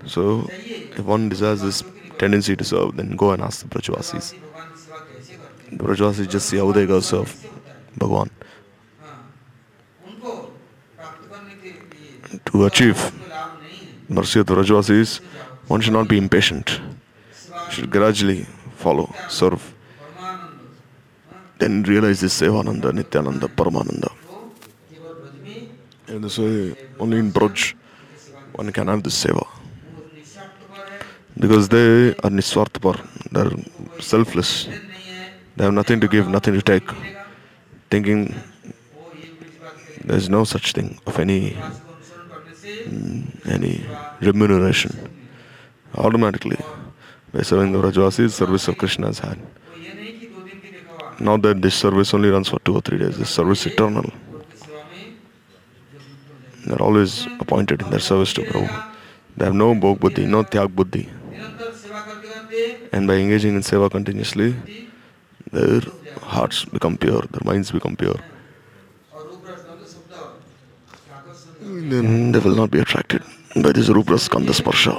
So, 0.05 0.47
if 0.49 0.99
one 0.99 1.29
desires 1.29 1.61
this 1.61 1.83
tendency 2.17 2.55
to 2.55 2.63
serve, 2.63 2.97
then 2.97 3.15
go 3.15 3.31
and 3.31 3.41
ask 3.41 3.61
the 3.61 3.67
Brajvasis. 3.67 4.33
The 5.71 5.83
Brajvasis 5.83 6.27
just 6.27 6.49
see 6.49 6.57
how 6.57 6.71
they 6.71 6.85
go 6.85 6.99
serve 6.99 7.29
Bhagavan. 7.97 8.29
To 12.45 12.65
achieve 12.65 13.11
mercy 14.09 14.39
of 14.39 14.47
the 14.47 14.55
Brajvasis, 14.55 15.19
one 15.67 15.81
should 15.81 15.93
not 15.93 16.07
be 16.07 16.17
impatient. 16.17 16.79
Should 17.69 17.91
gradually 17.91 18.45
follow, 18.75 19.13
serve, 19.27 19.73
then 21.59 21.83
realize 21.83 22.21
this 22.21 22.41
Sevananda, 22.41 22.93
Nityananda, 22.93 23.47
Paramananda. 23.47 24.11
And 26.07 26.23
this 26.23 26.37
way, 26.37 26.75
only 26.99 27.19
in 27.19 27.31
Braj, 27.31 27.75
one 28.53 28.71
can 28.71 28.87
have 28.87 29.03
this 29.03 29.23
seva. 29.23 29.45
Because 31.37 31.69
they 31.69 32.09
are 32.23 32.31
niswarthapar, 32.31 32.95
they're 33.31 33.51
selfless. 34.01 34.67
They 35.55 35.65
have 35.65 35.73
nothing 35.73 35.99
to 35.99 36.07
give, 36.07 36.27
nothing 36.27 36.53
to 36.55 36.61
take. 36.61 36.89
Thinking 37.89 38.33
there's 40.03 40.29
no 40.29 40.43
such 40.43 40.73
thing 40.73 40.99
of 41.05 41.19
any 41.19 41.57
mm, 42.87 43.47
any 43.55 43.85
remuneration. 44.21 44.91
Automatically, 45.95 46.57
by 47.33 47.41
serving 47.41 47.71
the 47.71 47.79
Brajvasis, 47.79 48.31
service 48.31 48.67
of 48.67 48.77
Krishna's 48.77 49.17
is 49.17 49.19
had. 49.19 49.39
Not 51.19 51.41
that 51.41 51.61
this 51.61 51.75
service 51.75 52.13
only 52.13 52.29
runs 52.29 52.47
for 52.47 52.59
two 52.59 52.75
or 52.75 52.81
three 52.81 52.97
days, 52.97 53.17
this 53.17 53.29
service 53.29 53.65
is 53.65 53.73
eternal. 53.73 54.09
They're 56.65 56.81
always 56.81 57.25
appointed 57.39 57.81
in 57.81 57.89
their 57.89 57.99
service 57.99 58.33
to 58.33 58.41
Prabhu. 58.41 58.85
They 59.35 59.45
have 59.45 59.55
no 59.55 59.73
bhog 59.73 59.99
buddhi, 59.99 60.25
no 60.25 60.43
tyag 60.43 60.75
buddhi. 60.75 61.09
And 62.91 63.07
by 63.07 63.15
engaging 63.15 63.55
in 63.55 63.61
seva 63.61 63.89
continuously, 63.91 64.55
their 65.51 65.81
hearts 66.21 66.65
become 66.65 66.97
pure, 66.97 67.21
their 67.31 67.43
minds 67.43 67.71
become 67.71 67.95
pure. 67.95 68.19
Then 71.61 72.31
they 72.31 72.39
will 72.39 72.55
not 72.55 72.71
be 72.71 72.79
attracted 72.79 73.23
by 73.55 73.71
this 73.71 73.89
rupras 73.89 74.27
skandha 74.29 74.53
sparsha, 74.53 74.95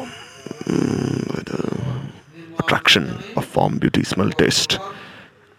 mm, 0.65 1.45
the 1.45 2.63
attraction 2.63 3.19
of 3.37 3.45
form, 3.45 3.79
beauty, 3.79 4.03
smell, 4.03 4.31
taste. 4.31 4.79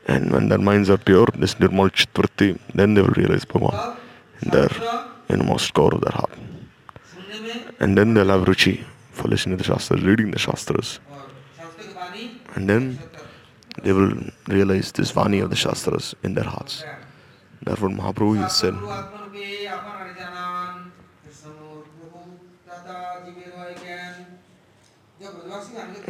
And 0.08 0.32
when 0.32 0.49
their 0.49 0.58
minds 0.58 0.89
are 0.89 0.97
pure, 0.97 1.28
this 1.36 1.56
nirmal 1.56 1.91
chitvritti, 1.91 2.60
then 2.74 2.95
they 2.95 3.02
will 3.02 3.10
realize 3.10 3.45
Bhagavan 3.45 3.97
in 4.41 4.49
their 4.49 4.70
innermost 5.30 5.74
core 5.74 5.93
of 5.93 6.02
their 6.02 6.12
heart. 6.12 6.32
And 7.80 7.97
then 7.97 8.14
they'll 8.14 8.28
have 8.28 8.45
ruchi 8.45 8.84
for 9.12 9.28
listening 9.28 9.58
to 9.58 9.64
the 9.64 9.68
Shastras, 9.68 10.02
reading 10.04 10.32
the 10.32 10.39
Shastras. 10.39 10.99
And 12.56 12.70
then 12.70 12.99
they 13.84 13.93
will 13.93 14.14
realize 14.47 14.91
this 14.91 15.12
Vani 15.12 15.41
of 15.43 15.49
the 15.49 15.56
Shastras 15.56 16.16
in 16.24 16.34
their 16.34 16.43
hearts. 16.45 16.84
Therefore, 17.64 17.89
Mahaprabhu 17.89 18.38
has 18.38 18.56
said, 18.56 18.76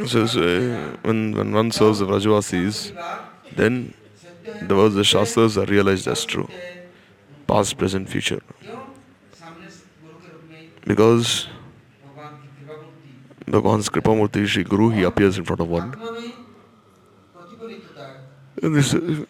says, 0.08 0.36
uh, 0.36 0.96
when, 1.02 1.32
when 1.36 1.52
one 1.52 1.70
serves 1.70 1.98
the 2.00 2.06
Vrajavasis, 2.06 2.92
then 3.56 3.94
the 4.60 4.74
words 4.74 4.94
of 4.94 4.98
the 4.98 5.04
Shastras 5.04 5.58
are 5.58 5.66
realized 5.66 6.08
as 6.08 6.24
true. 6.24 6.48
Past, 7.46 7.76
present, 7.78 8.08
future. 8.08 8.40
Because 10.84 11.48
Bhagavan's 13.46 13.88
Kripamurti, 13.88 14.46
Shri 14.46 14.64
Guru, 14.64 14.90
he 14.90 15.02
appears 15.02 15.38
in 15.38 15.44
front 15.44 15.60
of 15.60 15.68
one. 15.68 15.94
This, 18.56 18.94
uh, 18.94 19.24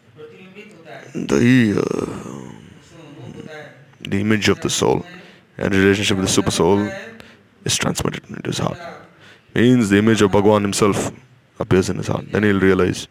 the, 1.15 1.79
uh, 1.79 2.53
the 4.01 4.21
image 4.21 4.49
of 4.49 4.61
the 4.61 4.71
soul 4.71 5.05
and 5.57 5.75
relationship 5.75 6.17
with 6.17 6.27
the 6.27 6.33
super 6.33 6.51
soul 6.51 6.91
is 7.65 7.77
transmitted 7.77 8.29
into 8.29 8.51
his 8.51 8.59
heart. 8.59 8.79
Means 9.55 9.91
the 9.91 9.99
image 9.99 10.23
of 10.23 10.31
Bhagavan 10.31 10.63
himself 10.63 11.13
appears 11.59 11.89
in 11.89 11.97
his 11.97 12.09
heart. 12.09 12.31
Then 12.33 12.43
he'll 12.43 12.61
realize 12.61 13.09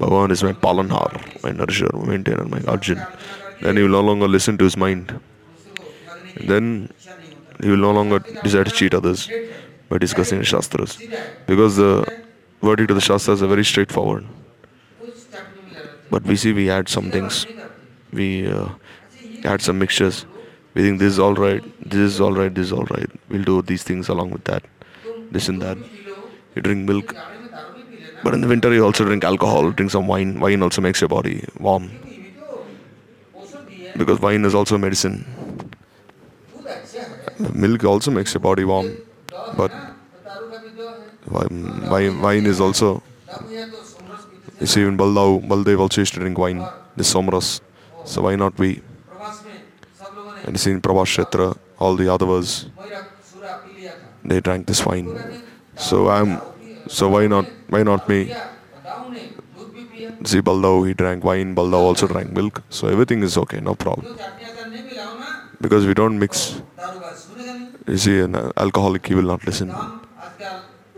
Bhagavan 0.00 0.30
is 0.30 0.42
my 0.42 0.52
palanhar, 0.52 1.10
my 1.42 1.52
nourisher, 1.52 1.90
my 1.92 2.06
maintainer, 2.12 2.44
my 2.44 2.60
guardian. 2.60 3.00
Then 3.60 3.76
he 3.76 3.82
will 3.82 3.90
no 3.90 4.00
longer 4.00 4.28
listen 4.28 4.56
to 4.58 4.64
his 4.64 4.76
mind. 4.76 5.20
Then 6.52 6.90
he 7.62 7.68
will 7.68 7.84
no 7.88 7.92
longer 7.92 8.20
desire 8.42 8.64
to 8.64 8.70
cheat 8.70 8.94
others 8.94 9.28
by 9.90 9.98
discussing 9.98 10.38
the 10.38 10.44
Shastras. 10.44 10.98
Because 11.46 11.76
the 11.76 11.92
verdict 12.62 12.90
of 12.90 12.96
the 12.96 13.02
Shastras 13.02 13.42
are 13.42 13.46
very 13.46 13.64
straightforward. 13.64 14.26
But 16.10 16.24
we 16.24 16.36
see 16.36 16.52
we 16.52 16.70
add 16.70 16.88
some 16.88 17.10
things. 17.10 17.46
We 18.12 18.50
uh, 18.50 18.68
add 19.44 19.62
some 19.62 19.78
mixtures. 19.78 20.24
We 20.74 20.82
think 20.82 20.98
this 20.98 21.12
is 21.12 21.18
all 21.18 21.34
right, 21.34 21.62
this 21.80 22.00
is 22.00 22.20
all 22.20 22.32
right, 22.32 22.52
this 22.54 22.66
is 22.66 22.72
all 22.72 22.84
right. 22.84 23.10
We'll 23.28 23.42
do 23.42 23.60
these 23.62 23.82
things 23.82 24.08
along 24.08 24.30
with 24.30 24.44
that, 24.44 24.64
this 25.30 25.48
and 25.48 25.60
that. 25.62 25.76
You 26.54 26.62
drink 26.62 26.88
milk, 26.88 27.14
but 28.22 28.34
in 28.34 28.40
the 28.40 28.48
winter 28.48 28.72
you 28.72 28.84
also 28.84 29.04
drink 29.04 29.24
alcohol, 29.24 29.70
drink 29.70 29.90
some 29.90 30.06
wine. 30.06 30.40
Wine 30.40 30.62
also 30.62 30.80
makes 30.80 31.00
your 31.00 31.08
body 31.08 31.44
warm 31.58 31.90
because 33.96 34.20
wine 34.20 34.44
is 34.44 34.54
also 34.54 34.78
medicine. 34.78 35.24
Milk 37.54 37.84
also 37.84 38.10
makes 38.10 38.34
your 38.34 38.40
body 38.40 38.64
warm, 38.64 38.96
but 39.56 39.72
wine, 41.28 42.20
wine, 42.20 42.46
is 42.46 42.60
also. 42.60 43.02
You 44.60 44.66
see, 44.66 44.82
even 44.82 44.98
Baldev, 44.98 45.46
Baldev 45.48 45.80
also 45.80 46.02
used 46.02 46.12
to 46.14 46.20
drink 46.20 46.36
wine, 46.36 46.66
this 46.96 47.14
Somras. 47.14 47.60
So 48.04 48.22
why 48.22 48.36
not 48.36 48.58
we? 48.58 48.82
And 50.44 50.52
you 50.52 50.58
see 50.58 50.70
in 50.70 50.82
Prabhas 50.82 51.08
Kshetra, 51.16 51.56
all 51.78 51.96
the 51.96 52.12
others, 52.12 52.66
they 54.24 54.40
drank 54.40 54.66
this 54.66 54.84
wine. 54.84 55.08
So 55.76 56.08
I'm, 56.10 56.40
so 56.96 57.08
why 57.08 57.26
not, 57.28 57.46
why 57.68 57.82
not 57.84 58.08
me? 58.08 58.18
See, 60.24 60.40
Baldev, 60.42 60.88
he 60.88 60.92
drank 60.94 61.22
wine, 61.24 61.54
Baldev 61.54 61.82
also 61.88 62.06
drank 62.06 62.32
milk. 62.32 62.62
So 62.68 62.88
everything 62.88 63.22
is 63.22 63.38
okay, 63.38 63.60
no 63.60 63.74
problem. 63.74 64.18
Because 65.60 65.86
we 65.86 65.94
don't 65.94 66.18
mix. 66.18 66.62
You 67.86 67.96
see, 67.96 68.18
an 68.20 68.34
alcoholic, 68.56 69.06
he 69.06 69.14
will 69.14 69.30
not 69.34 69.46
listen. 69.46 69.72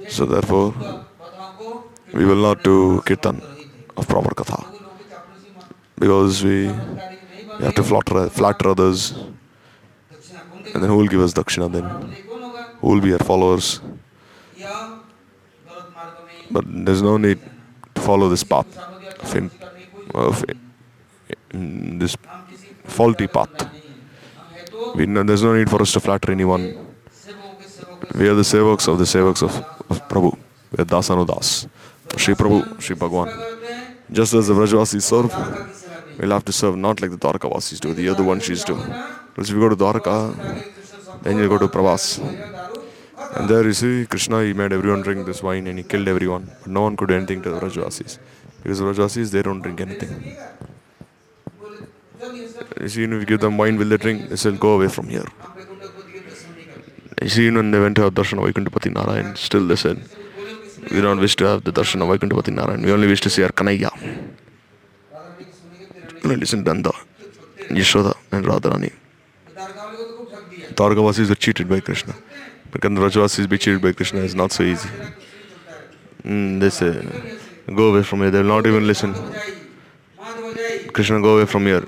So 0.08 0.24
therefore, 0.24 0.74
we 2.12 2.24
will 2.24 2.42
not 2.48 2.62
do 2.64 3.02
kirtan 3.02 3.40
of 3.96 4.08
proper 4.08 4.34
katha. 4.34 4.60
Because 5.98 6.42
we, 6.42 6.68
we 7.58 7.64
have 7.66 7.74
to 7.74 7.84
flatter, 7.84 8.28
flatter 8.30 8.68
others. 8.70 9.12
And 10.74 10.82
then 10.82 10.88
who 10.90 10.96
will 10.96 11.08
give 11.08 11.20
us 11.20 11.34
dakshina 11.34 11.70
then? 11.70 11.84
Who 12.80 12.88
will 12.88 13.00
be 13.00 13.12
our 13.12 13.18
followers? 13.18 13.80
But 16.52 16.64
there's 16.66 17.02
no 17.02 17.16
need 17.16 17.38
to 17.94 18.00
follow 18.00 18.28
this 18.28 18.44
path 18.44 18.66
of, 19.20 19.36
in, 19.36 19.50
of 20.14 20.44
in 21.52 21.98
this 21.98 22.16
faulty 22.84 23.26
path. 23.26 23.70
We, 24.94 25.06
there's 25.06 25.42
no 25.42 25.54
need 25.56 25.70
for 25.70 25.80
us 25.80 25.92
to 25.92 26.00
flatter 26.00 26.32
anyone. 26.32 26.62
We 28.14 28.28
are 28.28 28.34
the 28.34 28.42
sevaks 28.42 28.88
of 28.88 28.98
the 28.98 29.04
sevaks 29.04 29.42
of, 29.42 29.56
of 29.88 30.08
Prabhu. 30.08 30.36
We 30.72 30.82
are 30.82 30.84
Dasanudas. 30.84 31.68
Sri 32.16 32.34
Prabhu, 32.34 32.80
Sri 32.80 32.94
Bhagwan. 32.94 33.28
Just 34.10 34.34
as 34.34 34.48
the 34.48 34.54
Vrajavasis 34.54 35.02
serve, 35.02 35.32
we'll 36.18 36.30
have 36.30 36.44
to 36.44 36.52
serve 36.52 36.76
not 36.76 37.00
like 37.00 37.10
the 37.10 37.16
Dwarkavasis 37.16 37.80
do, 37.80 37.94
the 37.94 38.08
other 38.08 38.22
one 38.22 38.40
she's 38.40 38.64
do. 38.64 38.74
Because 38.76 39.48
if 39.48 39.54
you 39.54 39.60
go 39.60 39.70
to 39.70 39.76
Dwarka, 39.76 40.34
then 41.22 41.38
you 41.38 41.48
go 41.48 41.56
to 41.56 41.68
Prabhas. 41.68 42.20
And 43.34 43.48
there 43.48 43.64
you 43.64 43.72
see, 43.72 44.06
Krishna, 44.06 44.44
he 44.44 44.52
made 44.52 44.72
everyone 44.72 45.00
drink 45.00 45.24
this 45.24 45.42
wine 45.42 45.66
and 45.66 45.78
he 45.78 45.84
killed 45.84 46.06
everyone. 46.06 46.50
But 46.60 46.70
no 46.70 46.82
one 46.82 46.96
could 46.96 47.08
do 47.08 47.14
anything 47.14 47.40
to 47.42 47.50
the 47.50 47.60
Rajasis, 47.60 48.18
Because 48.62 48.78
the 48.78 48.84
Rajasis 48.84 49.30
they 49.30 49.42
don't 49.42 49.62
drink 49.62 49.80
anything. 49.80 50.36
You 52.80 52.88
see, 52.88 53.04
if 53.04 53.10
you 53.10 53.24
give 53.24 53.40
them 53.40 53.56
wine, 53.56 53.78
will 53.78 53.88
they 53.88 53.96
drink? 53.96 54.28
They 54.28 54.36
said, 54.36 54.60
go 54.60 54.74
away 54.74 54.88
from 54.88 55.08
here. 55.08 55.24
You 57.22 57.28
see, 57.28 57.50
when 57.50 57.70
they 57.70 57.80
went 57.80 57.96
to 57.96 58.02
have 58.02 58.14
darshan 58.14 58.38
of 58.38 58.52
Vaikuntapati 58.52 58.92
Narayan, 58.92 59.36
still 59.36 59.66
they 59.66 59.76
said, 59.76 60.02
we 60.90 61.00
don't 61.00 61.20
wish 61.20 61.36
to 61.36 61.44
have 61.44 61.64
the 61.64 61.72
darshan 61.72 62.02
of 62.02 62.08
Vaikuntapati 62.08 62.52
Narayan. 62.52 62.82
We 62.82 62.92
only 62.92 63.06
wish 63.06 63.20
to 63.22 63.30
see 63.30 63.44
our 63.44 63.50
Kanhaiya. 63.50 63.90
Listen, 66.24 66.64
Danda, 66.64 66.92
Yashoda 67.68 68.14
and 68.30 68.44
Radharani. 68.44 68.92
Targavasis 70.74 71.28
were 71.28 71.34
cheated 71.34 71.68
by 71.68 71.80
Krishna. 71.80 72.14
Can 72.80 72.94
the 72.94 73.00
Rajavasis 73.02 73.48
cheated 73.60 73.82
by 73.82 73.92
Krishna 73.92 74.20
is 74.20 74.34
not 74.34 74.52
so 74.52 74.62
easy. 74.64 74.88
है 74.88 75.12
Mm, 76.24 76.60
they 76.60 76.70
say, 76.70 77.04
go 77.74 77.90
away 77.90 78.02
from 78.04 78.20
here. 78.20 78.30
They 78.30 78.38
will 78.38 78.48
not 78.48 78.66
even 78.66 78.86
listen. 78.86 79.12
Krishna, 80.92 81.20
go 81.20 81.36
away 81.36 81.46
from 81.46 81.66
here. 81.66 81.82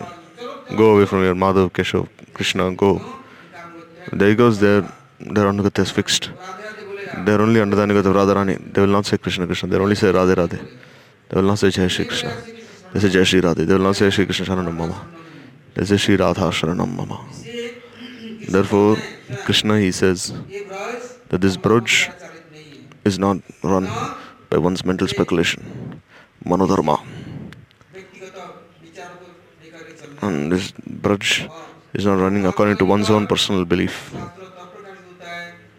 Go 0.76 0.96
away 0.96 1.06
from 1.06 1.22
here. 1.22 1.34
Madhav, 1.34 1.70
Keshav, 1.70 2.08
Krishna, 2.32 2.72
go. 2.72 2.98
हैं 2.98 4.18
There 4.18 4.28
he 4.28 4.34
goes, 4.34 4.58
their, 4.58 4.82
their 5.20 5.46
Anugata 5.46 5.82
is 5.82 5.90
fixed. 5.90 6.30
They 7.24 7.32
are 7.32 7.40
only 7.40 7.60
under 7.60 7.76
the 7.76 7.82
Anugata 7.82 8.06
of 8.06 8.16
Radharani. 8.16 8.72
They 8.72 8.80
will 8.80 8.88
not 8.88 9.06
say 9.06 9.18
Krishna, 9.18 9.46
Krishna. 9.46 9.68
They 9.68 9.76
will 9.76 9.84
only 9.84 9.94
say 9.94 10.10
Radhe, 10.10 10.34
Radhe. 10.34 10.58
They 11.28 11.40
will 11.40 11.48
not 11.48 11.58
say 11.60 11.70
Jai 11.70 11.86
Shri 11.86 12.06
Krishna. 12.06 12.32
They 12.92 13.00
say 13.00 13.08
Jai 13.10 13.22
Shri 13.22 13.40
Radhe. 13.40 13.66
They 13.66 13.72
will 13.72 13.84
not 13.84 13.96
say 13.96 14.10
Shri 14.10 14.24
Krishna 14.24 14.46
Sharanam 14.46 14.74
Mama. 14.74 15.06
They 15.74 15.84
say 15.84 15.96
Shri 15.96 16.16
Radha 16.16 16.50
Sharanam 16.50 16.92
Mama. 16.94 17.20
Therefore, 18.48 18.96
Krishna 19.44 19.80
he 19.80 19.90
says 19.92 20.32
that 21.28 21.40
this 21.40 21.56
Braj 21.56 22.12
is 23.04 23.18
not 23.18 23.38
run 23.62 23.88
by 24.50 24.58
one's 24.58 24.84
mental 24.84 25.08
speculation, 25.08 26.02
manodharma. 26.44 27.00
And 30.22 30.52
this 30.52 30.72
Braj 30.72 31.50
is 31.92 32.04
not 32.04 32.18
running 32.18 32.46
according 32.46 32.76
to 32.78 32.84
one's 32.84 33.10
own 33.10 33.26
personal 33.26 33.64
belief. 33.64 34.14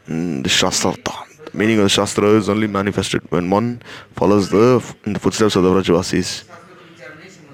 The 0.08 0.50
Shastrartha. 0.50 1.26
The 1.52 1.58
meaning 1.58 1.78
of 1.78 1.84
the 1.84 1.90
Shastra 1.90 2.30
is 2.30 2.50
only 2.50 2.68
manifested 2.68 3.22
when 3.32 3.50
one 3.50 3.82
follows 4.16 4.50
the, 4.50 4.84
the 5.04 5.20
footsteps 5.20 5.56
of 5.56 5.64
the 5.64 5.70
Vrajavasis. 5.70 6.44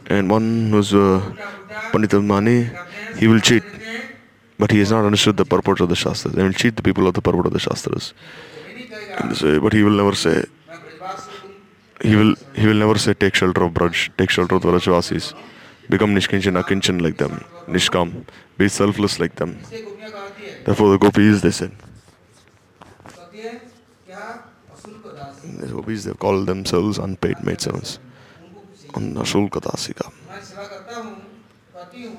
And 0.08 0.30
one 0.30 0.70
who's 0.72 0.92
a 0.94 1.22
Panditamani, 1.92 2.58
he 3.18 3.28
will 3.28 3.40
cheat 3.40 3.64
but 4.62 4.70
he 4.70 4.78
has 4.78 4.92
not 4.92 5.04
understood 5.10 5.38
the 5.38 5.46
purport 5.54 5.80
of 5.80 5.90
the 5.90 5.96
Shastras 5.96 6.36
They 6.36 6.44
will 6.44 6.54
cheat 6.54 6.76
the 6.76 6.84
people 6.84 7.08
of 7.08 7.16
the 7.16 7.22
purport 7.28 7.48
of 7.48 7.54
the 7.54 7.60
Shastras. 7.60 8.14
But 9.64 9.74
he 9.74 9.82
will 9.82 9.98
never 10.02 10.14
say, 10.14 10.46
he 12.04 12.16
will, 12.16 12.36
he 12.56 12.68
will 12.68 12.76
never 12.84 12.98
say, 13.00 13.16
take 13.16 13.34
shelter 13.34 13.64
of 13.64 13.74
Braj, 13.74 14.10
take 14.18 14.30
shelter 14.30 14.56
of 14.56 14.62
the 14.62 14.70
Brajvasis, 14.72 15.34
become 15.90 16.14
Nishkinchan, 16.14 16.62
Akinchan 16.62 17.02
like 17.02 17.18
them, 17.18 17.44
Nishkam, 17.68 18.26
be 18.60 18.68
selfless 18.68 19.20
like 19.20 19.36
them. 19.36 19.58
Therefore, 20.66 20.92
the 20.92 21.00
gopis, 21.00 21.42
they 21.42 21.52
said, 21.52 21.72
the 25.60 25.68
gopis, 25.68 26.04
they 26.04 26.14
call 26.14 26.46
themselves 26.46 27.00
unpaid 27.00 27.44
maid 27.44 27.62
servants. 27.62 27.98
Annashulka 28.94 29.60
Dasika. 29.60 30.12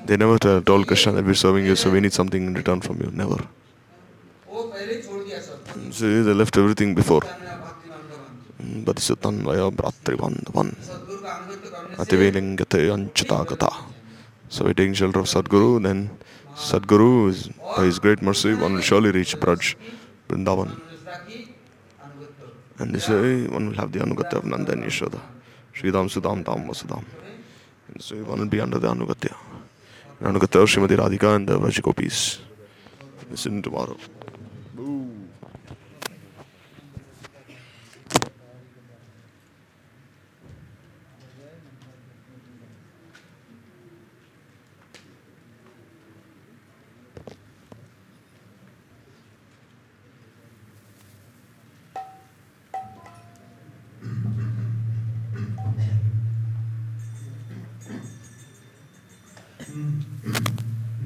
They 0.05 0.17
never 0.17 0.37
told 0.39 0.87
Krishna 0.87 1.13
that 1.13 1.25
we're 1.25 1.33
serving 1.33 1.65
you, 1.65 1.75
so 1.75 1.89
we 1.89 1.99
need 1.99 2.13
something 2.13 2.45
in 2.45 2.53
return 2.53 2.81
from 2.81 2.99
you. 3.01 3.09
Never. 3.11 3.37
So 5.91 6.23
they 6.23 6.33
left 6.33 6.57
everything 6.57 6.95
before. 6.95 7.21
Mm, 8.61 8.85
but 8.85 8.97
it's 8.97 9.09
Tanvaya 9.09 9.71
Bhratribandavan. 9.71 10.75
Ativelingate 11.97 12.89
Anchitakata. 12.89 13.71
So 14.49 14.65
we're 14.65 14.73
taking 14.73 14.93
shelter 14.93 15.19
of 15.19 15.25
Sadguru, 15.25 15.81
then 15.81 16.09
Sadguru, 16.55 17.29
is, 17.29 17.49
by 17.75 17.85
his 17.85 17.99
great 17.99 18.21
mercy, 18.21 18.53
one 18.53 18.73
will 18.75 18.81
surely 18.81 19.11
reach 19.11 19.35
Braj, 19.37 19.75
Vrindavan. 20.29 20.79
And 22.79 22.93
they 22.93 22.99
say 22.99 23.47
one 23.47 23.69
will 23.69 23.75
have 23.75 23.91
the 23.91 23.99
Anugatya 23.99 24.33
of 24.33 24.45
Nanda 24.45 24.73
and 24.73 24.83
Yashoda. 24.83 25.19
Sridam 25.75 26.07
Sudam 26.09 26.45
Tam 26.45 26.67
Vasudam. 26.67 27.03
And 27.87 28.01
so 28.01 28.15
one 28.17 28.39
will 28.39 28.47
be 28.47 28.59
under 28.59 28.79
the 28.79 28.87
Anugatya. 28.87 29.35
Anugatya 30.23 30.61
of 30.63 30.69
Srimati 30.69 30.95
Radhika 30.95 31.35
and 31.35 31.49
the 31.49 31.59
Vrajagopis. 31.59 32.39
Listen 33.29 33.61
tomorrow. 33.61 33.97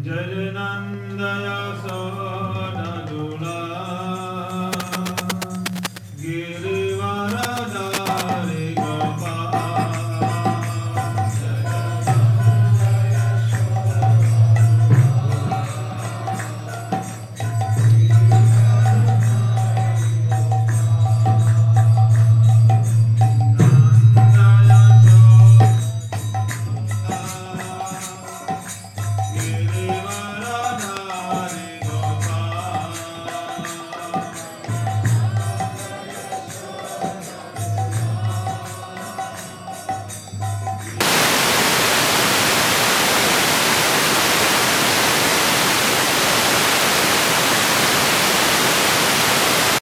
Celinanda 0.08 1.32
ya 1.42 1.76
sağ 1.84 2.17